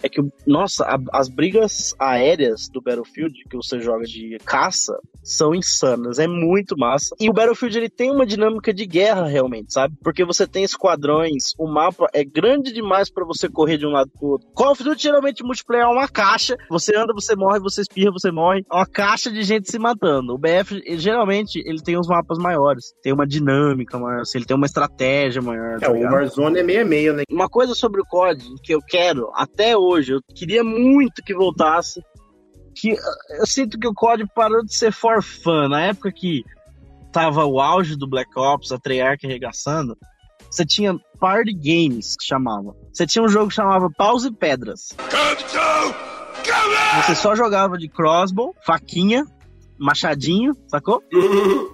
é 0.03 0.09
que, 0.09 0.21
nossa, 0.45 0.85
a- 0.85 0.99
as 1.19 1.27
brigas 1.29 1.93
aéreas 1.99 2.67
do 2.69 2.81
Battlefield, 2.81 3.33
que 3.49 3.55
você 3.57 3.79
joga 3.79 4.05
de 4.05 4.37
caça, 4.45 4.97
são 5.23 5.53
insanas. 5.53 6.19
É 6.19 6.27
muito 6.27 6.77
massa. 6.77 7.15
E 7.19 7.29
o 7.29 7.33
Battlefield, 7.33 7.77
ele 7.77 7.89
tem 7.89 8.11
uma 8.11 8.25
dinâmica 8.25 8.73
de 8.73 8.85
guerra, 8.85 9.25
realmente, 9.27 9.73
sabe? 9.73 9.95
Porque 10.03 10.23
você 10.23 10.47
tem 10.47 10.63
esquadrões, 10.63 11.53
o 11.57 11.67
mapa 11.67 12.07
é 12.13 12.23
grande 12.23 12.71
demais 12.71 13.09
pra 13.11 13.25
você 13.25 13.49
correr 13.49 13.77
de 13.77 13.85
um 13.85 13.91
lado 13.91 14.09
pro 14.17 14.27
outro. 14.29 14.47
Call 14.53 14.71
of 14.71 14.83
Duty, 14.83 15.01
geralmente, 15.03 15.43
multiplayer 15.43 15.85
é 15.85 15.89
uma 15.89 16.07
caixa. 16.07 16.55
Você 16.69 16.95
anda, 16.95 17.13
você 17.13 17.35
morre, 17.35 17.59
você 17.59 17.81
espirra, 17.81 18.11
você 18.11 18.31
morre. 18.31 18.63
É 18.71 18.75
uma 18.75 18.85
caixa 18.85 19.29
de 19.31 19.43
gente 19.43 19.69
se 19.69 19.77
matando. 19.79 20.33
O 20.33 20.37
BF, 20.37 20.75
ele- 20.75 20.97
geralmente, 20.97 21.61
ele 21.65 21.81
tem 21.81 21.97
os 21.97 22.07
mapas 22.07 22.37
maiores. 22.37 22.93
Tem 23.01 23.11
uma 23.13 23.27
dinâmica 23.27 23.97
maior, 23.97 24.21
assim, 24.21 24.37
ele 24.37 24.45
tem 24.45 24.55
uma 24.55 24.65
estratégia 24.65 25.41
maior. 25.41 25.77
É, 25.77 25.79
tá 25.79 25.91
o? 25.91 25.99
Warzone 25.99 26.59
é 26.59 26.63
meio 26.63 26.85
meio, 26.85 27.13
né? 27.13 27.23
Uma 27.29 27.49
coisa 27.49 27.73
sobre 27.75 27.99
o 28.01 28.05
COD 28.05 28.43
que 28.63 28.73
eu 28.73 28.79
quero 28.81 29.29
até 29.33 29.75
hoje. 29.75 29.86
Eu 29.95 30.21
queria 30.35 30.63
muito 30.63 31.23
que 31.23 31.33
voltasse. 31.33 32.01
Que 32.75 32.95
eu 33.39 33.47
sinto 33.47 33.79
que 33.79 33.87
o 33.87 33.93
COD 33.93 34.25
parou 34.35 34.63
de 34.63 34.75
ser 34.75 34.91
for 34.91 35.23
fun. 35.23 35.69
Na 35.69 35.81
época 35.81 36.11
que 36.11 36.43
tava 37.11 37.45
o 37.45 37.59
auge 37.59 37.95
do 37.95 38.07
Black 38.07 38.29
Ops, 38.37 38.71
a 38.71 38.77
Treyarch 38.77 39.25
arregaçando, 39.25 39.97
você 40.49 40.65
tinha 40.65 40.95
party 41.19 41.53
games 41.53 42.15
que 42.15 42.25
chamava. 42.25 42.75
Você 42.93 43.07
tinha 43.07 43.23
um 43.23 43.27
jogo 43.27 43.49
que 43.49 43.55
chamava 43.55 43.89
Paus 43.89 44.25
e 44.25 44.31
Pedras. 44.31 44.95
Você 46.97 47.15
só 47.15 47.35
jogava 47.35 47.77
de 47.77 47.87
crossbow, 47.87 48.55
faquinha, 48.65 49.25
machadinho, 49.79 50.53
sacou? 50.67 51.01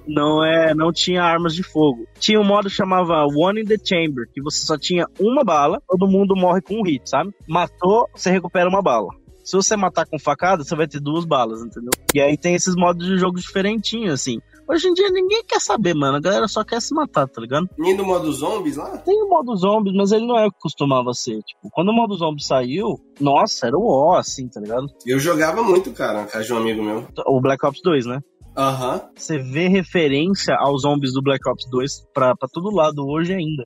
não 0.07 0.43
é, 0.43 0.73
não 0.73 0.91
tinha 0.91 1.23
armas 1.23 1.55
de 1.55 1.63
fogo. 1.63 2.05
Tinha 2.19 2.39
um 2.39 2.43
modo 2.43 2.69
que 2.69 2.75
chamava 2.75 3.25
One 3.25 3.61
in 3.61 3.65
the 3.65 3.77
Chamber, 3.83 4.27
que 4.33 4.41
você 4.41 4.65
só 4.65 4.77
tinha 4.77 5.05
uma 5.19 5.43
bala, 5.43 5.81
todo 5.87 6.07
mundo 6.07 6.35
morre 6.35 6.61
com 6.61 6.79
um 6.79 6.83
hit, 6.83 7.09
sabe? 7.09 7.31
Matou, 7.47 8.07
você 8.13 8.31
recupera 8.31 8.69
uma 8.69 8.81
bala. 8.81 9.09
Se 9.43 9.57
você 9.57 9.75
matar 9.75 10.05
com 10.05 10.17
facada, 10.17 10.63
você 10.63 10.75
vai 10.75 10.87
ter 10.87 11.01
duas 11.01 11.25
balas, 11.25 11.61
entendeu? 11.61 11.91
E 12.13 12.21
aí 12.21 12.37
tem 12.37 12.55
esses 12.55 12.75
modos 12.75 13.05
de 13.05 13.17
jogo 13.17 13.37
diferentinhos, 13.37 14.13
assim. 14.13 14.39
Hoje 14.67 14.87
em 14.87 14.93
dia 14.93 15.09
ninguém 15.09 15.43
quer 15.47 15.59
saber, 15.59 15.93
mano. 15.93 16.17
A 16.17 16.21
galera 16.21 16.47
só 16.47 16.63
quer 16.63 16.81
se 16.81 16.93
matar, 16.93 17.27
tá 17.27 17.41
ligado? 17.41 17.69
Nem 17.77 17.95
do 17.95 18.05
modo 18.05 18.31
zombies 18.31 18.77
lá? 18.77 18.97
Tem 18.99 19.21
o 19.21 19.29
modo 19.29 19.55
zombies, 19.55 19.95
mas 19.95 20.11
ele 20.11 20.25
não 20.25 20.37
é 20.37 20.45
o 20.45 20.51
que 20.51 20.59
costumava 20.59 21.13
ser. 21.13 21.39
Tipo, 21.41 21.69
quando 21.71 21.89
o 21.89 21.93
modo 21.93 22.15
zombies 22.15 22.47
saiu, 22.47 22.95
nossa, 23.19 23.67
era 23.67 23.77
o 23.77 23.85
ó, 23.85 24.17
assim, 24.17 24.47
tá 24.47 24.59
ligado? 24.59 24.87
Eu 25.05 25.19
jogava 25.19 25.61
muito, 25.63 25.91
cara, 25.91 26.21
na 26.21 26.25
casa 26.25 26.45
de 26.45 26.53
um 26.53 26.57
amigo 26.57 26.81
meu. 26.81 27.07
O 27.27 27.41
Black 27.41 27.65
Ops 27.65 27.81
2, 27.83 28.05
né? 28.05 28.19
Aham. 28.55 29.01
Você 29.15 29.39
vê 29.39 29.67
referência 29.67 30.55
aos 30.59 30.83
zombies 30.83 31.13
do 31.13 31.21
Black 31.21 31.47
Ops 31.49 31.67
2 31.69 32.05
pra, 32.13 32.35
pra 32.35 32.47
todo 32.51 32.73
lado 32.73 33.03
hoje 33.07 33.33
ainda. 33.33 33.63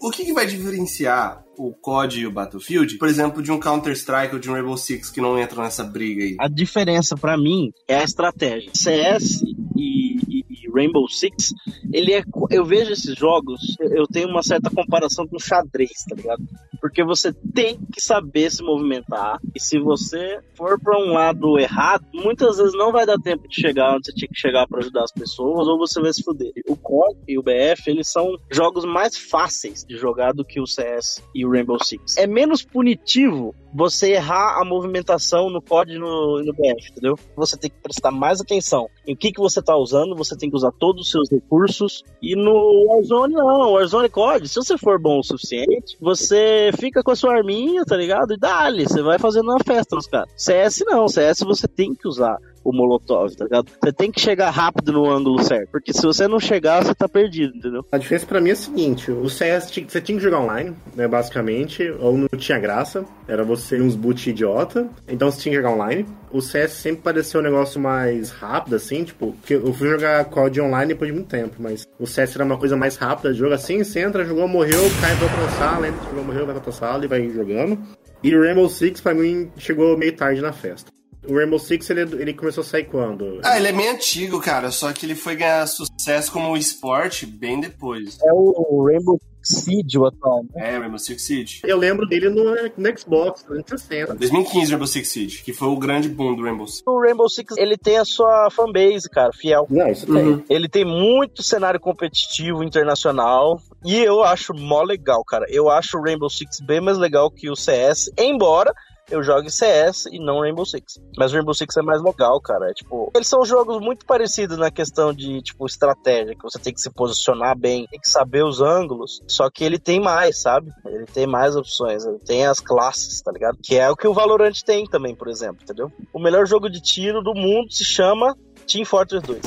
O 0.00 0.10
que, 0.10 0.24
que 0.24 0.32
vai 0.32 0.46
diferenciar 0.46 1.42
o 1.56 1.72
COD 1.72 2.20
e 2.20 2.26
o 2.26 2.32
Battlefield, 2.32 2.96
por 2.98 3.08
exemplo, 3.08 3.42
de 3.42 3.52
um 3.52 3.60
Counter-Strike 3.60 4.34
ou 4.34 4.40
de 4.40 4.50
um 4.50 4.54
Rainbow 4.54 4.76
Six 4.76 5.10
que 5.10 5.20
não 5.20 5.40
entram 5.40 5.62
nessa 5.62 5.84
briga 5.84 6.22
aí? 6.24 6.36
A 6.40 6.48
diferença 6.48 7.16
pra 7.16 7.36
mim 7.36 7.70
é 7.88 7.96
a 7.98 8.04
estratégia. 8.04 8.70
CS 8.74 9.42
e, 9.76 10.16
e- 10.28 10.44
e 10.50 10.70
Rainbow 10.74 11.08
Six, 11.08 11.52
ele 11.92 12.12
é. 12.12 12.22
Eu 12.50 12.64
vejo 12.64 12.92
esses 12.92 13.14
jogos, 13.16 13.60
eu 13.80 14.06
tenho 14.08 14.28
uma 14.28 14.42
certa 14.42 14.68
comparação 14.70 15.26
com 15.28 15.38
xadrez, 15.38 15.90
tá 16.08 16.16
ligado? 16.16 16.42
Porque 16.84 17.02
você 17.02 17.32
tem 17.32 17.78
que 17.90 17.98
saber 17.98 18.50
se 18.50 18.62
movimentar. 18.62 19.40
E 19.54 19.58
se 19.58 19.78
você 19.78 20.38
for 20.54 20.78
pra 20.78 20.98
um 20.98 21.14
lado 21.14 21.58
errado, 21.58 22.04
muitas 22.12 22.58
vezes 22.58 22.74
não 22.74 22.92
vai 22.92 23.06
dar 23.06 23.18
tempo 23.18 23.48
de 23.48 23.58
chegar 23.58 23.94
onde 23.94 24.04
você 24.04 24.12
tinha 24.12 24.28
que 24.28 24.38
chegar 24.38 24.68
pra 24.68 24.80
ajudar 24.80 25.04
as 25.04 25.10
pessoas, 25.10 25.66
ou 25.66 25.78
você 25.78 25.98
vai 25.98 26.12
se 26.12 26.22
fuder. 26.22 26.52
O 26.68 26.76
COD 26.76 27.16
e 27.26 27.38
o 27.38 27.42
BF, 27.42 27.88
eles 27.88 28.12
são 28.12 28.36
jogos 28.50 28.84
mais 28.84 29.16
fáceis 29.16 29.82
de 29.82 29.96
jogar 29.96 30.34
do 30.34 30.44
que 30.44 30.60
o 30.60 30.66
CS 30.66 31.22
e 31.34 31.46
o 31.46 31.50
Rainbow 31.50 31.82
Six. 31.82 32.18
É 32.18 32.26
menos 32.26 32.62
punitivo 32.62 33.54
você 33.74 34.12
errar 34.12 34.60
a 34.60 34.64
movimentação 34.64 35.48
no 35.48 35.62
COD 35.62 35.94
e 35.94 35.98
no, 35.98 36.42
no 36.42 36.52
BF, 36.52 36.90
entendeu? 36.90 37.18
Você 37.34 37.56
tem 37.56 37.70
que 37.70 37.76
prestar 37.82 38.10
mais 38.10 38.42
atenção 38.42 38.88
em 39.06 39.14
o 39.14 39.16
que, 39.16 39.32
que 39.32 39.40
você 39.40 39.60
tá 39.60 39.76
usando, 39.76 40.14
você 40.14 40.36
tem 40.36 40.48
que 40.48 40.56
usar 40.56 40.70
todos 40.72 41.06
os 41.06 41.10
seus 41.10 41.30
recursos. 41.30 42.04
E 42.22 42.36
no 42.36 42.86
Warzone, 42.88 43.34
não. 43.34 43.72
Warzone 43.72 44.08
COD, 44.08 44.48
se 44.48 44.54
você 44.56 44.78
for 44.78 44.98
bom 45.00 45.18
o 45.18 45.24
suficiente, 45.24 45.96
você 46.00 46.70
fica 46.76 47.02
com 47.02 47.10
a 47.10 47.16
sua 47.16 47.36
arminha, 47.36 47.84
tá 47.84 47.96
ligado? 47.96 48.34
E 48.34 48.38
dá-lhe, 48.38 48.84
você 48.84 49.02
vai 49.02 49.18
fazendo 49.18 49.50
uma 49.50 49.62
festa 49.64 49.96
nos 49.96 50.06
caras. 50.06 50.30
CS 50.36 50.84
não, 50.86 51.08
CS 51.08 51.40
você 51.40 51.66
tem 51.68 51.94
que 51.94 52.08
usar 52.08 52.38
o 52.64 52.72
Molotov, 52.72 53.34
tá 53.36 53.44
ligado? 53.44 53.70
Você 53.82 53.92
tem 53.92 54.10
que 54.10 54.20
chegar 54.20 54.50
rápido 54.50 54.92
no 54.92 55.10
ângulo 55.10 55.42
certo, 55.42 55.70
porque 55.70 55.92
se 55.92 56.02
você 56.02 56.26
não 56.26 56.40
chegar, 56.40 56.82
você 56.82 56.94
tá 56.94 57.08
perdido, 57.08 57.56
entendeu? 57.56 57.84
A 57.92 57.98
diferença 57.98 58.26
pra 58.26 58.40
mim 58.40 58.50
é 58.50 58.52
a 58.52 58.56
seguinte: 58.56 59.10
o 59.10 59.28
CS 59.28 59.70
você 59.70 60.00
tinha 60.00 60.18
que 60.18 60.24
jogar 60.24 60.40
online, 60.40 60.74
né, 60.96 61.06
basicamente, 61.06 61.88
ou 62.00 62.16
não 62.16 62.28
tinha 62.36 62.58
graça, 62.58 63.04
era 63.28 63.44
você 63.44 63.80
uns 63.80 63.94
boot 63.94 64.30
idiota, 64.30 64.88
então 65.06 65.30
você 65.30 65.40
tinha 65.40 65.54
que 65.54 65.62
jogar 65.62 65.74
online. 65.74 66.06
O 66.32 66.40
CS 66.40 66.72
sempre 66.72 67.02
pareceu 67.02 67.40
um 67.40 67.44
negócio 67.44 67.80
mais 67.80 68.30
rápido, 68.30 68.74
assim, 68.74 69.04
tipo, 69.04 69.32
porque 69.34 69.54
eu 69.54 69.72
fui 69.72 69.88
jogar 69.88 70.24
COD 70.24 70.60
online 70.60 70.88
depois 70.88 71.08
de 71.08 71.14
muito 71.14 71.28
tempo, 71.28 71.54
mas 71.60 71.86
o 71.98 72.06
CS 72.06 72.34
era 72.34 72.44
uma 72.44 72.58
coisa 72.58 72.76
mais 72.76 72.96
rápida 72.96 73.32
de 73.32 73.38
jogo 73.38 73.54
assim, 73.54 73.84
você 73.84 74.00
entra, 74.00 74.24
jogou, 74.24 74.48
morreu, 74.48 74.80
cai 75.00 75.14
pra 75.16 75.26
outra 75.26 75.48
sala, 75.58 75.88
entra, 75.88 76.04
jogou, 76.04 76.24
morreu, 76.24 76.46
vai 76.46 76.54
pra 76.54 76.56
outra 76.56 76.72
sala 76.72 77.04
e 77.04 77.08
vai 77.08 77.28
jogando. 77.30 77.78
E 78.22 78.34
Rainbow 78.34 78.68
Six, 78.68 79.02
pra 79.02 79.12
mim, 79.12 79.50
chegou 79.58 79.98
meio 79.98 80.16
tarde 80.16 80.40
na 80.40 80.52
festa. 80.52 80.90
O 81.28 81.36
Rainbow 81.36 81.58
Six, 81.58 81.88
ele, 81.90 82.00
ele 82.20 82.34
começou 82.34 82.62
a 82.62 82.64
sair 82.64 82.84
quando? 82.84 83.40
Ah, 83.42 83.56
ele 83.56 83.68
é 83.68 83.72
meio 83.72 83.92
antigo, 83.92 84.40
cara, 84.40 84.70
só 84.70 84.92
que 84.92 85.06
ele 85.06 85.14
foi 85.14 85.36
ganhar 85.36 85.66
sucesso 85.66 86.30
como 86.30 86.56
esporte 86.56 87.26
bem 87.26 87.60
depois. 87.60 88.18
É 88.22 88.32
o 88.32 88.84
Rainbow 88.86 89.18
Siege, 89.44 89.98
o 89.98 90.06
atual. 90.06 90.44
É, 90.56 90.78
Rainbow 90.78 90.98
Six 90.98 91.22
Siege. 91.22 91.60
Eu 91.64 91.76
lembro 91.76 92.06
dele 92.06 92.30
no, 92.30 92.44
no 92.44 92.98
Xbox 92.98 93.42
360. 93.42 94.14
2015 94.14 94.70
Rainbow 94.70 94.86
Six 94.86 95.08
Siege, 95.08 95.42
que 95.42 95.52
foi 95.52 95.68
o 95.68 95.76
grande 95.76 96.08
boom 96.08 96.34
do 96.34 96.42
Rainbow 96.42 96.66
Six. 96.66 96.82
O 96.86 96.98
Rainbow 96.98 97.28
Six, 97.28 97.56
ele 97.58 97.76
tem 97.76 97.98
a 97.98 98.04
sua 98.04 98.48
fanbase, 98.50 99.08
cara, 99.10 99.32
fiel. 99.32 99.66
Não, 99.68 99.88
isso 99.88 100.06
tem. 100.06 100.44
Ele 100.48 100.68
tem 100.68 100.84
muito 100.84 101.42
cenário 101.42 101.78
competitivo 101.78 102.64
internacional 102.64 103.60
e 103.84 103.98
eu 103.98 104.22
acho 104.24 104.54
mó 104.54 104.82
legal, 104.82 105.22
cara. 105.24 105.44
Eu 105.50 105.68
acho 105.68 105.98
o 105.98 106.02
Rainbow 106.02 106.30
Six 106.30 106.60
bem 106.60 106.80
mais 106.80 106.96
legal 106.96 107.30
que 107.30 107.50
o 107.50 107.56
CS, 107.56 108.10
embora 108.16 108.72
eu 109.10 109.22
jogue 109.22 109.50
CS 109.50 110.06
e 110.06 110.18
não 110.18 110.40
Rainbow 110.40 110.64
Six. 110.64 111.00
Mas 111.16 111.32
o 111.32 111.36
Rainbow 111.36 111.54
Six 111.54 111.76
é 111.76 111.82
mais 111.82 112.02
legal, 112.02 112.40
cara. 112.40 112.70
É, 112.70 112.74
tipo, 112.74 113.10
eles 113.14 113.28
são 113.28 113.44
jogos 113.44 113.80
muito 113.80 114.04
parecidos 114.06 114.56
na 114.56 114.70
questão 114.70 115.12
de, 115.12 115.42
tipo, 115.42 115.66
estratégia, 115.66 116.34
que 116.34 116.42
você 116.42 116.58
tem 116.58 116.72
que 116.72 116.80
se 116.80 116.90
posicionar 116.90 117.56
bem, 117.56 117.86
tem 117.90 118.00
que 118.00 118.08
saber 118.08 118.44
os 118.44 118.60
ângulos. 118.60 119.20
Só 119.28 119.50
que 119.50 119.64
ele 119.64 119.78
tem 119.78 120.00
mais, 120.00 120.40
sabe? 120.40 120.70
Ele 120.86 121.06
tem 121.06 121.26
mais 121.26 121.56
opções, 121.56 122.04
ele 122.04 122.18
tem 122.18 122.46
as 122.46 122.60
classes, 122.60 123.20
tá 123.20 123.30
ligado? 123.32 123.58
Que 123.62 123.76
é 123.76 123.90
o 123.90 123.96
que 123.96 124.08
o 124.08 124.14
Valorant 124.14 124.62
tem 124.64 124.86
também, 124.86 125.14
por 125.14 125.28
exemplo, 125.28 125.62
entendeu? 125.62 125.92
O 126.12 126.18
melhor 126.18 126.46
jogo 126.46 126.68
de 126.68 126.80
tiro 126.80 127.22
do 127.22 127.34
mundo 127.34 127.72
se 127.72 127.84
chama 127.84 128.36
Team 128.64 128.84
Fortress 128.84 129.26
2. 129.26 129.40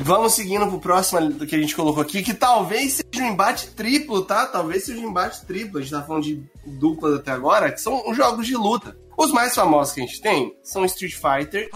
Vamos 0.00 0.34
seguindo 0.34 0.66
pro 0.66 0.80
próximo 0.80 1.30
do 1.30 1.46
que 1.46 1.54
a 1.54 1.58
gente 1.58 1.74
colocou 1.74 2.02
aqui, 2.02 2.22
que 2.22 2.34
talvez 2.34 2.94
seja 2.94 3.24
um 3.24 3.32
embate 3.32 3.68
triplo, 3.68 4.24
tá? 4.24 4.46
Talvez 4.46 4.84
seja 4.84 5.00
um 5.00 5.10
embate 5.10 5.44
triplo. 5.44 5.78
A 5.78 5.82
gente 5.82 5.90
tá 5.90 6.02
falando 6.02 6.24
de 6.24 6.42
duplas 6.64 7.14
até 7.14 7.30
agora, 7.30 7.72
que 7.72 7.80
são 7.80 8.08
os 8.08 8.16
jogos 8.16 8.46
de 8.46 8.56
luta. 8.56 8.96
Os 9.18 9.32
mais 9.32 9.52
famosos 9.52 9.92
que 9.92 10.00
a 10.00 10.06
gente 10.06 10.20
tem 10.20 10.56
são 10.62 10.84
Street 10.84 11.12
Fighter 11.12 11.68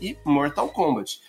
e 0.00 0.16
Mortal 0.24 0.68
Kombat. 0.70 1.20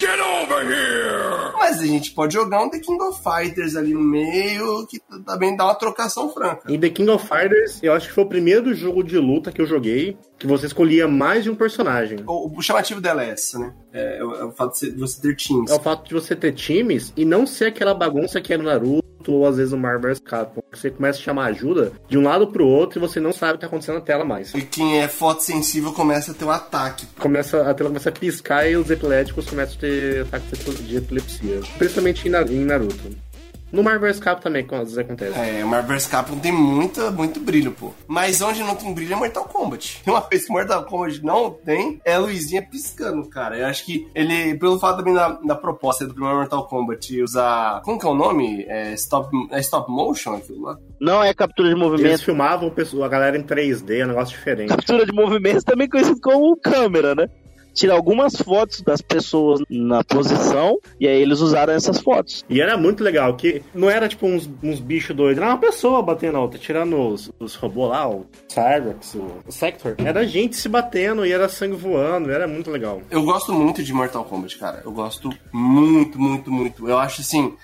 Mas 1.60 1.80
a 1.80 1.86
gente 1.86 2.10
pode 2.12 2.34
jogar 2.34 2.64
um 2.64 2.70
The 2.72 2.80
King 2.80 3.00
of 3.04 3.22
Fighters 3.22 3.76
ali 3.76 3.94
no 3.94 4.02
meio, 4.02 4.88
que 4.88 5.00
também 5.24 5.56
dá 5.56 5.66
uma 5.66 5.76
trocação 5.76 6.34
franca. 6.34 6.64
Em 6.68 6.80
The 6.80 6.90
King 6.90 7.12
of 7.12 7.28
Fighters, 7.28 7.84
eu 7.84 7.94
acho 7.94 8.08
que 8.08 8.16
foi 8.16 8.24
o 8.24 8.28
primeiro 8.28 8.74
jogo 8.74 9.04
de 9.04 9.20
luta 9.20 9.52
que 9.52 9.62
eu 9.62 9.68
joguei 9.68 10.18
que 10.40 10.48
você 10.48 10.66
escolhia 10.66 11.08
mais 11.08 11.44
de 11.44 11.52
um 11.52 11.56
personagem. 11.56 12.18
O, 12.26 12.58
o 12.58 12.62
chamativo 12.64 13.00
dela 13.00 13.24
é 13.24 13.30
essa, 13.30 13.60
né? 13.60 13.76
É, 13.94 14.18
é 14.18 14.24
o, 14.24 14.34
é 14.34 14.46
o 14.46 14.52
fato 14.52 14.80
de 14.80 14.90
você, 14.98 15.22
ter 15.22 15.36
teams. 15.36 15.70
É 15.70 15.76
o 15.76 15.80
fato 15.80 16.08
de 16.08 16.16
você 16.16 16.36
ter 16.36 16.52
times 16.54 17.14
e 17.16 17.24
não 17.24 17.46
ser 17.46 17.66
aquela 17.66 17.94
bagunça 17.94 18.42
que 18.42 18.52
é 18.52 18.58
no 18.58 18.64
Naruto 18.64 19.11
ou 19.30 19.46
às 19.46 19.58
vezes 19.58 19.72
no 19.72 19.78
Marvel 19.78 20.10
vs 20.10 20.20
Capcom. 20.20 20.62
Você 20.72 20.90
começa 20.90 21.20
a 21.20 21.22
chamar 21.22 21.46
ajuda 21.46 21.92
de 22.08 22.18
um 22.18 22.24
lado 22.24 22.48
pro 22.48 22.66
outro 22.66 23.00
e 23.00 23.02
você 23.02 23.20
não 23.20 23.34
sabe 23.34 23.54
o 23.54 23.56
que 23.56 23.62
tá 23.62 23.68
acontecendo 23.68 23.96
na 23.96 24.02
tela 24.02 24.24
mais. 24.24 24.54
E 24.54 24.62
quem 24.62 25.00
é 25.00 25.08
fotossensível 25.08 25.92
começa 25.92 26.32
a 26.32 26.34
ter 26.34 26.46
um 26.46 26.52
ataque. 26.52 27.06
Começa, 27.20 27.70
a 27.70 27.74
tela 27.74 27.90
começa 27.90 28.10
a 28.10 28.12
piscar 28.12 28.70
e 28.70 28.76
os 28.76 28.90
epiléticos 28.90 29.50
começam 29.50 29.76
a 29.76 29.80
ter 29.80 30.22
ataques 30.22 30.88
de 30.88 30.98
epilepsia. 30.98 31.60
Principalmente 31.78 32.28
em 32.28 32.66
Naruto. 32.66 33.31
No 33.72 33.84
Marvel 33.84 34.14
Capcom 34.20 34.42
também, 34.44 34.66
às 34.72 34.80
vezes 34.80 34.98
acontece. 34.98 35.40
É, 35.40 35.64
o 35.64 35.68
Marvel 35.68 35.98
Capcom 36.10 36.38
tem 36.40 36.52
muita, 36.52 37.10
muito 37.12 37.40
brilho, 37.40 37.72
pô. 37.72 37.92
Mas 38.08 38.42
onde 38.42 38.62
não 38.62 38.76
tem 38.76 38.94
brilho 38.94 39.14
é 39.14 39.16
Mortal 39.16 39.46
Kombat. 39.46 40.02
Uma 40.08 40.22
coisa 40.22 40.46
que 40.46 40.52
Mortal 40.52 40.84
Kombat 40.86 41.24
não 41.24 41.52
tem 41.52 42.02
é 42.04 42.14
a 42.16 42.20
luzinha 42.20 42.62
piscando, 42.62 43.28
cara. 43.30 43.58
Eu 43.58 43.68
acho 43.68 43.86
que 43.86 44.08
ele, 44.14 44.56
pelo 44.58 44.80
fato 44.80 44.98
também 44.98 45.14
da, 45.14 45.30
da 45.30 45.56
proposta 45.56 46.06
do 46.06 46.14
primeiro 46.14 46.38
Mortal 46.40 46.68
Kombat 46.68 47.22
usar. 47.22 47.82
Como 47.84 47.98
que 48.00 48.06
é 48.06 48.10
o 48.10 48.16
nome? 48.16 48.66
É 48.68 48.94
stop, 48.94 49.30
é 49.52 49.60
stop 49.60 49.90
motion 49.92 50.34
aquilo 50.36 50.62
lá? 50.64 50.78
Não 51.00 51.24
é 51.24 51.34
captura 51.34 51.70
de 51.70 51.74
Eles 51.76 51.84
movimento. 51.84 52.24
filmavam 52.24 52.68
o 52.68 52.72
pessoal- 52.72 53.04
a 53.04 53.08
galera 53.10 53.38
em 53.38 53.44
3D, 53.44 54.00
é 54.00 54.06
um 54.06 54.10
negócio 54.10 54.36
diferente. 54.38 54.70
Captura 54.70 55.06
de 55.06 55.14
movimento 55.14 55.64
também 55.64 55.88
conhecido 55.90 56.20
como 56.22 56.56
câmera, 56.58 57.16
né? 57.16 57.28
Tirar 57.74 57.96
algumas 57.96 58.36
fotos 58.36 58.82
das 58.82 59.02
pessoas 59.02 59.62
na 59.70 60.04
posição 60.04 60.80
e 61.00 61.08
aí 61.08 61.22
eles 61.22 61.40
usaram 61.40 61.74
essas 61.74 62.00
fotos. 62.00 62.44
E 62.50 62.62
era 62.62 62.78
muito 62.78 63.04
legal, 63.04 63.36
que 63.36 63.62
não 63.74 63.90
era 63.90 64.08
tipo 64.08 64.28
uns, 64.28 64.50
uns 64.62 64.80
bichos 64.80 65.16
doidos, 65.16 65.42
era 65.42 65.52
uma 65.52 65.58
pessoa 65.58 66.02
batendo 66.02 66.38
a 66.38 66.42
outra, 66.42 66.60
tirando 66.60 67.00
os, 67.00 67.32
os 67.40 67.56
robôs 67.56 67.90
lá, 67.90 68.10
o 68.10 68.26
Cyrax, 68.48 69.16
o, 69.16 69.28
o 69.48 69.52
Sector. 69.52 69.96
Era 69.98 70.26
gente 70.26 70.56
se 70.56 70.68
batendo 70.70 71.26
e 71.26 71.32
era 71.32 71.48
sangue 71.50 71.76
voando, 71.76 72.32
era 72.32 72.48
muito 72.48 72.70
legal. 72.70 73.02
Eu 73.10 73.24
gosto 73.24 73.54
muito 73.54 73.84
de 73.84 73.94
Mortal 73.94 74.26
Kombat, 74.26 74.58
cara. 74.58 74.82
Eu 74.84 74.92
gosto 74.92 75.30
muito, 75.52 76.20
muito, 76.20 76.52
muito. 76.52 76.88
Eu 76.88 76.98
acho 76.98 77.22
assim, 77.22 77.56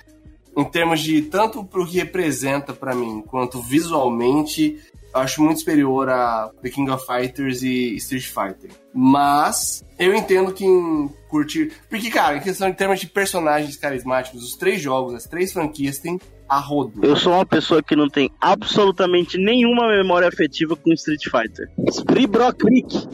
em 0.58 0.66
termos 0.66 1.02
de 1.02 1.22
tanto 1.22 1.64
pro 1.64 1.86
que 1.86 2.00
representa 2.00 2.74
pra 2.74 2.96
mim, 2.96 3.22
quanto 3.22 3.62
visualmente, 3.62 4.80
eu 5.14 5.22
acho 5.22 5.44
muito 5.44 5.60
superior 5.60 6.10
a 6.10 6.52
The 6.64 6.70
King 6.72 6.90
of 6.90 7.06
Fighters 7.06 7.62
e 7.62 7.96
Street 7.98 8.26
Fighter. 8.26 8.72
Mas 8.92 9.86
eu 10.00 10.16
entendo 10.16 10.52
quem 10.52 11.10
curtir. 11.30 11.72
Porque, 11.88 12.10
cara, 12.10 12.38
em 12.38 12.42
questão 12.42 12.72
de 12.72 12.76
termos 12.76 13.00
de 13.00 13.06
personagens 13.06 13.78
carismáticos, 13.78 14.44
os 14.44 14.56
três 14.56 14.82
jogos, 14.82 15.14
as 15.14 15.26
três 15.26 15.54
franquias 15.54 16.00
têm 16.00 16.20
a 16.50 16.58
rodo. 16.58 17.06
Eu 17.06 17.16
sou 17.16 17.34
uma 17.34 17.46
pessoa 17.46 17.84
que 17.84 17.96
não 17.96 18.10
tem 18.10 18.32
absolutamente 18.42 19.38
nenhuma 19.38 19.88
memória 19.88 20.28
afetiva 20.28 20.76
com 20.76 20.92
Street 20.94 21.24
Fighter. 21.26 21.70
Spree 21.90 22.26
Bro 22.26 22.56
Creek. 22.56 23.08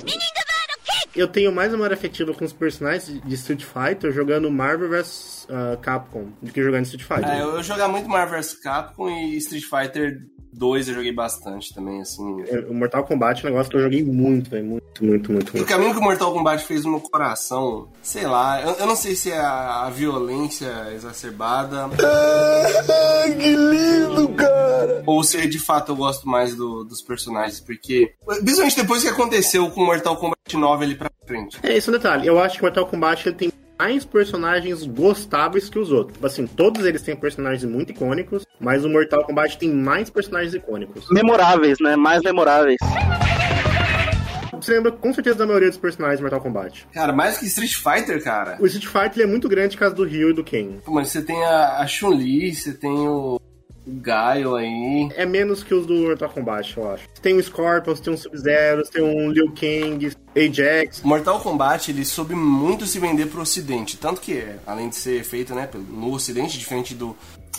Eu 1.16 1.28
tenho 1.28 1.52
mais 1.52 1.72
memória 1.72 1.94
afetiva 1.94 2.34
com 2.34 2.44
os 2.46 2.54
personagens 2.54 3.22
de 3.24 3.36
Street 3.36 3.64
Fighter 3.64 4.12
jogando 4.12 4.50
Marvel 4.50 4.90
vs 4.90 5.43
uh, 5.46 5.78
Capcom 5.82 6.28
do 6.42 6.52
que 6.52 6.62
jogando 6.64 6.86
Street 6.86 7.04
Fighter. 7.06 7.30
É, 7.30 7.42
eu, 7.42 7.62
jogar 7.64 7.88
muito 7.88 8.10
Marvel 8.10 8.38
vs 8.40 8.54
Capcom 8.56 9.10
e 9.10 9.38
Street 9.38 9.64
Fighter 9.64 10.20
2 10.56 10.88
eu 10.90 10.94
joguei 10.96 11.12
bastante 11.12 11.74
também, 11.74 12.00
assim. 12.02 12.44
É, 12.48 12.60
O 12.70 12.74
Mortal 12.76 13.04
Kombat 13.06 13.44
é 13.44 13.50
um 13.50 13.52
negócio 13.52 13.72
que 13.72 13.78
eu 13.78 13.82
joguei 13.82 14.04
muito, 14.04 14.50
velho. 14.52 14.66
Muito, 14.66 15.04
muito, 15.04 15.32
muito, 15.32 15.58
O 15.60 15.66
caminho 15.66 15.94
que 15.94 16.00
o 16.00 16.04
Mortal 16.04 16.32
Kombat 16.32 16.64
fez 16.66 16.86
no 16.86 16.92
meu 16.92 17.00
coração, 17.00 17.90
sei 18.04 18.28
lá, 18.28 18.62
eu, 18.62 18.70
eu 18.76 18.86
não 18.86 18.96
sei 18.96 19.16
se 19.16 19.32
é 19.32 19.40
a, 19.40 19.86
a 19.86 19.90
violência 19.90 20.72
exacerbada. 20.94 21.90
que 23.40 23.56
lindo, 23.56 24.30
cara! 24.30 25.04
Ou 25.06 25.24
se 25.24 25.48
de 25.48 25.60
fato 25.60 25.92
eu 25.92 25.96
gosto 25.96 26.28
mais 26.28 26.56
do- 26.56 26.84
dos 26.84 27.02
personagens, 27.02 27.60
porque. 27.60 28.14
Principalmente 28.26 28.76
depois 28.76 29.02
que 29.02 29.10
aconteceu 29.10 29.70
com 29.72 29.82
o 29.82 29.86
Mortal 29.86 30.16
Kombat 30.18 30.56
9 30.56 30.86
ali 30.86 30.96
pra 30.96 31.10
frente. 31.26 31.58
É, 31.64 31.78
isso 31.78 31.90
é 31.90 31.94
um 31.94 31.98
detalhe. 31.98 32.28
Eu 32.28 32.40
acho 32.40 32.56
que 32.58 32.62
o 32.62 32.66
Mortal 32.66 32.86
Kombat 32.86 33.28
ele 33.28 33.36
tem 33.36 33.52
mais 33.78 34.06
personagens 34.06 34.86
gostáveis 34.86 35.70
que 35.70 35.80
os 35.80 35.92
outros. 35.92 36.14
Tipo 36.16 36.28
Assim, 36.28 36.48
todos 36.48 36.86
eles 36.86 37.02
têm 37.02 37.16
personagens 37.16 37.64
muito 37.64 37.92
icônicos, 37.92 38.46
mas 38.60 38.86
o 38.86 38.90
Mortal 38.90 39.24
Kombat 39.26 39.58
tem 39.58 39.70
mais 39.72 40.10
personagens 40.10 40.54
icônicos. 40.54 41.06
Memoráveis, 41.12 41.78
né? 41.80 41.96
Mais 41.96 42.22
memoráveis. 42.22 42.78
Você 44.54 44.76
lembra 44.76 44.92
com 44.94 45.14
certeza 45.14 45.38
da 45.40 45.46
maioria 45.46 45.68
dos 45.68 45.78
personagens 45.78 46.20
do 46.20 46.24
Mortal 46.24 46.40
Kombat. 46.40 46.88
Cara, 46.94 47.12
mais 47.12 47.38
que 47.38 47.46
Street 47.46 47.74
Fighter, 47.76 48.24
cara. 48.24 48.58
O 48.62 48.66
Street 48.66 48.88
Fighter 48.88 49.12
ele 49.16 49.24
é 49.24 49.28
muito 49.28 49.50
grande 49.50 49.76
por 49.76 49.82
causa 49.82 49.96
do 49.96 50.06
Ryu 50.06 50.30
e 50.30 50.34
do 50.34 50.44
Ken. 50.44 50.78
Pô, 50.86 50.94
Mas 50.94 51.10
você 51.10 51.22
tem 51.22 51.44
a, 51.44 51.80
a 51.80 51.88
Chun-Li, 51.88 52.56
você 52.56 52.74
tem 52.74 52.92
o 52.92 53.40
Gaio 53.86 54.56
aí. 54.56 55.10
É 55.16 55.26
menos 55.26 55.64
que 55.64 55.74
os 55.74 55.86
do 55.86 55.94
Mortal 55.94 56.30
Kombat, 56.30 56.78
eu 56.78 56.92
acho. 56.92 57.08
Tem 57.22 57.36
um 57.36 57.42
Scorpion, 57.42 57.96
tem 57.96 58.14
um 58.14 58.18
Sub-Zero, 58.18 58.84
tem 58.84 59.04
um 59.04 59.30
Liu 59.30 59.54
Kang, 59.54 60.12
Ajax. 60.36 61.02
Mortal 61.04 61.40
Kombat, 61.40 61.92
ele 61.92 62.06
soube 62.06 62.34
muito 62.36 62.86
se 62.86 63.00
vender 63.00 63.28
pro 63.28 63.42
ocidente. 63.42 63.98
Tanto 63.98 64.22
que, 64.22 64.44
além 64.66 64.90
de 64.90 64.96
ser 64.96 65.24
feito 65.24 65.54
né, 65.54 65.70
no 65.90 66.14
ocidente, 66.14 66.58
diferente 66.58 66.96
do 66.96 67.16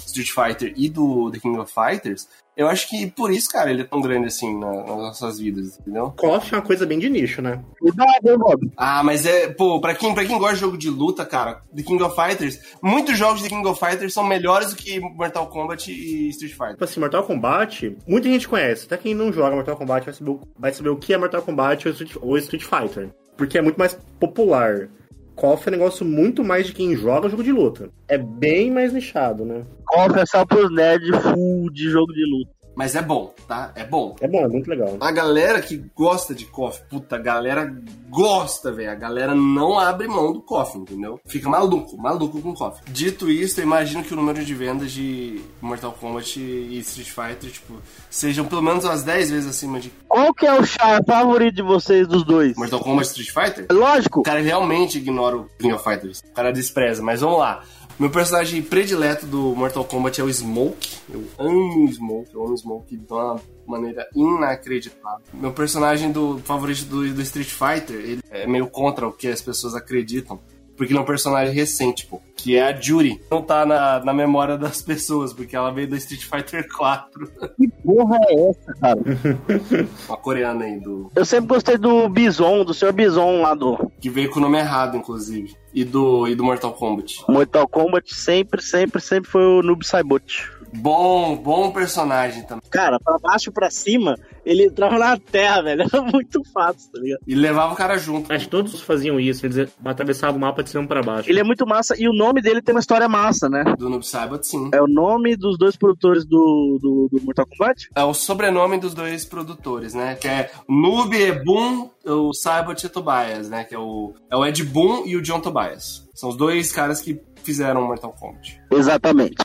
Street 0.07 0.31
Fighter 0.31 0.72
e 0.77 0.89
do 0.89 1.31
The 1.31 1.41
King 1.41 1.59
of 1.59 1.72
Fighters, 1.72 2.29
eu 2.57 2.69
acho 2.69 2.89
que 2.89 3.11
por 3.11 3.31
isso, 3.33 3.49
cara, 3.51 3.71
ele 3.71 3.83
é 3.83 3.85
tão 3.85 4.01
grande 4.01 4.27
assim 4.27 4.59
na- 4.59 4.73
nas 4.85 4.87
nossas 4.97 5.39
vidas, 5.39 5.79
entendeu? 5.81 6.13
KOF 6.17 6.55
é 6.55 6.57
uma 6.59 6.63
coisa 6.63 6.87
bem 6.87 6.99
de 6.99 7.09
nicho, 7.11 7.41
né? 7.43 7.63
Cuidado, 7.81 8.29
hein, 8.29 8.39
Bob? 8.39 8.71
Ah, 8.77 9.03
mas 9.03 9.27
é, 9.27 9.49
pô, 9.49 9.81
pra 9.81 9.95
quem, 9.95 10.15
pra 10.15 10.25
quem 10.25 10.39
gosta 10.39 10.55
de 10.55 10.61
jogo 10.61 10.79
de 10.79 10.89
luta, 10.91 11.25
cara, 11.27 11.61
The 11.75 11.83
King 11.83 12.03
of 12.03 12.15
Fighters, 12.15 12.59
muitos 12.83 13.17
jogos 13.19 13.43
de 13.43 13.49
King 13.49 13.67
of 13.67 13.79
Fighters 13.79 14.13
são 14.15 14.25
melhores 14.25 14.71
do 14.71 14.77
que 14.77 14.99
Mortal 15.01 15.47
Kombat 15.49 15.91
e 15.91 16.29
Street 16.31 16.53
Fighter. 16.53 16.71
Tipo 16.73 16.85
assim, 16.85 17.01
Mortal 17.01 17.23
Kombat, 17.25 17.97
muita 18.07 18.29
gente 18.29 18.49
conhece. 18.49 18.87
Até 18.87 18.97
quem 18.97 19.15
não 19.15 19.33
joga 19.33 19.55
Mortal 19.57 19.77
Kombat 19.77 20.05
vai 20.07 20.15
saber 20.15 20.31
o, 20.31 20.41
vai 20.59 20.73
saber 20.73 20.89
o 20.91 20.97
que 20.97 21.13
é 21.13 21.19
Mortal 21.19 21.43
Kombat 21.43 21.87
ou 21.89 21.93
Street, 21.93 22.17
ou 22.21 22.39
Street 22.39 22.63
Fighter. 22.65 23.09
Porque 23.37 23.59
é 23.59 23.63
muito 23.63 23.77
mais 23.77 23.99
popular. 24.21 24.89
KOF 25.35 25.66
é 25.66 25.70
um 25.70 25.72
negócio 25.72 26.07
muito 26.07 26.45
mais 26.45 26.66
de 26.66 26.72
quem 26.72 26.97
joga 26.97 27.28
jogo 27.28 27.43
de 27.43 27.53
luta. 27.53 27.91
É 28.09 28.16
bem 28.16 28.70
mais 28.70 28.93
nichado, 28.93 29.45
né? 29.45 29.64
KOF 29.87 30.18
é 30.18 30.26
só 30.26 30.47
pros 30.47 30.72
nerds 30.72 31.11
full 31.22 31.70
de 31.70 31.91
jogo 31.91 32.12
de 32.12 32.24
luta. 32.24 32.54
Mas 32.75 32.95
é 32.95 33.03
bom, 33.03 33.33
tá? 33.47 33.72
É 33.75 33.85
bom. 33.85 34.16
É 34.20 34.27
bom, 34.27 34.45
é 34.45 34.49
muito 34.49 34.68
legal. 34.68 34.97
A 35.01 35.11
galera 35.12 35.61
que 35.61 35.85
gosta 35.95 36.35
de 36.35 36.45
KOF, 36.47 36.83
puta, 36.91 37.16
a 37.16 37.18
galera 37.18 37.72
gosta, 38.09 38.72
velho. 38.72 38.91
A 38.91 38.95
galera 38.95 39.35
não 39.35 39.79
abre 39.79 40.09
mão 40.09 40.33
do 40.33 40.43
KOF, 40.43 40.79
entendeu? 40.79 41.20
Fica 41.27 41.49
maluco, 41.49 41.97
maluco 41.97 42.41
com 42.41 42.55
KOF. 42.55 42.81
Dito 42.89 43.31
isso, 43.31 43.61
eu 43.61 43.64
imagino 43.64 44.03
que 44.03 44.12
o 44.12 44.16
número 44.16 44.45
de 44.45 44.55
vendas 44.55 44.91
de 44.93 45.41
Mortal 45.61 45.93
Kombat 45.93 46.41
e 46.41 46.79
Street 46.81 47.09
Fighter, 47.09 47.51
tipo, 47.51 47.75
sejam 48.11 48.45
pelo 48.45 48.62
menos 48.62 48.85
umas 48.85 49.03
10 49.03 49.31
vezes 49.31 49.49
acima 49.49 49.79
de 49.81 49.91
Qual 50.09 50.35
que 50.35 50.47
é 50.47 50.53
o 50.53 50.64
char 50.64 51.03
favorito 51.05 51.55
de 51.55 51.62
vocês 51.62 52.07
dos 52.07 52.25
dois? 52.25 52.57
Mortal 52.57 52.81
Kombat 52.81 53.07
e 53.07 53.22
Street 53.22 53.33
Fighter. 53.33 53.66
Lógico. 53.70 54.20
O 54.20 54.22
cara 54.22 54.41
realmente 54.41 54.99
ignora 54.99 55.37
o 55.37 55.49
King 55.59 55.75
of 55.75 55.85
Fighters. 55.85 56.20
O 56.20 56.33
cara 56.33 56.53
despreza, 56.53 57.03
mas 57.03 57.20
vamos 57.20 57.39
lá. 57.39 57.62
Meu 57.99 58.11
personagem 58.11 58.61
predileto 58.61 59.24
do 59.24 59.55
Mortal 59.55 59.84
Kombat 59.84 60.20
é 60.20 60.24
o 60.24 60.32
Smoke. 60.32 60.97
Eu 61.09 61.24
amo 61.38 61.84
o 61.84 61.92
Smoke, 61.92 62.34
eu 62.34 62.42
amo 62.42 62.53
o 62.53 62.59
Smoke 62.59 62.97
de 62.97 63.12
uma 63.12 63.40
maneira 63.64 64.09
inacreditável. 64.14 65.24
Meu 65.32 65.53
personagem 65.53 66.11
do 66.11 66.38
favorito 66.38 66.84
do, 66.86 67.14
do 67.14 67.22
Street 67.22 67.49
Fighter, 67.49 67.97
ele 67.97 68.20
é 68.30 68.49
meio 68.49 68.66
contra 68.66 69.07
o 69.07 69.12
que 69.12 69.28
as 69.28 69.40
pessoas 69.40 69.76
acreditam. 69.76 70.40
Porque 70.77 70.93
ele 70.93 70.99
é 70.99 71.03
um 71.03 71.07
personagem 71.07 71.55
recente, 71.55 72.07
pô. 72.07 72.20
Que 72.37 72.57
é 72.57 72.68
a 72.68 72.79
Judy. 72.79 73.20
Não 73.31 73.41
tá 73.41 73.64
na, 73.64 74.05
na 74.05 74.12
memória 74.12 74.59
das 74.59 74.83
pessoas, 74.83 75.33
porque 75.33 75.57
ela 75.57 75.70
veio 75.70 75.89
do 75.89 75.97
Street 75.97 76.25
Fighter 76.25 76.68
4. 76.77 77.31
Que 77.57 77.68
porra 77.68 78.18
é 78.29 78.51
essa, 78.51 78.75
cara? 78.81 79.01
Uma 80.09 80.16
coreana 80.16 80.64
aí, 80.64 80.81
do, 80.81 81.11
Eu 81.14 81.25
sempre 81.25 81.47
gostei 81.49 81.79
do 81.79 82.09
Bison, 82.09 82.64
do 82.64 82.75
Sr. 82.75 82.93
Bison 82.93 83.41
lá 83.41 83.55
do 83.55 83.91
que 84.01 84.11
veio 84.11 84.31
com 84.31 84.39
o 84.39 84.43
nome 84.43 84.59
errado, 84.59 84.97
inclusive. 84.97 85.55
E 85.72 85.85
do, 85.85 86.29
e 86.29 86.35
do 86.35 86.45
Mortal 86.45 86.72
Kombat. 86.72 87.25
Mortal 87.29 87.66
Kombat. 87.66 88.14
Sempre, 88.14 88.62
sempre, 88.62 89.01
sempre 89.01 89.31
foi 89.31 89.43
o 89.43 89.62
Noob 89.62 89.87
Saibot. 89.87 90.51
Bom, 90.75 91.37
bom 91.37 91.70
personagem 91.70 92.43
também. 92.43 92.62
Cara, 92.70 92.99
pra 92.99 93.18
baixo 93.18 93.51
e 93.51 93.53
pra 93.53 93.70
cima, 93.70 94.16
ele 94.45 94.64
entrava 94.66 94.99
na 94.99 95.18
terra, 95.18 95.62
velho. 95.62 95.84
Era 95.92 96.03
muito 96.03 96.42
fácil, 96.53 96.92
tá 96.92 97.01
ligado? 97.01 97.20
E 97.26 97.34
levava 97.34 97.72
o 97.72 97.76
cara 97.76 97.97
junto. 97.99 98.32
Acho 98.32 98.45
que 98.45 98.51
todos 98.51 98.80
faziam 98.80 99.18
isso, 99.18 99.47
eles 99.47 99.68
atravessavam 99.84 100.36
o 100.36 100.40
mapa 100.40 100.62
de 100.62 100.70
cima 100.70 100.86
pra 100.86 101.03
baixo. 101.03 101.30
Ele 101.30 101.40
é 101.40 101.45
muito 101.45 101.66
massa 101.66 101.95
e 101.99 102.09
o 102.09 102.12
nome 102.12 102.40
dele 102.40 102.62
tem 102.62 102.74
uma 102.74 102.80
história 102.80 103.09
massa, 103.09 103.49
né? 103.49 103.64
Do 103.78 103.88
Noob 103.88 104.07
Saibot, 104.07 104.47
sim. 104.47 104.70
É 104.72 104.80
o 104.80 104.86
nome 104.86 105.36
dos 105.36 105.59
dois 105.59 105.76
produtores 105.76 106.24
do, 106.24 106.78
do, 106.80 107.09
do 107.11 107.24
Mortal 107.24 107.47
Kombat? 107.47 107.88
É 107.95 108.05
o 108.05 108.14
sobrenome 108.14 108.78
dos 108.78 108.95
dois 108.95 109.24
produtores, 109.24 109.95
né? 109.95 110.14
Que 110.16 110.28
é 110.28 110.51
Noob 110.68 111.14
Boom, 111.45 111.90
o 112.05 112.32
Saibot 112.32 112.84
e 112.84 112.88
Tobias, 112.88 113.49
né? 113.49 113.64
Que 113.64 113.74
é 113.74 113.78
o, 113.78 114.14
é 114.30 114.36
o 114.36 114.45
Ed 114.45 114.62
Boon 114.64 115.05
e 115.07 115.16
o 115.16 115.22
John 115.22 115.40
Tobias. 115.40 116.09
São 116.14 116.28
os 116.28 116.36
dois 116.36 116.70
caras 116.70 117.01
que 117.01 117.20
fizeram 117.42 117.86
Mortal 117.86 118.12
Kombat. 118.18 118.61
Exatamente. 118.77 119.37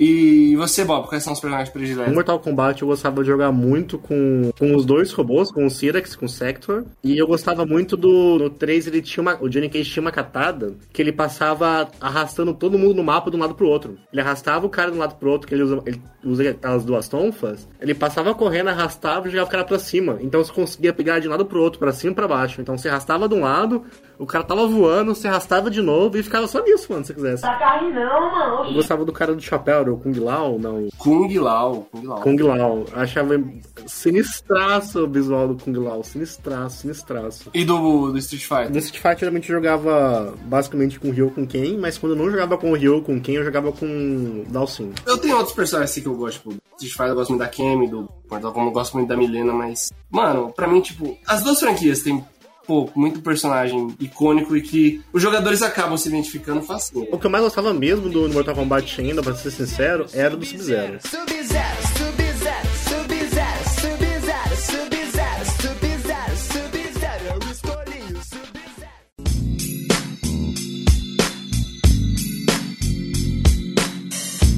E 0.00 0.56
você, 0.56 0.82
Bob, 0.82 1.08
quais 1.08 1.22
são 1.22 1.34
os 1.34 1.40
personagens 1.40 1.68
No 1.68 1.74
prediletos? 1.74 2.14
Mortal 2.14 2.38
Kombat 2.38 2.80
eu 2.80 2.88
gostava 2.88 3.20
de 3.22 3.28
jogar 3.28 3.52
muito 3.52 3.98
com, 3.98 4.50
com 4.58 4.74
os 4.74 4.86
dois 4.86 5.12
robôs, 5.12 5.52
com 5.52 5.66
o 5.66 5.70
Cyrax, 5.70 6.16
com 6.16 6.24
o 6.24 6.28
Sector. 6.28 6.84
E 7.04 7.18
eu 7.18 7.26
gostava 7.26 7.66
muito 7.66 7.98
do. 7.98 8.38
No 8.38 8.48
3 8.48 8.86
ele 8.86 9.02
tinha 9.02 9.20
uma. 9.20 9.36
O 9.42 9.48
Johnny 9.48 9.68
Cage 9.68 9.90
tinha 9.90 10.00
uma 10.00 10.10
catada 10.10 10.74
que 10.90 11.02
ele 11.02 11.12
passava 11.12 11.86
arrastando 12.00 12.54
todo 12.54 12.78
mundo 12.78 12.94
no 12.94 13.04
mapa 13.04 13.30
de 13.30 13.36
um 13.36 13.40
lado 13.40 13.54
pro 13.54 13.68
outro. 13.68 13.98
Ele 14.10 14.22
arrastava 14.22 14.64
o 14.64 14.70
cara 14.70 14.90
de 14.90 14.96
um 14.96 15.00
lado 15.00 15.16
pro 15.16 15.30
outro, 15.30 15.46
que 15.46 15.54
ele 15.54 15.64
usa, 15.64 15.82
ele 15.84 16.00
usa 16.24 16.48
aquelas 16.48 16.82
duas 16.82 17.06
tonfas. 17.06 17.68
Ele 17.78 17.94
passava 17.94 18.34
correndo, 18.34 18.68
arrastava 18.70 19.28
e 19.28 19.30
jogava 19.30 19.48
o 19.48 19.52
cara 19.52 19.64
pra 19.64 19.78
cima. 19.78 20.16
Então 20.22 20.42
você 20.42 20.50
conseguia 20.50 20.94
pegar 20.94 21.18
de 21.18 21.28
um 21.28 21.30
lado 21.30 21.44
pro 21.44 21.60
outro, 21.60 21.78
pra 21.78 21.92
cima 21.92 22.12
e 22.12 22.14
pra 22.14 22.26
baixo. 22.26 22.62
Então 22.62 22.78
você 22.78 22.88
arrastava 22.88 23.28
de 23.28 23.34
um 23.34 23.40
lado, 23.40 23.84
o 24.18 24.26
cara 24.26 24.44
tava 24.44 24.66
voando, 24.66 25.14
você 25.14 25.28
arrastava 25.28 25.70
de 25.70 25.80
novo 25.80 26.16
e 26.18 26.22
ficava 26.22 26.46
só 26.46 26.62
nisso, 26.62 26.90
mano, 26.90 27.04
se 27.04 27.12
você 27.12 27.14
quisesse. 27.14 27.42
Cair 27.42 27.92
não, 27.92 28.19
mano. 28.20 28.68
Eu 28.68 28.74
gostava 28.74 29.04
do 29.04 29.12
cara 29.12 29.34
do 29.34 29.40
chapéu, 29.40 29.80
era 29.80 29.92
o 29.92 29.98
Kung 29.98 30.18
Lao, 30.18 30.58
não. 30.58 30.88
Kung 30.98 31.32
Lao. 31.38 31.86
Kung 31.90 32.06
Lao. 32.06 32.20
Kung 32.20 32.42
Lao. 32.42 32.84
Achava 32.94 33.42
sinistraço 33.86 35.04
o 35.04 35.08
visual 35.08 35.48
do 35.48 35.62
Kung 35.62 35.76
Lao. 35.78 36.02
Sinistraço, 36.04 36.82
sinistraço. 36.82 37.50
E 37.54 37.64
do, 37.64 38.12
do 38.12 38.18
Street 38.18 38.44
Fighter? 38.44 38.70
No 38.70 38.78
Street 38.78 39.02
Fighter, 39.02 39.18
geralmente 39.20 39.48
jogava 39.48 40.34
basicamente 40.44 40.98
com 40.98 41.08
o 41.08 41.12
Ryo 41.12 41.30
com 41.30 41.46
Ken, 41.46 41.76
mas 41.78 41.98
quando 41.98 42.12
eu 42.12 42.18
não 42.18 42.30
jogava 42.30 42.58
com 42.58 42.72
o 42.72 42.74
Ryo 42.74 43.02
com 43.02 43.20
Ken, 43.20 43.32
eu 43.32 43.44
jogava 43.44 43.72
com 43.72 44.44
Dalsin. 44.48 44.92
Eu 45.06 45.18
tenho 45.18 45.36
outros 45.36 45.54
personagens 45.54 45.90
assim 45.90 46.02
que 46.02 46.08
eu 46.08 46.14
gosto, 46.14 46.38
tipo, 46.38 46.50
Street 46.76 46.92
Fighter 46.92 47.08
eu 47.08 47.14
gosto 47.14 47.30
muito 47.30 47.40
da 47.42 47.48
Kemi, 47.48 47.88
do 47.88 48.08
Mortal 48.30 48.52
Kombat 48.52 48.68
eu 48.68 48.72
gosto 48.72 48.96
muito 48.96 49.08
da 49.08 49.16
Milena, 49.16 49.52
mas, 49.52 49.92
mano, 50.10 50.52
pra 50.52 50.66
mim, 50.66 50.80
tipo, 50.80 51.16
as 51.26 51.42
duas 51.42 51.60
franquias 51.60 52.00
têm, 52.00 52.24
pô, 52.70 52.88
muito 52.94 53.20
personagem 53.20 53.96
icônico 53.98 54.56
e 54.56 54.62
que 54.62 55.02
os 55.12 55.20
jogadores 55.20 55.60
acabam 55.60 55.96
se 55.96 56.08
identificando 56.08 56.62
fácil. 56.62 57.04
O 57.10 57.18
que 57.18 57.26
eu 57.26 57.30
mais 57.30 57.42
gostava 57.42 57.74
mesmo 57.74 58.08
do 58.08 58.32
Mortal 58.32 58.54
Kombat 58.54 59.00
ainda, 59.00 59.20
pra 59.20 59.34
ser 59.34 59.50
sincero, 59.50 60.06
era 60.14 60.36
do 60.36 60.46
Sub-Zero. 60.46 61.00
Sub-Zero, 61.02 61.76
Sub-Zero, 61.98 62.09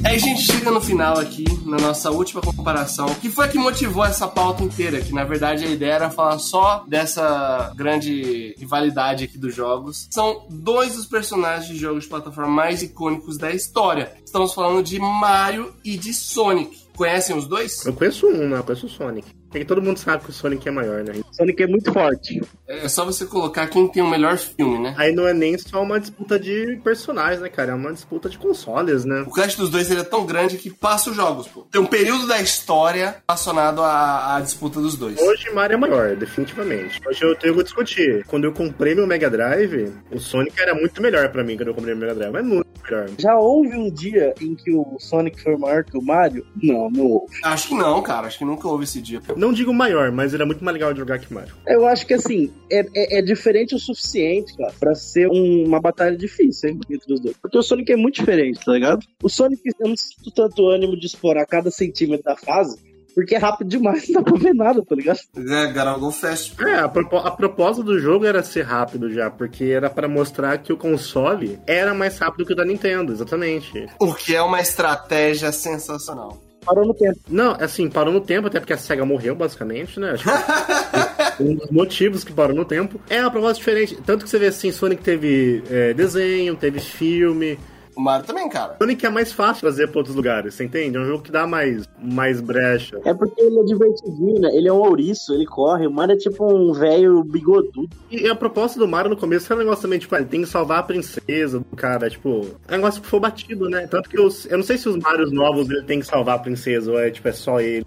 Aí 0.05 0.15
a 0.15 0.19
gente 0.19 0.41
chega 0.41 0.69
no 0.69 0.81
final 0.81 1.17
aqui, 1.17 1.45
na 1.65 1.77
nossa 1.77 2.11
última 2.11 2.41
comparação, 2.41 3.07
que 3.15 3.29
foi 3.29 3.45
a 3.45 3.47
que 3.47 3.57
motivou 3.57 4.03
essa 4.03 4.27
pauta 4.27 4.61
inteira, 4.61 4.99
que 4.99 5.13
na 5.13 5.23
verdade 5.23 5.63
a 5.63 5.69
ideia 5.69 5.93
era 5.93 6.09
falar 6.09 6.37
só 6.39 6.83
dessa 6.87 7.71
grande 7.75 8.53
rivalidade 8.57 9.23
aqui 9.23 9.37
dos 9.37 9.55
jogos. 9.55 10.07
São 10.11 10.45
dois 10.49 10.95
dos 10.95 11.05
personagens 11.05 11.67
de 11.67 11.77
jogos 11.77 12.03
de 12.03 12.09
plataforma 12.09 12.51
mais 12.51 12.83
icônicos 12.83 13.37
da 13.37 13.51
história. 13.51 14.11
Estamos 14.25 14.53
falando 14.53 14.83
de 14.83 14.99
Mario 14.99 15.73
e 15.85 15.97
de 15.97 16.13
Sonic. 16.13 16.83
Conhecem 16.95 17.35
os 17.35 17.47
dois? 17.47 17.85
Eu 17.85 17.93
conheço 17.93 18.27
um, 18.27 18.49
né? 18.49 18.57
Eu 18.57 18.63
conheço 18.63 18.85
o 18.85 18.89
Sonic. 18.89 19.27
Porque 19.53 19.65
todo 19.65 19.83
mundo 19.83 19.99
sabe 19.99 20.23
que 20.23 20.31
o 20.31 20.33
Sonic 20.33 20.67
é 20.67 20.71
maior, 20.71 21.03
né? 21.03 21.13
Sonic 21.31 21.61
é 21.61 21.67
muito 21.67 21.93
forte. 21.93 22.41
É 22.67 22.89
só 22.89 23.05
você 23.05 23.23
colocar 23.23 23.67
quem 23.67 23.87
tem 23.87 24.01
o 24.01 24.09
melhor 24.09 24.35
filme, 24.35 24.79
né? 24.79 24.95
Aí 24.97 25.13
não 25.13 25.27
é 25.27 25.33
nem 25.33 25.55
só 25.59 25.83
uma 25.83 25.99
disputa 25.99 26.39
de 26.39 26.81
personagens, 26.83 27.39
né, 27.39 27.49
cara? 27.49 27.71
É 27.71 27.75
uma 27.75 27.93
disputa 27.93 28.27
de 28.27 28.39
consoles, 28.39 29.05
né? 29.05 29.23
O 29.27 29.31
cast 29.31 29.55
dos 29.55 29.69
dois 29.69 29.91
ele 29.91 30.01
é 30.01 30.03
tão 30.03 30.25
grande 30.25 30.57
que 30.57 30.71
passa 30.71 31.11
os 31.11 31.15
jogos, 31.15 31.47
pô. 31.47 31.67
Tem 31.71 31.79
um 31.79 31.85
período 31.85 32.25
da 32.25 32.41
história 32.41 33.17
relacionado 33.29 33.83
à, 33.83 34.37
à 34.37 34.41
disputa 34.41 34.81
dos 34.81 34.97
dois. 34.97 35.19
Hoje 35.19 35.51
Mario 35.51 35.75
é 35.75 35.77
maior, 35.77 36.15
definitivamente. 36.15 36.99
Hoje 37.07 37.23
eu 37.23 37.35
tenho 37.35 37.55
que 37.55 37.63
discutir. 37.63 38.25
Quando 38.25 38.45
eu 38.45 38.53
comprei 38.53 38.95
meu 38.95 39.05
Mega 39.05 39.29
Drive, 39.29 39.93
o 40.11 40.19
Sonic 40.19 40.59
era 40.59 40.73
muito 40.73 40.99
melhor 40.99 41.29
pra 41.29 41.43
mim 41.43 41.55
quando 41.55 41.67
eu 41.67 41.75
comprei 41.75 41.93
meu 41.93 42.07
Mega 42.07 42.15
Drive. 42.15 42.33
Mas 42.33 42.43
muito 42.43 42.72
melhor. 42.83 43.09
Já 43.17 43.37
houve 43.37 43.75
um 43.75 43.89
dia 43.89 44.33
em 44.41 44.55
que 44.55 44.71
o 44.71 44.97
Sonic 44.99 45.41
foi 45.41 45.55
maior 45.57 45.83
que 45.83 45.97
o 45.97 46.01
Mario? 46.01 46.45
Não, 46.61 46.89
não 46.89 47.05
houve. 47.05 47.33
Acho 47.43 47.69
que 47.69 47.75
não, 47.75 48.01
cara. 48.01 48.27
Acho 48.27 48.37
que 48.39 48.45
nunca 48.45 48.67
houve 48.67 48.83
esse 48.83 49.01
dia. 49.01 49.21
Não 49.37 49.51
digo 49.53 49.73
maior, 49.73 50.11
mas 50.11 50.33
era 50.33 50.45
muito 50.45 50.63
mais 50.63 50.73
legal 50.73 50.93
de 50.93 50.99
jogar 50.99 51.19
que 51.19 51.33
Mario. 51.33 51.53
Eu 51.67 51.85
acho 51.87 52.05
que 52.05 52.13
assim, 52.13 52.51
é, 52.71 52.79
é, 52.95 53.19
é 53.19 53.21
diferente 53.21 53.75
o 53.75 53.79
suficiente, 53.79 54.55
cara, 54.57 54.73
pra 54.79 54.95
ser 54.95 55.27
um- 55.29 55.65
uma 55.65 55.79
batalha 55.79 56.15
difícil, 56.17 56.69
hein, 56.69 56.79
entre 56.89 57.13
os 57.13 57.19
dois. 57.19 57.35
Porque 57.41 57.57
o 57.57 57.63
Sonic 57.63 57.91
é 57.91 57.95
muito 57.95 58.15
diferente, 58.15 58.59
tá 58.63 58.73
ligado? 58.73 59.05
O 59.21 59.29
Sonic, 59.29 59.61
eu 59.79 59.87
não 59.89 59.95
sinto 59.97 60.31
tanto 60.31 60.67
ânimo 60.67 60.97
de 60.97 61.05
explorar 61.05 61.45
cada 61.45 61.71
centímetro 61.71 62.23
da 62.23 62.35
fase, 62.35 62.77
porque 63.13 63.35
é 63.35 63.37
rápido 63.37 63.67
demais, 63.69 64.07
não 64.09 64.21
dá 64.21 64.31
pra 64.31 64.39
ver 64.39 64.53
nada, 64.53 64.83
tá 64.83 64.95
ligado? 64.95 65.19
É, 65.35 65.67
gotta 65.67 65.97
go 65.99 66.11
fast. 66.11 66.55
É, 66.63 66.79
a, 66.79 66.87
propo- 66.89 67.17
a 67.17 67.31
proposta 67.31 67.83
do 67.83 67.99
jogo 67.99 68.25
era 68.25 68.41
ser 68.43 68.63
rápido 68.63 69.11
já, 69.13 69.29
porque 69.29 69.65
era 69.65 69.89
pra 69.89 70.07
mostrar 70.07 70.57
que 70.59 70.73
o 70.73 70.77
console 70.77 71.59
era 71.67 71.93
mais 71.93 72.17
rápido 72.17 72.45
que 72.45 72.53
o 72.53 72.55
da 72.55 72.65
Nintendo, 72.65 73.11
exatamente. 73.13 73.87
O 73.99 74.13
que 74.13 74.35
é 74.35 74.41
uma 74.41 74.59
estratégia 74.61 75.51
sensacional. 75.51 76.41
Parou 76.65 76.85
no 76.85 76.93
tempo. 76.93 77.19
Não, 77.27 77.51
assim, 77.59 77.89
parou 77.89 78.13
no 78.13 78.21
tempo, 78.21 78.47
até 78.47 78.57
porque 78.57 78.71
a 78.71 78.77
SEGA 78.77 79.03
morreu, 79.03 79.35
basicamente, 79.35 79.99
né? 79.99 80.11
Acho 80.11 80.23
que 80.23 81.43
um 81.43 81.55
dos 81.55 81.69
motivos 81.69 82.23
que 82.23 82.31
parou 82.31 82.55
no 82.55 82.63
tempo. 82.63 83.01
É 83.09 83.19
uma 83.19 83.29
proposta 83.29 83.55
diferente. 83.57 83.97
Tanto 84.05 84.23
que 84.23 84.29
você 84.29 84.39
vê 84.39 84.47
assim, 84.47 84.71
Sonic 84.71 85.03
teve 85.03 85.61
é, 85.69 85.93
desenho, 85.93 86.55
teve 86.55 86.79
filme. 86.79 87.59
O 87.95 88.01
Mario 88.01 88.25
também, 88.25 88.49
cara. 88.49 88.75
Sonic 88.77 89.05
é 89.05 89.09
mais 89.09 89.31
fácil 89.31 89.61
trazer 89.61 89.87
pra 89.87 89.99
outros 89.99 90.15
lugares, 90.15 90.53
você 90.53 90.63
entende? 90.63 90.97
É 90.97 90.99
um 90.99 91.05
jogo 91.05 91.23
que 91.23 91.31
dá 91.31 91.45
mais, 91.45 91.87
mais 92.01 92.41
brecha. 92.41 92.99
É 93.05 93.13
porque 93.13 93.41
ele 93.41 93.59
é 93.59 93.63
divertidinho, 93.63 94.39
né? 94.39 94.49
Ele 94.53 94.67
é 94.67 94.73
um 94.73 94.79
ouriço, 94.79 95.33
ele 95.33 95.45
corre. 95.45 95.87
O 95.87 95.91
Mario 95.91 96.15
é 96.15 96.17
tipo 96.17 96.45
um 96.51 96.73
velho 96.73 97.23
bigodudo. 97.23 97.89
E 98.09 98.27
a 98.27 98.35
proposta 98.35 98.79
do 98.79 98.87
Mario 98.87 99.11
no 99.11 99.17
começo 99.17 99.51
era 99.51 99.61
um 99.61 99.63
negócio 99.63 99.83
também, 99.83 99.99
tipo, 99.99 100.15
ah, 100.15 100.19
ele 100.19 100.27
tem 100.27 100.41
que 100.41 100.47
salvar 100.47 100.79
a 100.79 100.83
princesa 100.83 101.59
do 101.59 101.75
cara, 101.75 102.09
tipo, 102.09 102.47
é 102.67 102.73
um 102.73 102.77
negócio 102.77 103.01
que 103.01 103.07
foi 103.07 103.19
batido, 103.19 103.69
né? 103.69 103.87
Tanto 103.87 104.09
que 104.09 104.19
os, 104.19 104.45
eu 104.45 104.57
não 104.57 104.63
sei 104.63 104.77
se 104.77 104.89
os 104.89 104.97
Marios 104.97 105.31
novos 105.31 105.69
ele 105.69 105.83
tem 105.83 105.99
que 105.99 106.05
salvar 106.05 106.35
a 106.35 106.39
princesa, 106.39 106.91
ou 106.91 106.99
é 106.99 107.11
tipo, 107.11 107.27
é 107.27 107.31
só 107.31 107.59
ele 107.59 107.85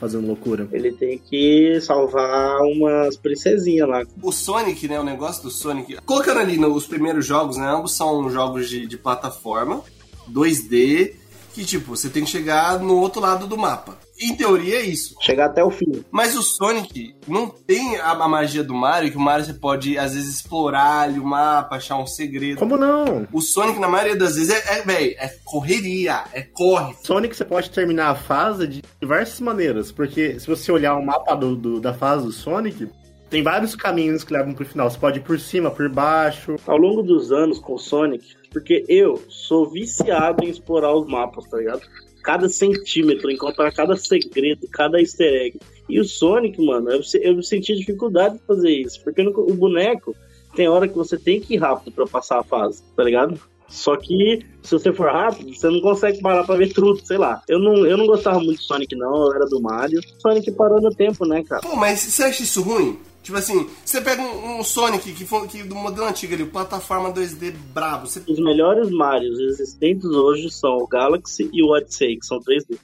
fazendo 0.00 0.26
loucura. 0.26 0.66
Ele 0.72 0.90
tem 0.92 1.18
que 1.18 1.78
salvar 1.82 2.58
umas 2.62 3.16
princesinhas 3.16 3.86
lá. 3.86 4.02
O 4.22 4.32
Sonic, 4.32 4.88
né? 4.88 4.98
O 4.98 5.04
negócio 5.04 5.42
do 5.42 5.50
Sonic. 5.50 5.98
Colocando 6.06 6.40
ali 6.40 6.56
nos 6.56 6.86
primeiros 6.86 7.26
jogos, 7.26 7.58
né? 7.58 7.68
Ambos 7.68 7.94
são 7.94 8.30
jogos 8.30 8.68
de, 8.68 8.86
de 8.86 8.96
plataforma, 8.96 9.82
2D, 10.32 11.12
que 11.52 11.64
tipo, 11.64 11.94
você 11.94 12.08
tem 12.08 12.24
que 12.24 12.30
chegar 12.30 12.80
no 12.80 12.96
outro 12.96 13.20
lado 13.20 13.46
do 13.46 13.58
mapa. 13.58 13.98
Em 14.20 14.36
teoria 14.36 14.76
é 14.76 14.82
isso. 14.82 15.14
Chegar 15.20 15.46
até 15.46 15.64
o 15.64 15.70
fim. 15.70 16.04
Mas 16.10 16.36
o 16.36 16.42
Sonic 16.42 17.14
não 17.26 17.48
tem 17.48 17.96
a, 17.96 18.10
a 18.10 18.28
magia 18.28 18.62
do 18.62 18.74
Mario, 18.74 19.10
que 19.10 19.16
o 19.16 19.20
Mario 19.20 19.46
você 19.46 19.54
pode, 19.54 19.96
às 19.98 20.14
vezes, 20.14 20.34
explorar 20.36 21.00
ali 21.02 21.18
o 21.18 21.24
mapa, 21.24 21.76
achar 21.76 21.96
um 21.96 22.06
segredo. 22.06 22.58
Como 22.58 22.76
não? 22.76 23.26
O 23.32 23.40
Sonic, 23.40 23.78
na 23.78 23.88
maioria 23.88 24.16
das 24.16 24.36
vezes, 24.36 24.50
é, 24.50 24.78
é 24.78 24.82
velho, 24.82 25.14
é 25.18 25.28
correria, 25.44 26.24
é 26.32 26.42
corre. 26.42 26.94
Sonic 27.02 27.34
você 27.36 27.44
pode 27.44 27.70
terminar 27.70 28.10
a 28.10 28.14
fase 28.14 28.66
de 28.66 28.82
diversas 29.00 29.40
maneiras, 29.40 29.90
porque 29.92 30.38
se 30.38 30.46
você 30.46 30.70
olhar 30.70 30.94
o 30.96 31.04
mapa 31.04 31.34
do, 31.34 31.56
do- 31.56 31.80
da 31.80 31.94
fase 31.94 32.24
do 32.26 32.32
Sonic, 32.32 32.88
tem 33.30 33.42
vários 33.42 33.74
caminhos 33.76 34.24
que 34.24 34.32
levam 34.32 34.52
pro 34.52 34.66
final. 34.66 34.90
Você 34.90 34.98
pode 34.98 35.18
ir 35.20 35.22
por 35.22 35.38
cima, 35.38 35.70
por 35.70 35.88
baixo. 35.88 36.56
Ao 36.66 36.76
longo 36.76 37.02
dos 37.02 37.30
anos 37.30 37.58
com 37.60 37.74
o 37.74 37.78
Sonic, 37.78 38.34
porque 38.52 38.84
eu 38.88 39.22
sou 39.28 39.70
viciado 39.70 40.44
em 40.44 40.48
explorar 40.48 40.92
os 40.94 41.06
mapas, 41.06 41.48
tá 41.48 41.56
ligado? 41.58 41.80
Cada 42.22 42.48
centímetro, 42.48 43.30
encontrar 43.30 43.72
cada 43.72 43.96
segredo, 43.96 44.66
cada 44.70 45.00
easter 45.00 45.32
egg. 45.42 45.58
E 45.88 45.98
o 46.00 46.04
Sonic, 46.04 46.60
mano, 46.64 46.90
eu, 46.90 47.00
eu 47.22 47.42
senti 47.42 47.74
dificuldade 47.74 48.34
de 48.38 48.44
fazer 48.46 48.70
isso, 48.70 49.02
porque 49.02 49.22
no- 49.22 49.30
o 49.30 49.54
boneco 49.54 50.14
tem 50.54 50.68
hora 50.68 50.86
que 50.86 50.94
você 50.96 51.16
tem 51.18 51.40
que 51.40 51.54
ir 51.54 51.58
rápido 51.58 51.92
pra 51.92 52.06
passar 52.06 52.38
a 52.40 52.44
fase, 52.44 52.82
tá 52.96 53.02
ligado? 53.02 53.40
Só 53.68 53.96
que 53.96 54.44
se 54.64 54.72
você 54.72 54.92
for 54.92 55.06
rápido, 55.10 55.54
você 55.54 55.68
não 55.70 55.80
consegue 55.80 56.20
parar 56.20 56.42
pra 56.44 56.56
ver 56.56 56.72
tudo, 56.72 57.00
sei 57.06 57.16
lá. 57.18 57.40
Eu 57.48 57.58
não, 57.60 57.86
eu 57.86 57.96
não 57.96 58.06
gostava 58.06 58.40
muito 58.40 58.58
do 58.58 58.64
Sonic, 58.64 58.96
não, 58.96 59.26
eu 59.28 59.32
era 59.34 59.46
do 59.46 59.60
Mario. 59.62 60.00
Sonic 60.18 60.50
parou 60.52 60.80
no 60.80 60.90
tempo, 60.90 61.24
né, 61.24 61.44
cara? 61.44 61.62
Pô, 61.62 61.76
mas 61.76 62.00
você 62.00 62.24
acha 62.24 62.42
isso 62.42 62.62
ruim? 62.62 62.98
Tipo 63.30 63.38
assim, 63.38 63.70
você 63.84 64.00
pega 64.00 64.20
um, 64.20 64.58
um 64.58 64.64
Sonic 64.64 65.12
que, 65.12 65.24
foi, 65.24 65.46
que 65.46 65.62
do 65.62 65.76
modelo 65.76 66.08
antigo 66.08 66.34
ali, 66.34 66.44
plataforma 66.44 67.12
2D 67.12 67.52
brabo, 67.72 68.08
você 68.08 68.20
Os 68.26 68.40
melhores 68.40 68.90
Marios 68.90 69.38
existentes 69.38 70.04
hoje 70.04 70.50
são 70.50 70.78
o 70.78 70.86
Galaxy 70.88 71.48
e 71.52 71.62
o 71.62 71.68
Odyssey, 71.68 72.18
que 72.18 72.26
são 72.26 72.40
3D. 72.40 72.76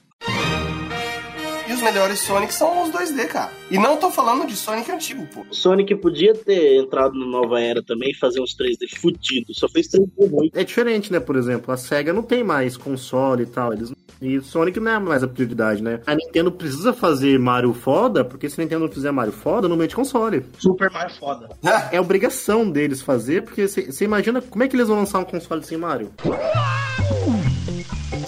Os 1.77 1.83
melhores 1.83 2.19
Sonic 2.21 2.51
são 2.51 2.81
os 2.81 2.89
2D, 2.89 3.27
cara. 3.27 3.51
E 3.69 3.77
não 3.77 3.97
tô 3.97 4.09
falando 4.09 4.47
de 4.47 4.55
Sonic 4.55 4.91
antigo, 4.91 5.27
pô. 5.27 5.45
O 5.47 5.53
Sonic 5.53 5.93
podia 5.97 6.33
ter 6.33 6.75
entrado 6.81 7.13
na 7.13 7.27
nova 7.27 7.61
era 7.61 7.83
também 7.83 8.09
e 8.09 8.15
fazer 8.15 8.41
uns 8.41 8.57
3D 8.57 8.97
fudidos, 8.99 9.57
só 9.59 9.69
fez 9.69 9.87
3D 9.87 10.27
ruim. 10.27 10.49
É 10.55 10.63
diferente, 10.63 11.11
né? 11.11 11.19
Por 11.19 11.35
exemplo, 11.35 11.71
a 11.71 11.77
SEGA 11.77 12.11
não 12.11 12.23
tem 12.23 12.43
mais 12.43 12.75
console 12.75 13.43
e 13.43 13.45
tal. 13.45 13.73
Eles... 13.73 13.93
E 14.19 14.41
Sonic 14.41 14.79
não 14.79 14.91
é 14.91 14.97
mais 14.97 15.21
a 15.21 15.27
prioridade, 15.27 15.83
né? 15.83 16.01
A 16.07 16.15
Nintendo 16.15 16.51
precisa 16.51 16.93
fazer 16.93 17.37
Mario 17.37 17.75
foda, 17.75 18.25
porque 18.25 18.49
se 18.49 18.59
a 18.59 18.63
Nintendo 18.63 18.85
não 18.85 18.91
fizer 18.91 19.11
Mario 19.11 19.31
foda, 19.33 19.67
não 19.67 19.77
mete 19.77 19.95
console. 19.95 20.43
Super 20.57 20.89
Mario 20.89 21.15
foda. 21.15 21.47
É 21.91 22.01
obrigação 22.01 22.67
deles 22.67 23.03
fazer, 23.03 23.43
porque 23.43 23.67
você 23.67 24.03
imagina 24.03 24.41
como 24.41 24.63
é 24.63 24.67
que 24.67 24.75
eles 24.75 24.87
vão 24.87 24.97
lançar 24.97 25.19
um 25.19 25.25
console 25.25 25.63
sem 25.63 25.77
Mario? 25.77 26.11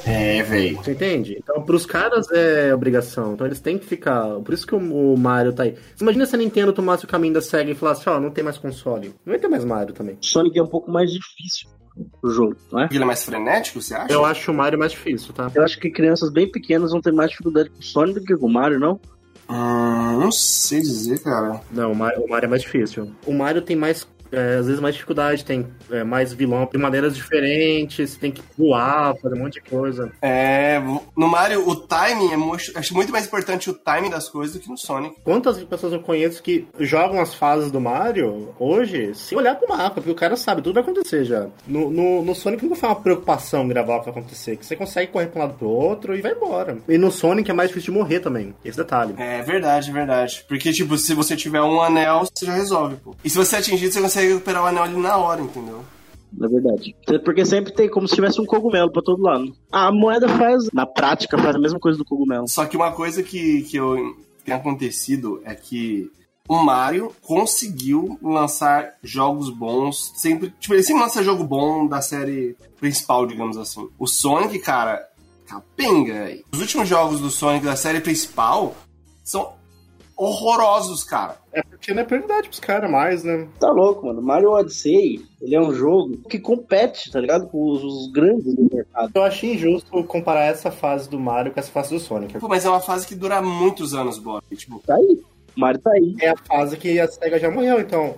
É, 0.06 0.44
velho. 0.44 0.78
Você 0.78 0.92
entende? 0.92 1.38
Então, 1.42 1.62
pros 1.64 1.86
caras 1.86 2.30
é 2.32 2.74
obrigação. 2.74 3.34
Então, 3.34 3.48
eles 3.48 3.60
têm 3.60 3.78
que 3.78 3.86
ficar. 3.86 4.28
Por 4.42 4.54
isso 4.54 4.68
que 4.68 4.76
o, 4.76 5.18
Mario 5.18 5.54
tá 5.54 5.64
aí. 5.64 5.76
Imagina 6.00 6.26
se 6.26 6.36
a 6.36 6.38
Nintendo 6.38 6.74
tomasse 6.74 7.06
o 7.06 7.08
caminho 7.08 7.34
da 7.34 7.42
SEGA 7.42 7.72
e 7.72 7.76
falasse: 7.76 8.10
Ó, 8.10 8.20
não 8.20 8.32
tem 8.32 8.44
mais 8.44 8.58
console. 8.58 9.14
Não 9.26 9.32
vai 9.32 9.40
ter 9.40 9.48
mais 9.48 9.64
Mario 9.64 9.94
também. 9.94 10.16
O 10.22 10.26
Sonic 10.26 10.58
é 10.58 10.64
um 10.64 10.68
pouco 10.68 10.92
mais 10.92 11.12
difícil 11.12 11.70
o 12.22 12.30
jogo, 12.30 12.56
não 12.72 12.82
é? 12.82 12.90
Ele 12.92 13.04
é 13.04 13.06
mais 13.06 13.24
frenético, 13.24 13.82
você 13.82 13.94
acha? 13.94 14.14
Eu 14.14 14.24
acho 14.24 14.52
o 14.52 14.54
Mario 14.54 14.80
mais 14.80 14.92
difícil, 14.92 15.34
tá? 15.34 15.52
Eu 15.54 15.64
acho 15.64 15.78
que 15.80 15.90
crianças 15.90 16.32
bem 16.32 16.50
pequenas 16.50 16.92
vão 16.92 17.02
ter 17.02 17.12
mais 17.12 17.30
dificuldade 17.32 17.70
com 17.70 17.80
o 17.80 17.84
Sonic 17.84 18.20
do 18.20 18.26
que 18.26 18.38
com 18.38 18.46
o 18.46 18.54
Mario, 18.54 18.80
não? 18.80 19.00
Hum, 19.50 20.20
não 20.20 20.32
sei 20.32 20.80
dizer, 20.80 21.20
cara. 21.24 21.62
Não, 21.72 21.92
o 21.92 21.96
Mario, 21.96 22.24
o 22.24 22.30
Mario 22.30 22.46
é 22.46 22.50
mais 22.50 22.62
difícil. 22.62 23.12
O 23.26 23.34
Mario 23.34 23.62
tem 23.62 23.76
mais. 23.76 24.08
É, 24.32 24.56
às 24.56 24.66
vezes 24.68 24.82
mais 24.82 24.96
dificuldade, 24.96 25.46
tem 25.46 25.68
é, 25.92 26.04
mais 26.04 26.34
vilão 26.34 26.68
de 26.72 26.78
maneiras 26.78 27.16
diferentes, 27.16 28.16
tem 28.16 28.32
que 28.32 28.42
voar, 28.58 29.16
fazer 29.22 29.36
um 29.36 29.40
monte 29.40 29.54
de 29.56 29.70
coisa. 29.70 30.12
É, 30.22 30.80
no 31.16 31.28
Mario, 31.28 31.68
o 31.68 31.76
timing 31.76 32.32
é 32.32 32.38
muito, 32.38 32.72
acho 32.76 32.94
muito 32.94 33.12
mais 33.12 33.26
importante 33.26 33.70
o 33.70 33.74
timing 33.74 34.10
das 34.10 34.30
coisas 34.30 34.56
do 34.56 34.62
que 34.62 34.70
no 34.70 34.78
Sonic. 34.78 35.16
Quantas 35.24 35.62
pessoas 35.64 35.94
eu 35.94 36.02
conheço 36.02 36.42
que 36.42 36.68
jogam 36.80 37.20
as 37.20 37.34
fases 37.34 37.72
do 37.72 37.80
Mario 37.80 38.50
hoje 38.60 39.14
sem 39.16 39.38
olhar 39.38 39.56
pro 39.56 39.70
mapa, 39.70 39.96
porque 39.96 40.12
o 40.12 40.16
cara 40.16 40.36
sabe, 40.36 40.62
tudo 40.62 40.74
vai 40.74 40.84
acontecer 40.84 41.24
já. 41.24 41.48
No, 41.68 41.90
no, 41.90 42.24
no 42.24 42.36
Sonic 42.36 42.64
nunca 42.64 42.76
foi 42.76 42.90
uma 42.90 42.96
preocupação 42.96 43.68
gravar 43.68 43.98
o 43.98 44.00
que 44.00 44.12
vai 44.12 44.20
acontecer, 44.20 44.58
que 44.58 44.66
você 44.66 44.76
consegue 44.76 45.12
correr 45.12 45.28
pra 45.28 45.40
um 45.40 45.46
lado 45.46 45.58
pro 45.58 45.70
outro 45.70 46.16
e 46.16 46.22
vai 46.22 46.34
embora. 46.34 46.78
E 46.88 46.98
no 46.98 47.12
Sonic 47.12 47.50
é 47.50 47.54
mais 47.54 47.70
difícil 47.70 47.94
de 47.94 48.00
morrer 48.00 48.20
também, 48.20 48.54
esse 48.64 48.78
detalhe. 48.78 49.14
É 49.18 49.42
verdade, 49.42 49.92
verdade. 49.92 50.46
Porque, 50.48 50.72
tipo, 50.72 50.98
se 50.98 51.14
você 51.14 51.36
tiver 51.36 51.62
um 51.62 51.82
anel, 51.82 52.26
você 52.34 52.46
já 52.46 52.54
resolve, 52.54 52.98
pô. 52.98 53.16
E 53.24 53.30
se 53.30 53.38
você 53.38 53.56
é 53.56 53.60
atingido, 53.60 53.94
você 53.94 54.02
consegue 54.02 54.19
recuperar 54.28 54.64
o 54.64 54.68
anel 54.68 54.84
ali 54.84 54.98
na 54.98 55.18
hora, 55.18 55.42
entendeu? 55.42 55.84
É 56.42 56.48
verdade. 56.48 56.96
Porque 57.24 57.46
sempre 57.46 57.74
tem 57.74 57.90
como 57.90 58.08
se 58.08 58.16
tivesse 58.16 58.40
um 58.40 58.46
cogumelo 58.46 58.92
pra 58.92 59.02
todo 59.02 59.24
lado. 59.24 59.54
A 59.72 59.92
moeda 59.92 60.28
faz, 60.30 60.70
na 60.74 60.86
prática, 60.86 61.38
faz 61.38 61.56
a 61.56 61.60
mesma 61.60 61.80
coisa 61.80 61.98
do 61.98 62.06
cogumelo. 62.06 62.48
Só 62.48 62.66
que 62.66 62.78
uma 62.78 62.92
coisa 62.92 63.24
que, 63.24 63.64
que 63.64 63.78
eu, 63.78 64.16
tem 64.46 64.54
acontecido 64.54 65.42
é 65.44 65.56
que 65.56 66.12
o 66.48 66.58
Mario 66.58 67.14
conseguiu 67.22 68.18
lançar 68.22 68.96
jogos 69.04 69.50
bons 69.50 70.12
sempre. 70.16 70.52
Tipo, 70.60 70.74
ele 70.74 70.84
sempre 70.84 71.04
lança 71.04 71.24
jogo 71.24 71.44
bom 71.44 71.88
da 71.88 72.02
série 72.02 72.56
principal, 72.80 73.26
digamos 73.26 73.58
assim. 73.58 73.88
O 74.00 74.08
Sonic, 74.08 74.58
cara, 74.60 75.08
capenga. 75.48 76.38
Os 76.52 76.60
últimos 76.60 76.88
jogos 76.88 77.20
do 77.20 77.30
Sonic 77.30 77.66
da 77.66 77.76
série 77.76 78.02
principal 78.02 78.76
são 79.24 79.54
horrorosos, 80.20 81.04
cara. 81.04 81.38
É 81.54 81.64
porque 81.64 81.94
não 81.94 82.02
é 82.02 82.06
prioridade 82.06 82.50
pros 82.50 82.60
caras 82.60 82.92
mais, 82.92 83.24
né? 83.24 83.48
Tá 83.58 83.72
louco, 83.72 84.06
mano. 84.06 84.22
Mario 84.22 84.52
Odyssey, 84.52 85.26
ele 85.42 85.56
é 85.56 85.62
um 85.62 85.74
jogo 85.74 86.18
que 86.30 86.38
compete, 86.38 87.10
tá 87.10 87.22
ligado? 87.22 87.48
Com 87.48 87.72
os, 87.72 87.84
os 87.84 88.12
grandes 88.12 88.54
do 88.54 88.68
mercado. 88.72 89.12
Eu 89.16 89.24
achei 89.24 89.54
injusto 89.54 90.04
comparar 90.04 90.46
essa 90.46 90.70
fase 90.70 91.10
do 91.10 91.18
Mario 91.18 91.54
com 91.54 91.60
essa 91.60 91.72
fase 91.72 91.94
do 91.94 92.00
Sonic. 92.00 92.38
Pô, 92.38 92.50
mas 92.50 92.66
é 92.66 92.70
uma 92.70 92.82
fase 92.82 93.08
que 93.08 93.16
dura 93.16 93.42
muitos 93.42 93.94
anos, 93.94 94.20
Bob. 94.20 94.44
Tipo, 94.54 94.82
Tá 94.86 94.96
aí. 94.96 95.24
O 95.56 95.60
Mario 95.60 95.80
tá 95.80 95.92
aí. 95.92 96.16
É 96.22 96.30
a 96.30 96.38
fase 96.38 96.78
que 96.78 97.00
a 97.00 97.08
SEGA 97.08 97.40
já 97.40 97.50
morreu, 97.50 97.80
então 97.80 98.16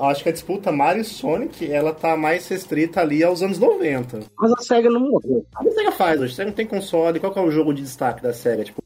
acho 0.00 0.22
que 0.22 0.28
a 0.28 0.32
disputa 0.32 0.72
Mario 0.72 1.02
e 1.02 1.04
Sonic, 1.04 1.70
ela 1.70 1.92
tá 1.92 2.16
mais 2.16 2.48
restrita 2.48 3.00
ali 3.00 3.22
aos 3.22 3.42
anos 3.42 3.58
90. 3.58 4.20
Mas 4.38 4.52
a 4.52 4.62
SEGA 4.62 4.90
não 4.90 5.00
morreu. 5.00 5.44
A 5.54 5.62
SEGA 5.62 5.92
faz 5.92 6.20
hoje, 6.20 6.32
a 6.32 6.36
SEGA 6.36 6.48
não 6.48 6.56
tem 6.56 6.66
console, 6.66 7.20
qual 7.20 7.32
que 7.32 7.38
é 7.38 7.42
o 7.42 7.50
jogo 7.50 7.72
de 7.72 7.82
destaque 7.82 8.22
da 8.22 8.32
SEGA? 8.32 8.64
Tipo, 8.64 8.82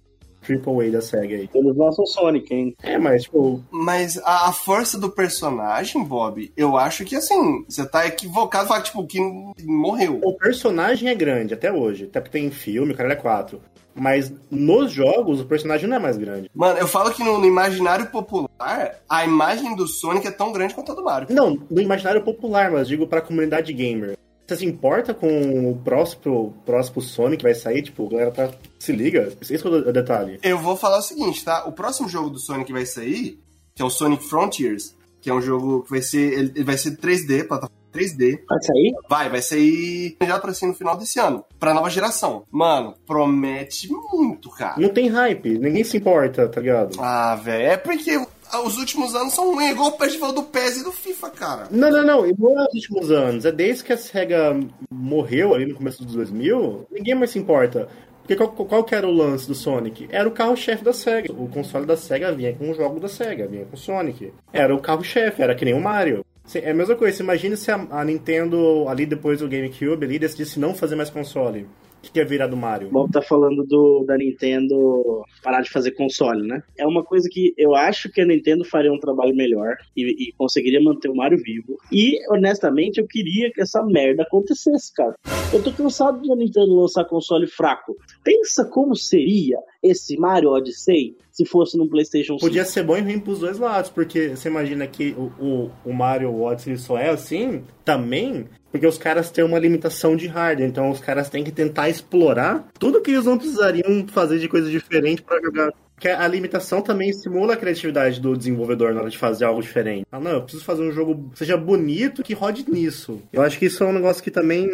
Triple 0.47 0.89
A 0.89 0.91
da 0.93 1.01
SEGA 1.01 1.37
aí. 1.37 1.51
Eles 1.53 1.77
lançam 1.77 2.07
Sonic, 2.07 2.55
hein? 2.55 2.77
É, 2.83 2.97
mas 2.97 3.25
tipo, 3.25 3.63
Mas 3.71 4.17
a, 4.19 4.49
a 4.49 4.53
força 4.53 4.99
do 4.99 5.11
personagem, 5.11 6.05
Bob, 6.05 6.53
eu 6.57 6.77
acho 6.77 7.05
que 7.05 7.17
assim, 7.17 7.65
você 7.69 7.85
tá 7.87 8.07
equivocado 8.07 8.69
falar, 8.69 8.83
tipo, 8.83 9.07
que 9.07 9.21
morreu. 9.65 10.21
o 10.23 10.35
personagem 10.35 11.09
é 11.09 11.15
grande 11.15 11.55
até 11.55 11.73
hoje, 11.73 12.05
até 12.05 12.21
porque 12.21 12.39
tem 12.39 12.51
filme, 12.51 12.93
o 12.93 12.97
cara 12.97 13.13
é 13.13 13.17
4. 13.17 13.61
Mas 13.99 14.31
nos 14.51 14.93
jogos, 14.93 15.41
o 15.41 15.47
personagem 15.47 15.89
não 15.89 15.97
é 15.97 15.99
mais 15.99 16.19
grande. 16.19 16.51
Mano, 16.55 16.79
eu 16.79 16.87
falo 16.87 17.11
que 17.13 17.25
no, 17.25 17.39
no 17.39 17.47
imaginário 17.47 18.07
popular, 18.07 18.97
a 19.09 19.25
imagem 19.25 19.75
do 19.75 19.87
Sonic 19.87 20.27
é 20.27 20.31
tão 20.31 20.53
grande 20.53 20.75
quanto 20.75 20.93
a 20.93 20.95
do 20.95 21.03
Mario. 21.03 21.29
Não, 21.31 21.59
no 21.71 21.81
imaginário 21.81 22.23
popular, 22.23 22.71
mas 22.71 22.87
digo 22.87 23.07
pra 23.07 23.23
comunidade 23.23 23.73
gamer. 23.73 24.19
Você 24.47 24.57
se 24.59 24.67
importa 24.67 25.13
com 25.13 25.71
o 25.71 25.77
próximo, 25.77 26.55
próximo 26.65 27.03
Sonic 27.03 27.39
que 27.39 27.43
vai 27.43 27.55
sair? 27.55 27.83
Tipo, 27.83 28.07
a 28.07 28.11
galera 28.11 28.31
tá. 28.31 28.51
Se 28.79 28.93
liga. 28.93 29.33
Esse 29.41 29.67
é 29.67 29.69
o 29.69 29.93
detalhe. 29.93 30.39
Eu 30.43 30.59
vou 30.59 30.77
falar 30.77 30.99
o 30.99 31.03
seguinte, 31.03 31.45
tá? 31.45 31.65
O 31.67 31.73
próximo 31.73 32.09
jogo 32.09 32.31
do 32.31 32.39
Sonic 32.39 32.67
que 32.67 32.73
vai 32.73 32.87
sair, 32.87 33.41
que 33.75 33.83
é 33.83 33.85
o 33.85 33.91
Sonic 33.91 34.23
Frontiers, 34.25 34.95
que 35.21 35.29
é 35.29 35.35
um 35.35 35.41
jogo 35.41 35.83
que 35.83 35.91
vai 35.91 36.03
ser. 36.03 36.33
Ele, 36.33 36.53
ele 36.55 36.65
vai 36.65 36.79
ser 36.79 36.97
3D, 36.97 37.49
plataforma 37.49 37.77
3D. 37.93 38.41
Vai 38.49 38.63
sair? 38.63 38.95
Vai, 39.09 39.29
vai 39.31 39.43
sair 39.43 40.17
já 40.23 40.39
pra 40.39 40.53
ser 40.53 40.67
no 40.67 40.75
final 40.75 40.97
desse 40.97 41.19
ano. 41.19 41.45
Pra 41.59 41.75
nova 41.75 41.89
geração. 41.89 42.45
Mano, 42.51 42.95
promete 43.07 43.89
muito, 43.91 44.51
cara. 44.51 44.79
Não 44.79 44.91
tem 44.91 45.09
hype, 45.09 45.59
ninguém 45.59 45.83
se 45.83 45.97
importa, 45.97 46.49
tá 46.49 46.61
ligado? 46.61 46.97
Ah, 47.01 47.35
velho, 47.35 47.67
é 47.67 47.77
porque 47.77 48.26
os 48.65 48.79
últimos 48.79 49.15
anos 49.15 49.35
são 49.35 49.53
ruins, 49.53 49.73
igual 49.73 49.95
o 49.95 49.99
festival 49.99 50.33
do 50.33 50.43
PES 50.43 50.79
e 50.79 50.85
do 50.85 50.93
FIFA, 50.93 51.31
cara. 51.31 51.69
Não, 51.71 51.91
não, 51.91 52.05
não. 52.05 52.25
É 52.25 52.33
nos 52.33 52.75
últimos 52.75 53.11
anos. 53.11 53.45
É 53.45 53.53
desde 53.53 53.85
que 53.85 53.93
a 53.93 53.97
SEGA 53.97 54.59
morreu 54.91 55.55
ali 55.55 55.67
no 55.67 55.75
começo 55.75 56.05
dos 56.05 56.15
2000, 56.15 56.87
ninguém 56.91 57.15
mais 57.15 57.31
se 57.31 57.39
importa. 57.39 57.89
Porque 58.23 58.35
qual, 58.35 58.49
qual 58.51 58.83
que 58.83 58.95
era 58.95 59.07
o 59.07 59.13
lance 59.13 59.47
do 59.47 59.55
Sonic? 59.55 60.09
Era 60.11 60.29
o 60.29 60.33
carro-chefe 60.33 60.83
da 60.83 60.93
SEGA. 60.93 61.33
O 61.33 61.49
console 61.49 61.87
da 61.87 61.97
SEGA 61.97 62.33
vinha 62.33 62.53
com 62.55 62.71
o 62.71 62.75
jogo 62.75 62.99
da 62.99 63.09
SEGA, 63.09 63.47
vinha 63.47 63.65
com 63.65 63.77
o 63.77 63.79
Sonic. 63.79 64.33
Era 64.53 64.75
o 64.75 64.81
carro-chefe, 64.81 65.43
era 65.43 65.55
que 65.55 65.65
nem 65.65 65.75
o 65.75 65.81
Mario. 65.81 66.25
É 66.55 66.71
a 66.71 66.75
mesma 66.75 66.95
coisa, 66.95 67.23
imagina 67.23 67.57
se 67.57 67.71
a, 67.71 67.87
a 67.91 68.05
Nintendo, 68.05 68.89
ali 68.89 69.07
depois 69.07 69.41
do 69.41 69.49
GameCube, 69.49 70.05
ali, 70.05 70.19
decidisse 70.19 70.59
não 70.59 70.75
fazer 70.75 70.97
mais 70.97 71.11
console. 71.11 71.67
Que, 72.07 72.13
que 72.13 72.19
ia 72.19 72.25
virar 72.25 72.47
do 72.47 72.57
Mario? 72.57 72.89
Bob 72.89 73.11
tá 73.11 73.21
falando 73.21 73.65
do, 73.65 74.05
da 74.07 74.17
Nintendo 74.17 75.25
parar 75.43 75.61
de 75.61 75.71
fazer 75.71 75.93
console, 75.93 76.47
né? 76.47 76.63
É 76.79 76.87
uma 76.87 77.05
coisa 77.05 77.29
que 77.31 77.55
eu 77.57 77.75
acho 77.75 78.11
que 78.11 78.21
a 78.21 78.27
Nintendo 78.27 78.65
faria 78.65 78.93
um 78.93 78.99
trabalho 78.99 79.35
melhor 79.35 79.77
e, 79.97 80.29
e 80.29 80.33
conseguiria 80.39 80.81
manter 80.81 81.09
o 81.09 81.17
Mario 81.17 81.39
vivo. 81.39 81.77
E, 81.93 82.19
honestamente, 82.31 82.99
eu 82.99 83.07
queria 83.07 83.51
que 83.53 83.61
essa 83.61 83.83
merda 83.85 84.23
acontecesse, 84.23 84.93
cara. 84.95 85.15
Eu 85.53 85.63
tô 85.63 85.73
cansado 85.73 86.27
da 86.27 86.37
Nintendo 86.37 86.75
lançar 86.75 87.05
console 87.05 87.47
fraco. 87.47 87.97
Pensa 88.25 88.65
como 88.65 88.95
seria 88.97 89.59
esse 89.83 90.17
Mario 90.17 90.51
Odyssey 90.51 91.17
se 91.31 91.45
fosse 91.45 91.77
no 91.77 91.89
PlayStation 91.89 92.35
5. 92.35 92.41
Podia 92.41 92.65
ser 92.65 92.83
bom 92.83 92.97
e 92.97 93.01
ruim 93.01 93.21
pros 93.21 93.41
dois 93.41 93.59
lados, 93.59 93.91
porque 93.91 94.31
você 94.31 94.49
imagina 94.49 94.87
que 94.87 95.15
o, 95.19 95.31
o, 95.39 95.71
o 95.85 95.93
Mario 95.93 96.35
Odyssey 96.41 96.79
só 96.79 96.97
é 96.97 97.11
assim 97.11 97.63
também 97.85 98.47
porque 98.77 98.87
os 98.87 98.99
caras 98.99 99.31
têm 99.31 99.45
uma 99.45 99.59
limitação 99.59 100.14
de 100.14 100.27
hardware, 100.27 100.68
então 100.68 100.91
os 100.91 101.01
caras 101.01 101.31
têm 101.31 101.43
que 101.43 101.51
tentar 101.51 101.89
explorar 101.89 102.68
tudo 102.79 103.01
que 103.01 103.11
eles 103.11 103.24
não 103.24 103.39
precisariam 103.39 104.07
fazer 104.09 104.39
de 104.39 104.49
coisa 104.49 104.70
diferente 104.70 105.22
pra 105.22 105.41
jogar. 105.41 105.72
Porque 105.95 106.09
a 106.09 106.29
limitação 106.29 106.83
também 106.83 107.09
estimula 107.09 107.55
a 107.55 107.57
criatividade 107.57 108.20
do 108.20 108.37
desenvolvedor 108.37 108.93
na 108.93 109.01
hora 109.01 109.09
de 109.09 109.16
fazer 109.16 109.47
algo 109.47 109.62
diferente. 109.62 110.05
Ah, 110.12 110.20
não, 110.20 110.31
eu 110.33 110.43
preciso 110.43 110.62
fazer 110.62 110.83
um 110.83 110.93
jogo 110.93 111.31
que 111.33 111.39
seja 111.39 111.57
bonito 111.57 112.22
que 112.22 112.35
rode 112.35 112.70
nisso. 112.70 113.18
Eu 113.33 113.41
acho 113.41 113.59
que 113.59 113.64
isso 113.64 113.83
é 113.83 113.87
um 113.87 113.95
negócio 113.95 114.22
que 114.22 114.31
também, 114.31 114.68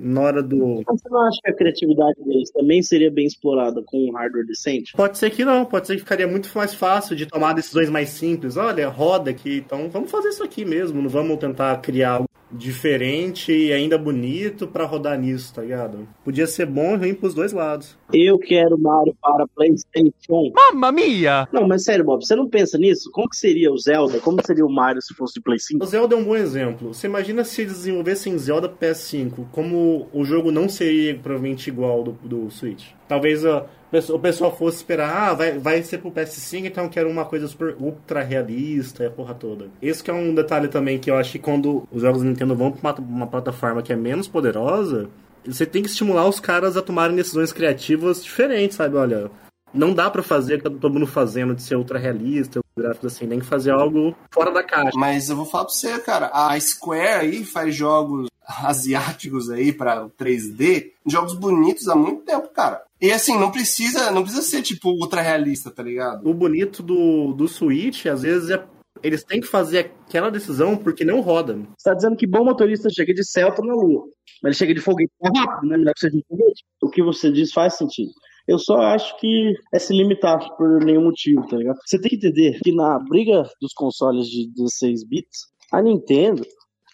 na 0.00 0.20
hora 0.20 0.40
do. 0.40 0.84
Você 0.86 1.08
não 1.10 1.20
acha 1.26 1.40
que 1.42 1.50
a 1.50 1.54
criatividade 1.56 2.14
deles 2.24 2.48
também 2.52 2.80
seria 2.80 3.10
bem 3.10 3.26
explorada 3.26 3.82
com 3.84 4.08
um 4.08 4.12
hardware 4.12 4.46
decente? 4.46 4.92
Pode 4.92 5.18
ser 5.18 5.30
que 5.30 5.44
não, 5.44 5.64
pode 5.64 5.88
ser 5.88 5.94
que 5.94 6.02
ficaria 6.02 6.28
muito 6.28 6.48
mais 6.56 6.72
fácil 6.72 7.16
de 7.16 7.26
tomar 7.26 7.54
decisões 7.54 7.90
mais 7.90 8.10
simples. 8.10 8.56
Olha, 8.56 8.88
roda 8.88 9.32
aqui, 9.32 9.64
então 9.66 9.90
vamos 9.90 10.12
fazer 10.12 10.28
isso 10.28 10.44
aqui 10.44 10.64
mesmo, 10.64 11.02
não 11.02 11.10
vamos 11.10 11.38
tentar 11.38 11.76
criar 11.78 12.12
algo 12.12 12.31
diferente 12.52 13.52
e 13.52 13.72
ainda 13.72 13.96
bonito 13.96 14.66
pra 14.66 14.84
rodar 14.84 15.18
nisso, 15.18 15.54
tá 15.54 15.62
ligado? 15.62 16.06
Podia 16.24 16.46
ser 16.46 16.66
bom 16.66 16.94
e 16.94 16.96
ruim 16.96 17.14
pros 17.14 17.34
dois 17.34 17.52
lados. 17.52 17.96
Eu 18.12 18.38
quero 18.38 18.78
Mario 18.78 19.16
para 19.20 19.46
PlayStation. 19.48 20.52
Mamma 20.54 20.92
mia! 20.92 21.48
Não, 21.52 21.66
mas 21.66 21.84
sério, 21.84 22.04
Bob, 22.04 22.24
você 22.24 22.36
não 22.36 22.48
pensa 22.48 22.78
nisso? 22.78 23.10
Como 23.10 23.28
que 23.28 23.36
seria 23.36 23.72
o 23.72 23.78
Zelda? 23.78 24.20
Como 24.20 24.44
seria 24.44 24.64
o 24.64 24.72
Mario 24.72 25.00
se 25.00 25.14
fosse 25.14 25.34
de 25.34 25.40
Play 25.40 25.58
5? 25.58 25.82
O 25.82 25.86
Zelda 25.86 26.14
é 26.14 26.18
um 26.18 26.24
bom 26.24 26.36
exemplo. 26.36 26.92
Você 26.92 27.06
imagina 27.06 27.44
se 27.44 27.64
desenvolvessem 27.64 28.36
Zelda 28.38 28.68
PS5, 28.68 29.46
como 29.50 30.08
o 30.12 30.24
jogo 30.24 30.50
não 30.50 30.68
seria 30.68 31.14
provavelmente 31.14 31.68
igual 31.68 31.92
ao 31.92 32.02
do, 32.04 32.12
do 32.22 32.50
Switch. 32.50 32.86
Talvez 33.08 33.44
a, 33.44 33.66
o 34.10 34.18
pessoal 34.18 34.56
fosse 34.56 34.78
esperar, 34.78 35.30
ah, 35.30 35.34
vai, 35.34 35.58
vai 35.58 35.82
ser 35.82 35.98
pro 35.98 36.10
PS5, 36.10 36.64
então 36.64 36.88
quero 36.88 37.10
uma 37.10 37.24
coisa 37.24 37.46
super 37.46 37.76
ultra 37.78 38.22
realista 38.22 39.04
e 39.04 39.06
a 39.06 39.10
porra 39.10 39.34
toda. 39.34 39.68
Esse 39.80 40.08
é 40.10 40.14
um 40.14 40.34
detalhe 40.34 40.68
também 40.68 40.98
que 40.98 41.10
eu 41.10 41.16
acho 41.16 41.32
que 41.32 41.38
quando 41.38 41.86
os 41.92 42.00
jogos 42.00 42.22
da 42.22 42.28
Nintendo 42.28 42.54
vão 42.54 42.72
pra 42.72 42.92
uma, 42.92 43.00
uma 43.00 43.26
plataforma 43.26 43.82
que 43.82 43.92
é 43.92 43.96
menos 43.96 44.26
poderosa, 44.26 45.10
você 45.44 45.66
tem 45.66 45.82
que 45.82 45.88
estimular 45.88 46.28
os 46.28 46.40
caras 46.40 46.76
a 46.76 46.82
tomarem 46.82 47.16
decisões 47.16 47.52
criativas 47.52 48.22
diferentes, 48.22 48.76
sabe? 48.76 48.96
Olha, 48.96 49.30
não 49.74 49.94
dá 49.94 50.10
pra 50.10 50.22
fazer 50.22 50.54
o 50.54 50.58
que 50.58 50.64
tá 50.64 50.70
todo 50.70 50.92
mundo 50.92 51.06
fazendo 51.06 51.54
de 51.54 51.62
ser 51.62 51.76
ultra 51.76 51.98
realista, 51.98 52.60
gráficos 52.76 53.14
assim, 53.14 53.26
tem 53.26 53.40
que 53.40 53.46
fazer 53.46 53.70
algo 53.70 54.14
fora 54.30 54.50
da 54.50 54.62
caixa. 54.62 54.90
Mas 54.94 55.28
eu 55.28 55.36
vou 55.36 55.46
falar 55.46 55.64
pra 55.64 55.74
você, 55.74 55.98
cara, 55.98 56.30
a 56.32 56.58
Square 56.58 57.26
aí 57.26 57.44
faz 57.44 57.74
jogos 57.74 58.28
asiáticos 58.46 59.50
aí 59.50 59.72
pra 59.72 60.06
3D, 60.18 60.92
jogos 61.06 61.34
bonitos 61.34 61.88
há 61.88 61.94
muito 61.94 62.22
tempo, 62.22 62.48
cara. 62.48 62.82
E 63.02 63.10
assim, 63.10 63.36
não 63.36 63.50
precisa, 63.50 64.12
não 64.12 64.22
precisa 64.22 64.42
ser 64.42 64.62
tipo 64.62 64.90
ultra 64.90 65.20
realista, 65.20 65.72
tá 65.72 65.82
ligado? 65.82 66.24
O 66.24 66.32
bonito 66.32 66.84
do, 66.84 67.32
do 67.32 67.48
Switch, 67.48 68.06
às 68.06 68.22
vezes, 68.22 68.48
é 68.50 68.64
eles 69.02 69.24
têm 69.24 69.40
que 69.40 69.48
fazer 69.48 69.78
aquela 70.06 70.30
decisão 70.30 70.76
porque 70.76 71.04
não 71.04 71.20
roda. 71.20 71.54
Você 71.76 71.90
tá 71.90 71.94
dizendo 71.94 72.16
que 72.16 72.26
bom 72.26 72.44
motorista 72.44 72.88
chega 72.88 73.12
de 73.12 73.24
Celta 73.24 73.60
na 73.60 73.74
Lua, 73.74 74.04
mas 74.40 74.50
ele 74.50 74.54
chega 74.54 74.74
de 74.74 74.80
foguete 74.80 75.10
mais 75.20 75.36
rápido, 75.36 75.68
né? 75.68 75.76
Melhor 75.76 75.94
que 75.94 76.00
seja 76.00 76.16
de 76.16 76.24
foguete. 76.28 76.64
O 76.80 76.88
que 76.88 77.02
você 77.02 77.32
diz 77.32 77.52
faz 77.52 77.74
sentido. 77.74 78.12
Eu 78.46 78.58
só 78.58 78.76
acho 78.76 79.18
que 79.18 79.52
é 79.74 79.78
se 79.80 79.92
limitar 79.92 80.38
por 80.56 80.84
nenhum 80.84 81.04
motivo, 81.04 81.44
tá 81.48 81.56
ligado? 81.56 81.78
Você 81.84 82.00
tem 82.00 82.10
que 82.10 82.16
entender 82.16 82.60
que 82.62 82.72
na 82.72 82.98
briga 83.00 83.42
dos 83.60 83.72
consoles 83.72 84.26
de 84.26 84.48
16 84.54 85.08
bits, 85.08 85.46
a 85.72 85.82
Nintendo, 85.82 86.44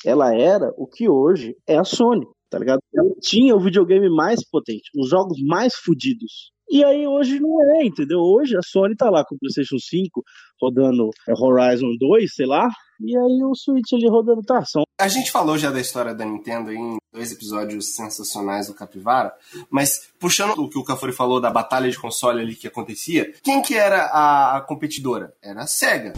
ela 0.05 0.35
era 0.35 0.73
o 0.79 0.87
que 0.87 1.09
hoje 1.09 1.55
é 1.67 1.77
a 1.77 1.85
Sony, 1.85 2.27
tá 2.51 2.59
ligado? 2.59 2.81
Ela 2.95 3.11
tinha 3.21 3.55
o 3.55 3.61
videogame 3.61 4.09
mais 4.09 4.41
potente, 4.49 4.91
os 4.97 5.09
jogos 5.09 5.39
mais 5.43 5.75
fodidos. 5.75 6.53
E 6.71 6.85
aí 6.85 7.07
hoje 7.07 7.41
não 7.41 7.59
é, 7.77 7.87
entendeu? 7.87 8.19
Hoje 8.19 8.57
a 8.57 8.61
Sony 8.63 8.95
tá 8.95 9.09
lá 9.09 9.25
com 9.25 9.35
o 9.35 9.39
PlayStation 9.39 9.79
5 9.79 10.23
rodando 10.61 11.09
Horizon 11.27 11.97
2, 11.99 12.35
sei 12.35 12.47
lá, 12.47 12.69
e 13.01 13.17
aí 13.17 13.45
o 13.45 13.55
Switch 13.55 13.93
ali 13.93 14.09
rodando 14.09 14.43
tá, 14.43 14.63
são 14.67 14.83
A 15.01 15.09
gente 15.09 15.31
falou 15.31 15.57
já 15.57 15.71
da 15.71 15.81
história 15.81 16.15
da 16.15 16.27
Nintendo 16.27 16.71
em 16.71 16.99
dois 17.13 17.33
episódios 17.33 17.95
sensacionais 17.95 18.67
do 18.67 18.75
Capivara, 18.75 19.33
mas 19.71 20.11
puxando 20.19 20.59
o 20.59 20.69
que 20.69 20.79
o 20.79 20.85
Cafuri 20.85 21.13
falou 21.13 21.41
da 21.41 21.51
batalha 21.51 21.91
de 21.91 21.99
console 21.99 22.43
ali 22.43 22.55
que 22.55 22.67
acontecia, 22.67 23.33
quem 23.43 23.63
que 23.63 23.75
era 23.75 24.05
a, 24.07 24.61
competidora? 24.61 25.33
Era 25.43 25.63
a 25.63 25.67
SEGA. 25.67 26.13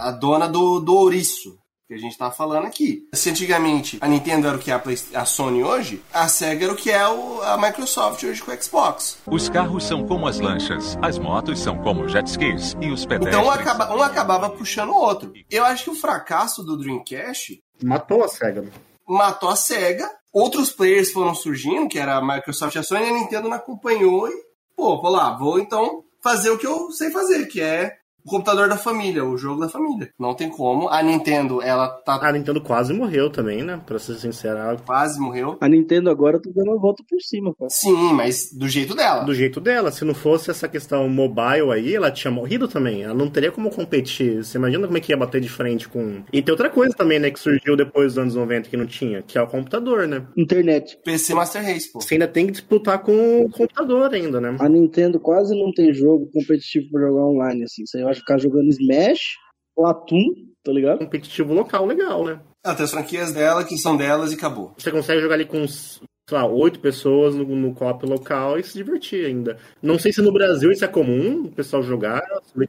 A 0.00 0.10
dona 0.10 0.48
do, 0.48 0.80
do 0.80 0.96
ouriço. 0.96 1.59
Que 1.90 1.94
a 1.94 1.98
gente 1.98 2.16
tava 2.16 2.30
falando 2.30 2.66
aqui. 2.66 3.08
Se 3.12 3.30
antigamente 3.30 3.98
a 4.00 4.06
Nintendo 4.06 4.46
era 4.46 4.56
o 4.56 4.60
que 4.60 4.70
é 4.70 4.74
a, 4.74 4.78
Play- 4.78 4.96
a 5.12 5.24
Sony 5.24 5.64
hoje, 5.64 6.00
a 6.14 6.28
SEGA 6.28 6.66
era 6.66 6.72
o 6.72 6.76
que 6.76 6.88
é 6.88 7.04
o- 7.08 7.42
a 7.42 7.58
Microsoft 7.58 8.22
hoje 8.22 8.40
com 8.40 8.52
o 8.52 8.62
Xbox. 8.62 9.18
Os 9.26 9.48
carros 9.48 9.82
são 9.82 10.06
como 10.06 10.28
as 10.28 10.38
lanchas, 10.38 10.96
as 11.02 11.18
motos 11.18 11.58
são 11.58 11.76
como 11.78 12.08
jet 12.08 12.28
skis 12.28 12.76
e 12.80 12.92
os 12.92 13.04
pedestres. 13.04 13.34
Então 13.36 13.44
um, 13.48 13.50
acaba- 13.50 13.92
um 13.92 14.00
acabava 14.02 14.48
puxando 14.50 14.90
o 14.90 14.94
outro. 14.94 15.32
Eu 15.50 15.64
acho 15.64 15.82
que 15.82 15.90
o 15.90 15.94
fracasso 15.96 16.62
do 16.62 16.76
Dreamcast 16.78 17.60
Matou 17.82 18.22
a 18.22 18.28
SEGA. 18.28 18.64
matou 19.08 19.48
a 19.48 19.56
SEGA. 19.56 20.08
Outros 20.32 20.70
players 20.70 21.10
foram 21.10 21.34
surgindo, 21.34 21.88
que 21.88 21.98
era 21.98 22.14
a 22.18 22.24
Microsoft 22.24 22.76
e 22.76 22.78
a 22.78 22.84
Sony, 22.84 23.06
e 23.06 23.08
a 23.10 23.14
Nintendo 23.14 23.48
não 23.48 23.56
acompanhou 23.56 24.28
e, 24.28 24.32
pô, 24.76 25.02
vou 25.02 25.10
lá, 25.10 25.36
vou 25.36 25.58
então 25.58 26.04
fazer 26.22 26.50
o 26.50 26.58
que 26.58 26.68
eu 26.68 26.92
sei 26.92 27.10
fazer, 27.10 27.46
que 27.46 27.60
é 27.60 27.96
o 28.24 28.30
computador 28.30 28.68
da 28.68 28.76
família, 28.76 29.24
o 29.24 29.36
jogo 29.36 29.60
da 29.60 29.68
família. 29.68 30.10
Não 30.18 30.34
tem 30.34 30.48
como. 30.50 30.88
A 30.88 31.02
Nintendo, 31.02 31.62
ela 31.62 31.88
tá 31.88 32.18
A 32.20 32.32
Nintendo 32.32 32.60
quase 32.60 32.92
morreu 32.92 33.30
também, 33.30 33.62
né? 33.62 33.80
Pra 33.86 33.98
ser 33.98 34.14
sincero. 34.14 34.58
ela- 34.58 34.76
quase 34.76 35.18
morreu. 35.20 35.56
A 35.60 35.68
Nintendo 35.68 36.10
agora 36.10 36.40
tá 36.40 36.50
dando 36.54 36.72
a 36.72 36.76
volta 36.76 37.02
por 37.08 37.20
cima, 37.20 37.54
cara. 37.54 37.70
Sim, 37.70 38.12
mas 38.12 38.52
do 38.52 38.68
jeito 38.68 38.94
dela. 38.94 39.24
Do 39.24 39.34
jeito 39.34 39.60
dela, 39.60 39.90
se 39.90 40.04
não 40.04 40.14
fosse 40.14 40.50
essa 40.50 40.68
questão 40.68 41.08
mobile 41.08 41.70
aí, 41.72 41.94
ela 41.94 42.10
tinha 42.10 42.30
morrido 42.30 42.66
também. 42.68 43.02
Ela 43.02 43.14
não 43.14 43.28
teria 43.28 43.50
como 43.52 43.70
competir. 43.70 44.44
Você 44.44 44.58
imagina 44.58 44.86
como 44.86 44.98
é 44.98 45.00
que 45.00 45.12
ia 45.12 45.16
bater 45.16 45.40
de 45.40 45.48
frente 45.48 45.88
com. 45.88 46.22
E 46.32 46.42
tem 46.42 46.52
outra 46.52 46.68
coisa 46.70 46.94
também, 46.94 47.18
né, 47.18 47.30
que 47.30 47.38
surgiu 47.40 47.76
depois 47.76 48.08
dos 48.14 48.18
anos 48.18 48.34
90 48.34 48.68
que 48.68 48.76
não 48.76 48.86
tinha, 48.86 49.22
que 49.22 49.38
é 49.38 49.42
o 49.42 49.46
computador, 49.46 50.06
né? 50.08 50.26
Internet. 50.36 50.98
PC 51.04 51.34
Master 51.34 51.62
Race, 51.62 51.90
pô. 51.92 52.00
Você 52.00 52.14
ainda 52.14 52.28
tem 52.28 52.46
que 52.46 52.52
disputar 52.52 52.98
com 53.02 53.42
o 53.44 53.50
computador 53.50 54.12
ainda, 54.12 54.40
né? 54.40 54.56
A 54.60 54.68
Nintendo 54.68 55.18
quase 55.20 55.58
não 55.58 55.72
tem 55.72 55.92
jogo 55.92 56.28
competitivo 56.32 56.86
pra 56.90 57.00
jogar 57.08 57.24
online, 57.24 57.64
assim. 57.64 57.84
Você 57.86 58.02
vai 58.10 58.14
ficar 58.14 58.38
jogando 58.38 58.68
Smash, 58.68 59.36
Platum, 59.74 60.24
tá 60.64 60.72
ligado? 60.72 60.98
Competitivo 60.98 61.54
local 61.54 61.86
legal, 61.86 62.24
né? 62.24 62.40
Ela 62.64 62.74
tem 62.74 62.84
as 62.84 62.90
franquias 62.90 63.32
dela, 63.32 63.64
que 63.64 63.78
são 63.78 63.96
delas 63.96 64.32
e 64.32 64.34
acabou. 64.34 64.74
Você 64.76 64.90
consegue 64.90 65.22
jogar 65.22 65.34
ali 65.36 65.46
com, 65.46 65.66
sei 65.66 66.02
lá, 66.30 66.46
oito 66.46 66.78
pessoas 66.78 67.34
no, 67.34 67.44
no 67.44 67.72
co-op 67.72 68.04
local 68.04 68.58
e 68.58 68.62
se 68.62 68.74
divertir 68.74 69.24
ainda. 69.24 69.56
Não 69.82 69.98
sei 69.98 70.12
se 70.12 70.20
no 70.20 70.30
Brasil 70.30 70.70
isso 70.70 70.84
é 70.84 70.88
comum, 70.88 71.44
o 71.44 71.50
pessoal 71.50 71.82
jogar, 71.82 72.20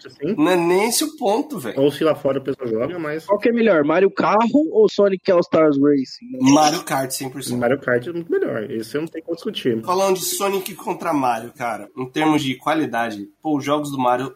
assim. 0.06 0.34
Não 0.38 0.50
é 0.50 0.56
nem 0.56 0.88
esse 0.88 1.04
o 1.04 1.18
ponto, 1.18 1.60
velho. 1.60 1.82
Ou 1.82 1.92
se 1.92 2.06
lá 2.06 2.16
fora 2.16 2.39
o 2.39 2.42
pessoal 2.42 2.70
joga, 2.70 2.98
mas 2.98 3.26
Qual 3.26 3.38
que 3.38 3.50
é 3.50 3.52
melhor, 3.52 3.84
Mario 3.84 4.10
Carro 4.10 4.70
ou 4.72 4.88
Sonic 4.88 5.30
All 5.30 5.42
Stars 5.42 5.78
Racing? 5.78 6.54
Mario 6.54 6.84
Kart 6.84 7.12
100%. 7.12 7.58
Mario 7.58 7.80
Kart 7.82 8.08
é 8.08 8.14
muito 8.14 8.32
melhor. 8.32 8.72
Esse 8.72 8.96
eu 8.96 9.02
não 9.02 9.10
tenho 9.10 9.26
como 9.26 9.36
discutir. 9.36 9.82
Falando 9.84 10.16
de 10.16 10.24
Sonic 10.24 10.74
contra 10.76 11.14
Mario, 11.14 11.52
cara, 11.52 11.89
em 11.98 12.10
termos 12.10 12.42
de 12.42 12.56
qualidade, 12.56 13.28
pô, 13.42 13.58
os 13.58 13.66
jogos 13.66 13.92
do 13.92 13.98
Mario, 13.98 14.34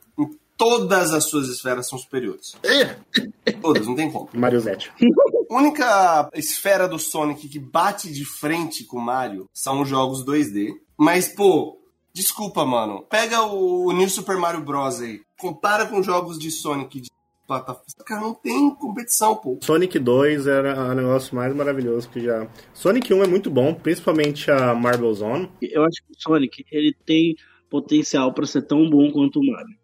todas 0.58 1.14
as 1.14 1.26
suas 1.26 1.47
esferas 1.47 1.88
são 1.88 1.97
superiores. 1.97 2.56
Todas, 3.62 3.86
não 3.86 3.95
tem 3.95 4.12
como. 4.12 4.30
Mario 4.34 4.60
Zete. 4.60 4.91
A 5.49 5.56
única 5.56 6.30
esfera 6.34 6.88
do 6.88 6.97
Sonic 6.97 7.47
que 7.47 7.60
bate 7.60 8.12
de 8.12 8.26
frente 8.26 8.84
com 8.84 8.97
o 8.97 9.01
Mario 9.01 9.49
são 9.53 9.82
os 9.82 9.89
jogos 9.89 10.26
2D. 10.26 10.70
Mas, 10.97 11.30
pô, 11.30 11.80
desculpa, 12.14 12.66
mano. 12.66 13.06
Pega 13.10 13.43
o 13.43 13.91
New 13.91 14.10
Super 14.10 14.38
Mario 14.38 14.62
Bros. 14.62 15.01
aí. 15.01 15.22
Compara 15.38 15.86
com 15.86 16.01
jogos 16.01 16.39
de 16.39 16.49
Sonic 16.49 17.01
de 17.01 17.10
plataforma. 17.45 17.86
Cara, 18.06 18.22
não 18.22 18.34
tem 18.34 18.74
competição, 18.76 19.36
pô. 19.36 19.60
Sonic 19.62 19.99
2 19.99 20.47
era 20.47 20.91
o 20.91 20.95
negócio 20.95 21.36
mais 21.36 21.56
maravilhoso 21.56 22.10
que 22.10 22.20
já. 22.22 22.47
Sonic 22.74 23.14
1 23.14 23.24
é 23.24 23.28
muito 23.28 23.49
bom, 23.51 23.74
principalmente 23.74 24.49
a 24.49 24.74
Marble 24.74 25.14
Zone. 25.14 25.49
Eu 25.62 25.84
acho 25.84 26.03
que 26.03 26.12
o 26.12 26.20
Sonic, 26.20 26.66
ele 26.72 26.95
tem 27.06 27.36
potencial 27.70 28.34
pra 28.34 28.45
ser 28.45 28.64
tão 28.64 28.89
bom 28.89 29.12
quanto 29.12 29.39
o 29.39 29.45
Mario. 29.45 29.76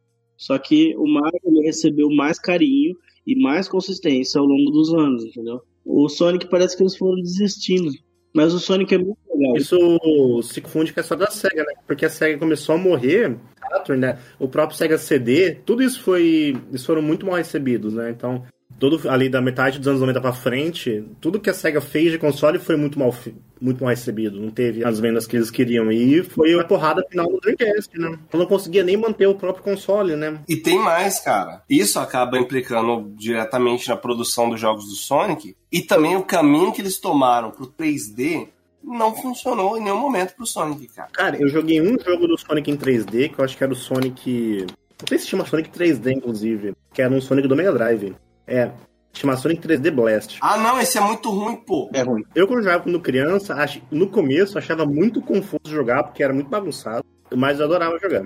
Só 0.41 0.57
que 0.57 0.95
o 0.97 1.05
Mario, 1.05 1.39
ele 1.45 1.61
recebeu 1.61 2.09
mais 2.09 2.39
carinho 2.39 2.95
e 3.27 3.39
mais 3.39 3.67
consistência 3.67 4.39
ao 4.39 4.47
longo 4.47 4.71
dos 4.71 4.91
anos, 4.91 5.23
entendeu? 5.23 5.61
O 5.85 6.09
Sonic 6.09 6.49
parece 6.49 6.75
que 6.75 6.81
eles 6.81 6.97
foram 6.97 7.21
desistindo. 7.21 7.91
Mas 8.33 8.51
o 8.51 8.59
Sonic 8.59 8.95
é 8.95 8.97
muito 8.97 9.19
legal. 9.31 9.55
Isso 9.55 10.41
se 10.41 10.59
confunde 10.59 10.91
com 10.91 10.99
a 10.99 11.03
história 11.03 11.25
da 11.25 11.31
SEGA, 11.31 11.63
né? 11.63 11.73
Porque 11.85 12.07
a 12.07 12.09
SEGA 12.09 12.39
começou 12.39 12.73
a 12.73 12.77
morrer, 12.79 13.37
Saturn, 13.69 14.01
né? 14.01 14.17
O 14.39 14.47
próprio 14.47 14.75
SEGA 14.75 14.97
CD, 14.97 15.59
tudo 15.63 15.83
isso 15.83 16.01
foi. 16.01 16.57
Eles 16.69 16.83
foram 16.83 17.03
muito 17.03 17.23
mal 17.23 17.35
recebidos, 17.35 17.93
né? 17.93 18.09
Então, 18.09 18.43
todo 18.82 19.07
ali 19.07 19.29
da 19.29 19.39
metade 19.39 19.77
dos 19.77 19.88
anos 19.88 20.01
90 20.01 20.19
pra 20.19 20.34
frente, 20.34 21.05
tudo 21.21 21.39
que 21.39 21.51
a 21.51 21.53
SEGA 21.53 21.79
fez 21.79 22.11
de 22.11 22.17
console 22.17 22.57
foi 22.57 22.75
muito 22.75 22.97
mal, 22.97 23.13
muito 23.61 23.84
mal 23.84 23.91
recebido. 23.91 24.41
Não 24.41 24.49
teve 24.49 24.84
as 24.84 24.99
vendas 24.99 25.27
que 25.27 25.38
eles 25.38 25.51
queriam. 25.51 25.91
E 25.91 26.23
foi 26.23 26.59
a 26.59 26.63
porrada 26.63 27.05
final 27.07 27.27
do 27.27 27.39
Dreamcast, 27.39 27.95
né? 27.99 28.17
Eu 28.34 28.39
não 28.39 28.47
conseguia 28.47 28.84
nem 28.84 28.97
manter 28.97 29.27
o 29.27 29.36
próprio 29.36 29.63
console, 29.63 30.15
né? 30.15 30.39
E 30.49 30.57
tem 30.57 30.79
mais, 30.79 31.19
cara. 31.19 31.61
Isso 31.69 31.99
acaba 31.99 32.39
implicando 32.39 33.13
diretamente 33.15 33.88
na 33.88 33.95
produção 33.95 34.49
dos 34.49 34.59
jogos 34.59 34.86
do 34.86 34.95
Sonic. 34.95 35.55
E 35.71 35.82
também 35.82 36.17
o 36.17 36.23
caminho 36.23 36.71
que 36.71 36.82
eles 36.82 36.97
tomaram 36.97 37.51
pro 37.51 37.67
3D 37.67 38.47
não 38.84 39.15
funcionou 39.15 39.77
em 39.77 39.84
nenhum 39.84 39.99
momento 39.99 40.34
pro 40.36 40.47
Sonic, 40.47 40.88
cara. 40.88 41.09
Cara, 41.13 41.38
eu 41.39 41.47
joguei 41.47 41.79
um 41.79 41.99
jogo 42.03 42.27
do 42.27 42.36
Sonic 42.36 42.71
em 42.71 42.75
3D, 42.75 43.29
que 43.29 43.38
eu 43.38 43.45
acho 43.45 43.55
que 43.55 43.63
era 43.63 43.71
o 43.71 43.75
Sonic. 43.75 44.65
Não 44.65 45.07
sei 45.07 45.19
se 45.19 45.27
chama 45.27 45.45
Sonic 45.45 45.69
3D, 45.69 46.13
inclusive. 46.13 46.73
Que 46.91 47.03
era 47.03 47.13
um 47.13 47.21
Sonic 47.21 47.47
do 47.47 47.55
Mega 47.55 47.71
Drive. 47.71 48.15
É. 48.52 48.72
Chama 49.14 49.36
Sonic 49.36 49.62
3D 49.68 49.91
Blast. 49.93 50.38
Ah, 50.41 50.58
não, 50.58 50.80
esse 50.80 50.97
é 50.97 51.02
muito 51.02 51.30
ruim, 51.30 51.58
pô. 51.58 51.89
É 51.93 52.02
ruim. 52.02 52.24
Eu, 52.34 52.47
quando 52.47 52.64
jogava 52.64 52.84
quando 52.84 52.99
criança, 53.02 53.54
ach- 53.56 53.82
no 53.91 54.08
começo 54.10 54.58
achava 54.58 54.86
muito 54.86 55.22
confuso 55.22 55.60
jogar, 55.66 56.04
porque 56.04 56.24
era 56.24 56.34
muito 56.34 56.49
bagunçado. 56.49 57.04
Mas 57.36 57.60
eu 57.60 57.66
adorava 57.66 57.97
jogar. 57.99 58.26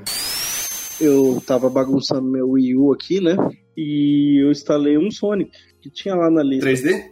Eu 1.01 1.41
tava 1.45 1.69
bagunçando 1.69 2.23
meu 2.29 2.49
Wii 2.51 2.75
U 2.77 2.93
aqui, 2.93 3.19
né? 3.19 3.35
E 3.75 4.43
eu 4.43 4.51
instalei 4.51 4.97
um 4.97 5.09
Sonic 5.11 5.51
que 5.81 5.89
tinha 5.89 6.15
lá 6.15 6.29
na 6.29 6.41
lista. 6.43 6.69
3D? 6.69 7.03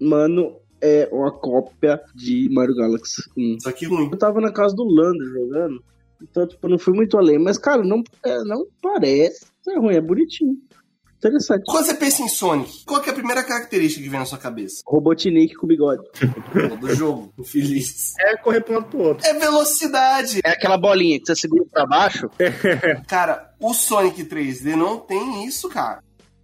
Mano, 0.00 0.56
é 0.82 1.08
uma 1.12 1.30
cópia 1.32 2.00
de 2.14 2.48
Mario 2.50 2.74
Galaxy 2.74 3.22
1. 3.36 3.60
Só 3.60 3.72
que 3.72 3.86
ruim. 3.86 4.08
Eu 4.10 4.18
tava 4.18 4.40
na 4.40 4.52
casa 4.52 4.74
do 4.74 4.84
Lander 4.84 5.26
jogando. 5.28 5.82
Então, 6.22 6.46
tipo, 6.48 6.68
não 6.68 6.78
fui 6.78 6.94
muito 6.94 7.16
além. 7.18 7.38
Mas, 7.38 7.58
cara, 7.58 7.82
não, 7.84 8.02
é, 8.24 8.42
não 8.44 8.66
parece 8.82 9.46
ser 9.62 9.78
ruim, 9.78 9.94
é 9.94 10.00
bonitinho. 10.00 10.56
Interessante. 11.24 11.64
Quando 11.66 11.86
você 11.86 11.94
pensa 11.94 12.22
em 12.22 12.28
Sonic, 12.28 12.84
qual 12.84 13.00
que 13.00 13.08
é 13.08 13.12
a 13.12 13.14
primeira 13.14 13.42
característica 13.42 14.02
que 14.02 14.10
vem 14.10 14.20
na 14.20 14.26
sua 14.26 14.36
cabeça? 14.36 14.82
Robotnik 14.86 15.54
com 15.54 15.66
bigode. 15.66 16.02
Do 16.78 16.94
jogo, 16.94 17.32
infeliz. 17.40 18.12
É 18.20 18.36
correr 18.36 18.60
pra 18.60 18.74
um 18.74 18.76
lado 18.76 18.90
pro 18.90 19.00
outro. 19.00 19.26
É 19.26 19.32
velocidade. 19.32 20.40
É 20.44 20.50
aquela 20.50 20.76
bolinha 20.76 21.18
que 21.18 21.26
você 21.26 21.34
segura 21.34 21.64
pra 21.72 21.86
baixo. 21.86 22.28
Cara, 23.06 23.54
o 23.58 23.72
Sonic 23.72 24.22
3D 24.24 24.76
não 24.76 24.98
tem 24.98 25.46
isso, 25.46 25.68
cara. 25.70 26.02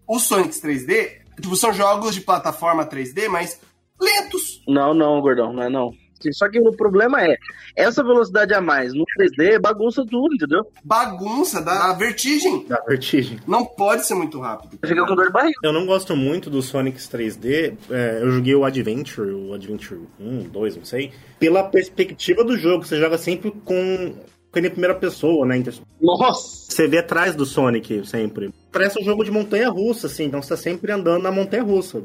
Os 0.09 0.23
Sonics 0.23 0.61
3D, 0.63 1.19
tipo, 1.41 1.55
são 1.57 1.73
jogos 1.75 2.15
de 2.15 2.23
plataforma 2.23 2.87
3D, 2.87 3.29
mas 3.29 3.61
lentos. 4.01 4.63
Não, 4.67 4.95
não, 4.95 5.21
gordão, 5.21 5.53
não 5.53 5.63
é 5.63 5.69
não. 5.69 5.93
Só 6.33 6.49
que 6.49 6.61
o 6.61 6.73
problema 6.73 7.23
é, 7.23 7.37
essa 7.77 8.03
velocidade 8.03 8.53
a 8.53 8.61
mais 8.61 8.93
no 8.93 9.05
3D 9.19 9.59
bagunça 9.61 10.05
tudo, 10.05 10.35
entendeu? 10.35 10.67
Bagunça, 10.85 11.61
dá 11.63 11.93
vertigem. 11.93 12.67
Da 12.67 12.81
vertigem. 12.87 13.39
Não 13.47 13.65
pode 13.65 14.07
ser 14.07 14.15
muito 14.15 14.39
rápido. 14.41 14.79
Eu 14.83 14.89
fiquei 14.89 15.05
com 15.05 15.15
dor 15.15 15.27
de 15.27 15.33
barriga. 15.33 15.59
Eu 15.63 15.73
não 15.73 15.87
gosto 15.87 16.15
muito 16.17 16.51
do 16.51 16.63
Sonic 16.63 16.99
3D. 16.99 17.75
É, 17.91 18.19
eu 18.23 18.31
joguei 18.33 18.55
o 18.55 18.65
Adventure, 18.65 19.31
o 19.31 19.55
Adventure 19.55 20.01
1, 20.19 20.49
2, 20.49 20.77
não 20.77 20.85
sei. 20.85 21.13
Pela 21.39 21.65
perspectiva 21.65 22.45
do 22.45 22.57
jogo, 22.57 22.85
você 22.85 22.99
joga 22.99 23.19
sempre 23.19 23.51
com. 23.65 24.15
Com 24.53 24.59
ele 24.59 24.67
em 24.67 24.73
primeira 24.73 24.97
pessoa, 24.97 25.47
né? 25.47 25.59
Então, 25.59 25.73
Nossa! 26.01 26.73
Você 26.73 26.89
vê 26.89 26.99
atrás 26.99 27.37
do 27.37 27.47
Sonic 27.47 28.05
sempre. 28.05 28.53
Parece 28.73 29.01
um 29.01 29.05
jogo 29.05 29.23
de 29.23 29.31
montanha 29.31 29.71
russa, 29.71 30.09
assim, 30.09 30.25
então 30.25 30.43
você 30.43 30.49
tá 30.49 30.57
sempre 30.57 30.91
andando 30.91 31.23
na 31.23 31.31
montanha 31.31 31.63
russa. 31.63 32.03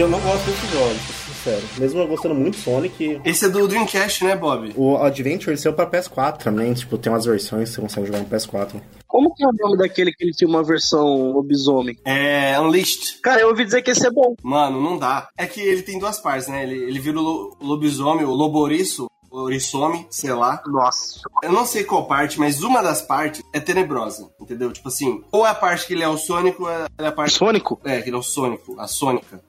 Eu 0.00 0.08
não 0.08 0.20
gosto 0.20 0.44
desses 0.46 0.70
jogos, 0.70 0.96
pra 0.96 1.14
ser 1.14 1.32
sincero. 1.34 1.62
Mesmo 1.78 2.00
eu 2.00 2.06
gostando 2.08 2.34
muito 2.34 2.56
de 2.56 2.62
Sonic, 2.62 3.20
Esse 3.24 3.46
é 3.46 3.48
do 3.48 3.66
Dreamcast, 3.66 4.24
né, 4.24 4.36
Bob? 4.36 4.72
o 4.76 4.96
Adventure 4.98 5.50
ele 5.50 5.56
saiu 5.56 5.72
pra 5.72 5.86
PS4 5.86 6.38
também. 6.38 6.72
Tipo, 6.74 6.98
tem 6.98 7.12
umas 7.12 7.24
versões 7.24 7.68
que 7.70 7.74
você 7.76 7.80
consegue 7.80 8.06
jogar 8.06 8.18
no 8.20 8.26
PS4. 8.26 8.80
Como 9.06 9.34
que 9.34 9.42
é 9.44 9.46
o 9.48 9.52
nome 9.52 9.78
daquele 9.78 10.12
que 10.12 10.24
ele 10.24 10.32
tinha 10.32 10.48
uma 10.48 10.62
versão 10.62 11.32
lobisomem? 11.32 11.96
É 12.04 12.58
Unleashed. 12.60 13.20
Cara, 13.22 13.40
eu 13.40 13.48
ouvi 13.48 13.64
dizer 13.64 13.82
que 13.82 13.90
esse 13.90 14.06
é 14.06 14.10
bom. 14.10 14.34
Mano, 14.42 14.80
não 14.82 14.98
dá. 14.98 15.28
É 15.38 15.46
que 15.46 15.60
ele 15.60 15.82
tem 15.82 15.98
duas 15.98 16.18
partes, 16.18 16.48
né? 16.48 16.62
Ele, 16.64 16.74
ele 16.84 16.98
vira 17.00 17.18
o 17.18 17.22
lo- 17.22 17.56
lobisomem, 17.60 18.24
o 18.26 18.30
loboriço, 18.34 19.06
o 19.30 19.38
orissome, 19.40 20.06
sei 20.10 20.32
lá. 20.34 20.62
Nossa. 20.66 21.20
Eu 21.42 21.52
não 21.52 21.64
sei 21.64 21.84
qual 21.84 22.06
parte, 22.06 22.38
mas 22.38 22.62
uma 22.62 22.82
das 22.82 23.00
partes 23.00 23.42
é 23.52 23.60
tenebrosa, 23.60 24.28
entendeu? 24.40 24.70
Tipo 24.72 24.88
assim, 24.88 25.22
ou 25.32 25.46
é 25.46 25.50
a 25.50 25.54
parte 25.54 25.86
que 25.86 25.94
ele 25.94 26.02
é 26.02 26.08
o 26.08 26.18
Sônico, 26.18 26.64
ou 26.64 26.70
é 26.70 27.06
a 27.06 27.12
parte... 27.12 27.32
Sônico? 27.32 27.80
É, 27.84 28.02
que 28.02 28.08
ele 28.10 28.16
é 28.16 28.18
o 28.18 28.22
Sônico, 28.22 28.78
a 28.78 28.86
Sônica. 28.86 29.40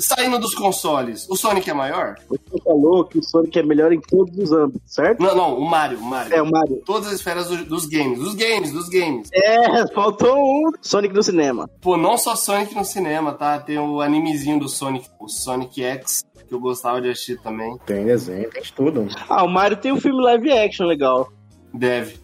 Saindo 0.00 0.38
dos 0.38 0.54
consoles, 0.54 1.26
o 1.28 1.36
Sonic 1.36 1.68
é 1.68 1.74
maior? 1.74 2.14
Você 2.28 2.62
falou 2.62 3.04
que 3.04 3.18
o 3.18 3.22
Sonic 3.22 3.58
é 3.58 3.62
melhor 3.62 3.92
em 3.92 4.00
todos 4.00 4.36
os 4.38 4.52
âmbitos, 4.52 4.80
certo? 4.94 5.20
Não, 5.22 5.34
não, 5.34 5.58
o 5.58 5.68
Mario, 5.68 5.98
o 5.98 6.02
Mario. 6.04 6.34
É, 6.34 6.40
o 6.40 6.50
Mario. 6.50 6.80
Todas 6.86 7.08
as 7.08 7.14
esferas 7.14 7.48
do- 7.48 7.64
dos 7.64 7.86
games, 7.86 8.18
dos 8.18 8.34
games, 8.34 8.72
dos 8.72 8.88
games. 8.88 9.28
É, 9.32 9.86
faltou 9.94 10.36
um 10.38 10.70
Sonic 10.80 11.12
do 11.12 11.22
cinema. 11.22 11.68
Pô, 11.80 11.96
não 11.96 12.16
só 12.16 12.36
Sonic 12.36 12.74
no 12.74 12.84
cinema, 12.84 13.32
tá? 13.32 13.58
Tem 13.58 13.78
o 13.78 14.00
animezinho 14.00 14.58
do 14.60 14.68
Sonic, 14.68 15.08
o 15.18 15.28
Sonic 15.28 15.82
X, 15.82 16.24
que 16.46 16.54
eu 16.54 16.60
gostava 16.60 17.00
de 17.00 17.08
assistir 17.10 17.40
também. 17.42 17.76
Tem 17.84 18.04
desenho, 18.04 18.48
tem 18.50 18.62
de 18.62 18.72
tudo. 18.72 19.06
Ah, 19.28 19.44
o 19.44 19.48
Mario 19.48 19.76
tem 19.76 19.92
um 19.92 20.00
filme 20.00 20.22
live 20.22 20.52
action 20.52 20.86
legal. 20.86 21.28
Deve. 21.74 22.16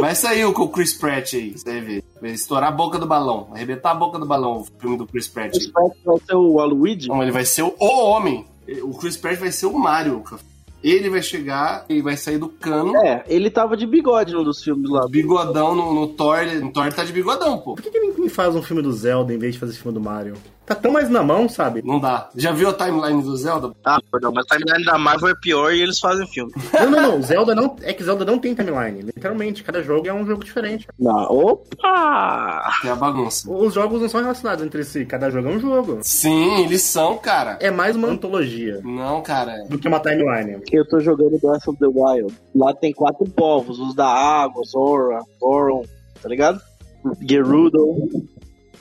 Vai 0.00 0.14
sair 0.14 0.50
com 0.52 0.62
o 0.62 0.68
Chris 0.68 0.92
Pratt 0.94 1.34
aí, 1.34 1.52
você 1.56 1.64
vai 1.70 1.80
ver. 1.80 2.04
Vai 2.20 2.30
estourar 2.32 2.68
a 2.68 2.72
boca 2.72 2.98
do 2.98 3.06
balão, 3.06 3.48
arrebentar 3.52 3.90
a 3.90 3.94
boca 3.94 4.18
do 4.18 4.26
balão 4.26 4.58
o 4.60 4.66
filme 4.80 4.96
do 4.96 5.06
Chris 5.06 5.26
Pratt. 5.28 5.56
Esse 5.56 5.70
vai 5.72 6.18
ser 6.26 6.34
o 6.34 6.52
Waluigi? 6.54 7.08
Não, 7.08 7.22
ele 7.22 7.32
vai 7.32 7.44
ser 7.44 7.62
o, 7.62 7.74
o 7.78 7.86
homem. 8.04 8.44
O 8.82 8.94
Chris 8.96 9.16
Pratt 9.16 9.38
vai 9.38 9.50
ser 9.50 9.66
o 9.66 9.78
Mario. 9.78 10.20
cara. 10.20 10.40
Ele 10.84 11.08
vai 11.08 11.22
chegar 11.22 11.84
e 11.88 12.02
vai 12.02 12.16
sair 12.16 12.38
do 12.38 12.48
cano. 12.48 12.96
É, 12.96 13.24
ele 13.28 13.48
tava 13.50 13.76
de 13.76 13.86
bigode 13.86 14.32
num 14.32 14.42
dos 14.42 14.62
filmes 14.64 14.90
lá. 14.90 15.06
Bigodão 15.08 15.76
no, 15.76 15.94
no 15.94 16.08
Thor. 16.08 16.38
ele- 16.40 16.58
No 16.60 16.72
Thor 16.72 16.86
ele 16.86 16.94
tá 16.94 17.04
de 17.04 17.12
bigodão, 17.12 17.56
pô. 17.58 17.74
Por 17.76 17.82
que, 17.82 17.90
que 17.90 18.00
ninguém 18.00 18.28
faz 18.28 18.56
um 18.56 18.62
filme 18.62 18.82
do 18.82 18.92
Zelda 18.92 19.32
em 19.32 19.38
vez 19.38 19.54
de 19.54 19.60
fazer 19.60 19.72
esse 19.72 19.80
filme 19.80 19.96
do 19.96 20.04
Mario? 20.04 20.34
Tá 20.64 20.76
tão 20.76 20.92
mais 20.92 21.10
na 21.10 21.22
mão, 21.24 21.48
sabe? 21.48 21.82
Não 21.84 21.98
dá. 21.98 22.28
Já 22.36 22.52
viu 22.52 22.68
a 22.68 22.72
timeline 22.72 23.20
do 23.22 23.36
Zelda? 23.36 23.72
Ah, 23.84 23.98
perdão, 24.10 24.30
mas 24.32 24.46
a 24.48 24.56
timeline 24.56 24.84
da 24.84 24.96
Marvel 24.96 25.30
é 25.30 25.34
pior 25.34 25.72
e 25.72 25.82
eles 25.82 25.98
fazem 25.98 26.26
filme. 26.28 26.52
Não, 26.72 26.90
não, 26.90 27.02
não. 27.02 27.22
Zelda 27.22 27.54
não. 27.54 27.76
É 27.82 27.92
que 27.92 28.02
Zelda 28.04 28.24
não 28.24 28.38
tem 28.38 28.54
timeline. 28.54 29.02
Literalmente, 29.02 29.62
cada 29.64 29.82
jogo 29.82 30.06
é 30.08 30.12
um 30.12 30.24
jogo 30.24 30.44
diferente. 30.44 30.86
Não, 30.98 31.12
opa! 31.30 32.72
É 32.84 32.88
a 32.88 32.94
bagunça. 32.96 33.50
Os 33.50 33.74
jogos 33.74 34.00
não 34.00 34.08
são 34.08 34.20
relacionados 34.20 34.64
entre 34.64 34.84
si, 34.84 35.04
cada 35.04 35.30
jogo 35.30 35.48
é 35.48 35.52
um 35.52 35.60
jogo. 35.60 35.98
Sim, 36.02 36.62
eles 36.64 36.82
são, 36.82 37.18
cara. 37.18 37.56
É 37.60 37.70
mais 37.70 37.96
uma 37.96 38.08
antologia 38.08 38.80
Não, 38.84 39.20
cara. 39.22 39.64
do 39.68 39.78
que 39.78 39.88
uma 39.88 40.00
timeline. 40.00 40.60
Eu 40.70 40.86
tô 40.88 41.00
jogando 41.00 41.38
Breath 41.40 41.66
of 41.68 41.78
the 41.78 41.86
Wild. 41.86 42.34
Lá 42.54 42.72
tem 42.74 42.92
quatro 42.92 43.24
povos, 43.30 43.78
os 43.78 43.94
da 43.94 44.06
água, 44.06 44.62
Zora, 44.64 45.18
Goron, 45.40 45.84
tá 46.22 46.28
ligado? 46.28 46.60
Gerudo 47.28 47.96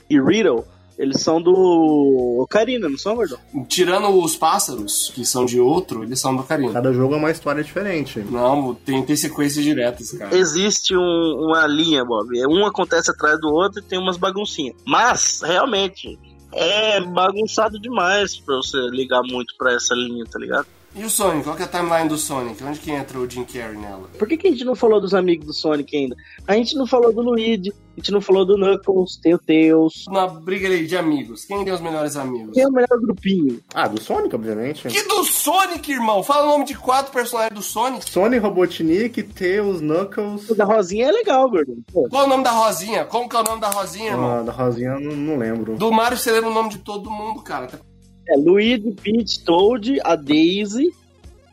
e 0.10 0.20
Riddle. 0.20 0.66
Eles 1.02 1.20
são 1.22 1.42
do 1.42 2.38
Ocarina, 2.44 2.88
não 2.88 2.98
são, 2.98 3.16
Gordão? 3.16 3.40
Tirando 3.68 4.08
os 4.22 4.36
pássaros, 4.36 5.12
que 5.16 5.26
são 5.26 5.46
de 5.46 5.60
outro, 5.60 6.04
eles 6.04 6.20
são 6.20 6.36
do 6.36 6.44
Carinho. 6.44 6.72
Cada 6.72 6.94
jogo 6.94 7.16
é 7.16 7.18
uma 7.18 7.32
história 7.32 7.64
diferente. 7.64 8.20
Não, 8.20 8.76
tem, 8.76 9.04
tem 9.04 9.16
sequências 9.16 9.66
diretas, 9.66 10.12
cara. 10.12 10.36
Existe 10.38 10.96
um- 10.96 11.46
uma 11.48 11.66
linha, 11.66 12.06
Bob. 12.06 12.30
Um 12.48 12.66
acontece 12.68 13.10
atrás 13.10 13.40
do 13.42 13.50
outro 13.50 13.80
e 13.80 13.84
tem 13.84 13.98
umas 13.98 14.16
baguncinhas. 14.18 14.76
Mas, 14.86 15.42
realmente, 15.44 16.20
é 16.54 17.02
bagunçado 17.02 17.80
demais 17.80 18.38
pra 18.40 18.58
você 18.58 18.78
ligar 18.92 19.24
muito 19.24 19.56
pra 19.58 19.74
essa 19.74 19.96
linha, 19.96 20.24
tá 20.32 20.38
ligado? 20.38 20.68
E 20.94 21.06
o 21.06 21.10
Sonic? 21.10 21.46
Qual 21.46 21.56
que 21.56 21.62
é 21.62 21.66
a 21.66 21.70
timeline 21.70 22.10
do 22.10 22.18
Sonic? 22.18 22.62
Onde 22.64 22.80
que 22.80 22.92
entra 22.92 23.18
o 23.18 23.30
Jim 23.30 23.46
Carrey 23.46 23.78
nela? 23.78 24.10
Por 24.20 24.28
que, 24.28 24.36
que 24.36 24.48
a 24.48 24.52
gente 24.52 24.66
não 24.66 24.76
falou 24.76 25.00
dos 25.00 25.14
amigos 25.14 25.46
do 25.48 25.54
Sonic 25.54 25.96
ainda? 25.96 26.16
A 26.46 26.54
gente 26.54 26.76
não 26.76 26.86
falou 26.86 27.14
do 27.14 27.22
Luigi, 27.22 27.70
a 27.70 28.00
gente 28.02 28.12
não 28.12 28.20
falou 28.20 28.46
do 28.46 28.58
Knuckles, 28.58 29.16
tem 29.24 29.34
o 29.34 29.40
Tails. 29.40 30.04
Na 30.10 30.28
briga 30.28 30.68
ali 30.68 30.86
de 30.86 30.98
amigos, 30.98 31.46
quem 31.46 31.64
tem 31.64 31.74
os 31.74 31.80
melhores 31.80 32.18
amigos? 32.18 32.54
Quem 32.54 32.64
é 32.64 32.68
o 32.68 32.72
melhor 32.74 33.00
grupinho? 33.00 33.62
Ah, 33.74 33.88
do 33.88 34.02
Sonic, 34.02 34.36
obviamente. 34.36 34.86
Que 34.90 35.04
do 35.08 35.24
Sonic, 35.24 35.90
irmão? 35.90 36.22
Fala 36.24 36.44
o 36.48 36.50
nome 36.50 36.66
de 36.66 36.76
quatro 36.76 37.14
personagens 37.14 37.58
do 37.58 37.64
Sonic. 37.64 38.10
Sonic, 38.10 38.40
Robotnik, 38.40 39.24
Tails, 39.24 39.80
Knuckles. 39.80 40.50
O 40.50 40.56
da 40.56 40.66
Rosinha 40.66 41.08
é 41.08 41.12
legal, 41.14 41.50
Gordon. 41.50 41.78
Pô, 41.94 42.10
Qual 42.10 42.24
é 42.24 42.26
o 42.26 42.30
nome 42.30 42.44
da 42.44 42.52
Rosinha? 42.52 43.06
Como 43.06 43.30
que 43.30 43.36
é 43.38 43.40
o 43.40 43.44
nome 43.44 43.62
da 43.62 43.70
Rosinha, 43.70 44.12
irmão? 44.12 44.40
Ah, 44.40 44.42
da 44.42 44.52
Rosinha 44.52 44.90
eu 44.90 45.00
não, 45.00 45.16
não 45.16 45.38
lembro. 45.38 45.78
Do 45.78 45.90
Mario 45.90 46.18
você 46.18 46.32
lembra 46.32 46.50
o 46.50 46.54
nome 46.54 46.70
de 46.70 46.80
todo 46.80 47.10
mundo, 47.10 47.42
cara. 47.42 47.70
É 48.32 48.38
Luigi, 48.38 48.92
Peach, 48.92 49.44
Toad, 49.44 50.00
a 50.04 50.16
Daisy. 50.16 50.90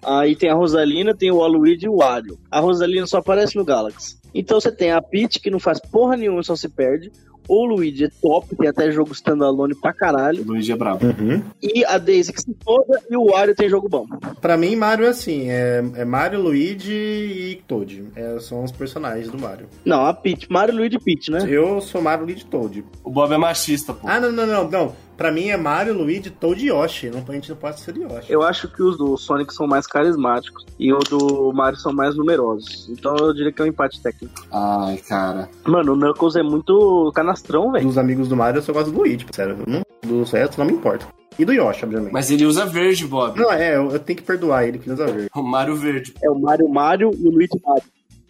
Aí 0.05 0.37
tem 0.37 0.49
a 0.49 0.55
Rosalina, 0.55 1.15
tem 1.15 1.31
o 1.31 1.39
Waluigi 1.39 1.87
e 1.87 1.89
o 1.89 1.97
Wario. 1.97 2.39
A 2.51 2.61
Rosalina 2.61 3.07
só 3.07 3.19
aparece 3.19 3.57
no 3.57 3.65
Galaxy. 3.65 4.17
Então 4.33 4.61
você 4.61 4.71
tem 4.71 4.93
a 4.93 5.03
Peach, 5.03 5.41
que 5.41 5.51
não 5.51 5.59
faz 5.59 5.81
porra 5.81 6.17
nenhuma, 6.17 6.43
só 6.43 6.55
se 6.55 6.69
perde. 6.69 7.11
O 7.49 7.65
Luigi 7.65 8.05
é 8.05 8.09
top, 8.21 8.55
tem 8.55 8.69
até 8.69 8.93
jogo 8.93 9.13
standalone 9.13 9.75
pra 9.75 9.93
caralho. 9.93 10.43
O 10.43 10.49
Luigi 10.49 10.71
é 10.71 10.77
brabo. 10.77 11.07
Uhum. 11.07 11.43
E 11.63 11.83
a 11.83 11.97
Daisy 11.97 12.31
que 12.31 12.43
se 12.43 12.55
foda 12.63 13.01
e 13.11 13.17
o 13.17 13.31
Wario 13.31 13.55
tem 13.55 13.71
jogo 13.71 13.89
bom. 13.89 14.07
Pra 14.39 14.55
mim, 14.59 14.77
Mario 14.77 15.07
é 15.07 15.09
assim: 15.09 15.49
é, 15.49 15.83
é 15.97 16.05
Mario, 16.05 16.43
Luigi 16.43 16.93
e 16.93 17.63
Toad. 17.67 18.05
É, 18.15 18.39
são 18.39 18.63
os 18.63 18.71
personagens 18.71 19.31
do 19.31 19.41
Mario. 19.41 19.67
Não, 19.83 20.05
a 20.05 20.13
Peach, 20.13 20.47
Mario, 20.51 20.77
Luigi 20.77 20.97
e 20.97 21.01
Peach, 21.01 21.31
né? 21.31 21.47
Eu 21.49 21.81
sou 21.81 22.03
Mario, 22.03 22.27
Luigi 22.27 22.43
e 22.43 22.47
Toad. 22.47 22.85
O 23.03 23.11
Bob 23.11 23.33
é 23.33 23.39
machista, 23.39 23.95
pô. 23.95 24.07
Ah, 24.07 24.21
não, 24.21 24.31
não, 24.31 24.47
não, 24.47 24.71
não. 24.71 25.08
Pra 25.19 25.33
mim 25.33 25.49
é 25.49 25.57
Mario, 25.57 25.95
Luigi, 25.95 26.31
Toad 26.31 26.65
e 26.65 26.69
Yoshi. 26.69 27.11
Não, 27.11 27.25
a 27.29 27.33
gente 27.33 27.51
não 27.51 27.57
pode 27.57 27.81
ser 27.81 27.93
de 27.93 28.03
Yoshi. 28.03 28.33
Eu 28.33 28.41
acho 28.41 28.69
que 28.69 28.81
os 28.81 28.97
do 28.97 29.17
Sonic 29.17 29.53
são 29.53 29.67
mais 29.67 29.85
carismáticos 29.85 30.65
e 30.79 30.93
o 30.93 30.99
do 31.01 31.53
Mario 31.53 31.77
são 31.77 31.93
mais 31.93 32.15
numerosos. 32.17 32.89
Então 32.89 33.17
eu 33.17 33.35
diria 33.35 33.51
que 33.51 33.61
é 33.61 33.65
um 33.65 33.69
empate 33.69 34.01
técnico. 34.01 34.47
Ai, 34.53 34.97
cara. 34.99 35.51
Mano, 35.67 35.95
o 35.95 35.97
Knuckles 35.97 36.37
é 36.37 36.43
muito 36.45 37.11
canastrão, 37.17 37.73
velho. 37.73 37.85
Dos 37.85 37.99
amigos 37.99 38.29
do 38.29 38.37
Mario, 38.37 38.61
eu 38.61 38.63
só 38.63 38.73
gosto 38.73 38.93
do 38.93 38.99
Luigi, 38.99 39.27
sério. 39.33 39.59
Não, 39.67 39.83
dos 40.07 40.31
restos 40.31 40.57
não 40.57 40.67
me 40.67 40.75
importa. 40.75 41.05
E 41.37 41.45
do 41.45 41.53
Yoshi, 41.53 41.85
obviamente. 41.85 42.13
Mas 42.13 42.31
ele 42.31 42.45
usa 42.47 42.65
verde, 42.65 43.05
Bob. 43.05 43.41
Não, 43.41 43.51
é, 43.51 43.75
eu, 43.75 43.91
eu 43.91 43.99
tenho 43.99 44.17
que 44.17 44.25
perdoar 44.25 44.69
ele 44.69 44.79
que 44.79 44.89
usa 44.89 45.05
verde. 45.07 45.29
O 45.35 45.43
Mario 45.43 45.75
verde. 45.75 46.15
É 46.23 46.31
o 46.31 46.39
Mario 46.39 46.69
Mario 46.69 47.11
e 47.13 47.27
o 47.27 47.31
Luigi 47.33 47.61
Mario. 47.65 47.83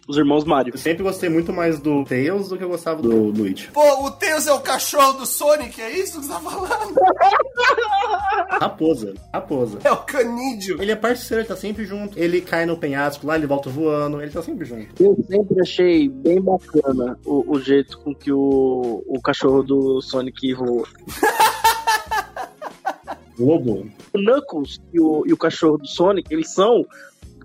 Os 0.09 0.17
irmãos 0.17 0.43
Mario. 0.43 0.73
Eu 0.73 0.77
sempre 0.79 1.03
gostei 1.03 1.29
muito 1.29 1.53
mais 1.53 1.79
do 1.79 2.03
Tails 2.03 2.49
do 2.49 2.57
que 2.57 2.63
eu 2.63 2.69
gostava 2.69 2.99
do 2.99 3.25
Luigi. 3.25 3.69
Pô, 3.71 4.07
o 4.07 4.09
Tails 4.09 4.47
é 4.47 4.51
o 4.51 4.59
cachorro 4.59 5.19
do 5.19 5.25
Sonic, 5.27 5.79
é 5.79 5.91
isso 5.91 6.19
que 6.19 6.25
você 6.25 6.33
tá 6.33 6.39
falando? 6.39 6.95
Raposa. 8.59 9.13
Raposa. 9.31 9.77
É 9.83 9.91
o 9.91 9.97
canídeo. 9.97 10.81
Ele 10.81 10.91
é 10.91 10.95
parceiro, 10.95 11.41
ele 11.41 11.47
tá 11.47 11.55
sempre 11.55 11.85
junto. 11.85 12.17
Ele 12.17 12.41
cai 12.41 12.65
no 12.65 12.75
penhasco 12.75 13.27
lá, 13.27 13.35
ele 13.35 13.45
volta 13.45 13.69
voando, 13.69 14.19
ele 14.19 14.31
tá 14.31 14.41
sempre 14.41 14.65
junto. 14.65 14.87
Eu 14.99 15.15
sempre 15.27 15.61
achei 15.61 16.09
bem 16.09 16.41
bacana 16.41 17.15
o, 17.23 17.45
o 17.47 17.61
jeito 17.61 17.99
com 17.99 18.15
que 18.15 18.31
o, 18.31 19.03
o 19.05 19.21
cachorro 19.21 19.61
do 19.61 20.01
Sonic 20.01 20.55
voa. 20.55 20.87
Lobo. 23.37 23.87
O 24.11 24.17
Knuckles 24.17 24.81
e 24.91 24.99
o, 24.99 25.23
e 25.27 25.33
o 25.33 25.37
cachorro 25.37 25.77
do 25.77 25.87
Sonic, 25.87 26.33
eles 26.33 26.51
são 26.51 26.83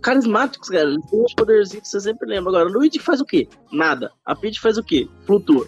carismáticos, 0.04 0.68
cara. 0.68 0.90
Eles 0.90 1.04
têm 1.06 1.20
uns 1.20 1.34
poderzinhos 1.34 1.82
que 1.82 1.88
você 1.88 2.00
sempre 2.00 2.28
lembra. 2.28 2.50
Agora, 2.50 2.68
o 2.68 2.72
Luigi 2.72 2.98
faz 2.98 3.20
o 3.20 3.24
quê? 3.24 3.48
Nada. 3.72 4.12
A 4.24 4.36
Peach 4.36 4.60
faz 4.60 4.76
o 4.76 4.84
quê? 4.84 5.08
Flutua. 5.26 5.66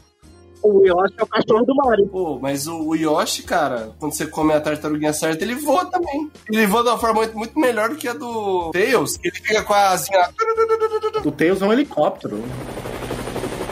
O 0.62 0.84
Yoshi 0.84 1.14
é 1.16 1.22
o 1.22 1.26
cachorro 1.26 1.64
do 1.64 1.74
Mario. 1.74 2.06
Pô, 2.08 2.38
mas 2.38 2.66
o 2.66 2.94
Yoshi, 2.94 3.44
cara, 3.44 3.94
quando 3.98 4.12
você 4.12 4.26
come 4.26 4.52
a 4.52 4.60
tartaruguinha 4.60 5.12
certa, 5.12 5.42
ele 5.44 5.54
voa 5.54 5.86
também. 5.86 6.30
Ele 6.50 6.66
voa 6.66 6.82
de 6.82 6.88
uma 6.88 6.98
forma 6.98 7.20
muito, 7.20 7.38
muito 7.38 7.58
melhor 7.58 7.88
do 7.88 7.96
que 7.96 8.08
a 8.08 8.12
do 8.12 8.70
Tails, 8.72 9.16
que 9.16 9.28
ele 9.28 9.36
fica 9.36 9.62
com 9.62 9.72
a 9.72 9.90
asinha. 9.90 10.28
O 11.24 11.30
Tails 11.30 11.62
é 11.62 11.66
um 11.66 11.72
helicóptero. 11.72 12.42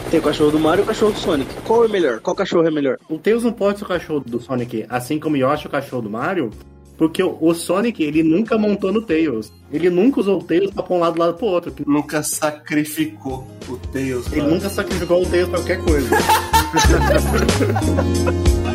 Tem 0.09 0.19
o 0.19 0.23
cachorro 0.23 0.51
do 0.51 0.59
Mario 0.59 0.83
e 0.83 0.85
o 0.85 0.87
cachorro 0.87 1.11
do 1.11 1.19
Sonic. 1.19 1.53
Qual 1.63 1.83
é 1.83 1.87
melhor? 1.87 2.19
Qual 2.21 2.35
cachorro 2.35 2.67
é 2.67 2.71
melhor? 2.71 2.97
O 3.09 3.17
Tails 3.19 3.43
não 3.43 3.51
pode 3.51 3.79
ser 3.79 3.85
o 3.85 3.87
cachorro 3.87 4.19
do 4.21 4.39
Sonic, 4.39 4.85
assim 4.87 5.19
como 5.19 5.35
o 5.35 5.37
Yoshi 5.37 5.65
é 5.65 5.67
o 5.67 5.71
cachorro 5.71 6.03
do 6.03 6.09
Mario, 6.09 6.51
porque 6.97 7.21
o, 7.21 7.53
Sonic, 7.53 8.03
ele 8.03 8.23
nunca 8.23 8.57
montou 8.57 8.91
no 8.91 9.01
Tails. 9.01 9.51
Ele 9.71 9.89
nunca 9.89 10.21
usou 10.21 10.39
o 10.39 10.43
Tails 10.43 10.71
pra 10.71 10.83
pôr 10.83 10.97
um 10.97 10.99
lado 10.99 11.15
do 11.15 11.19
lado 11.19 11.33
pro 11.35 11.47
outro. 11.47 11.73
Nunca 11.85 12.23
sacrificou 12.23 13.47
o 13.67 13.77
Tails. 13.77 14.31
Ele 14.31 14.43
nunca 14.43 14.69
sacrificou 14.69 15.21
o 15.21 15.25
Tails 15.25 15.49
pra 15.49 15.59
qualquer 15.59 15.83
coisa. 15.83 16.09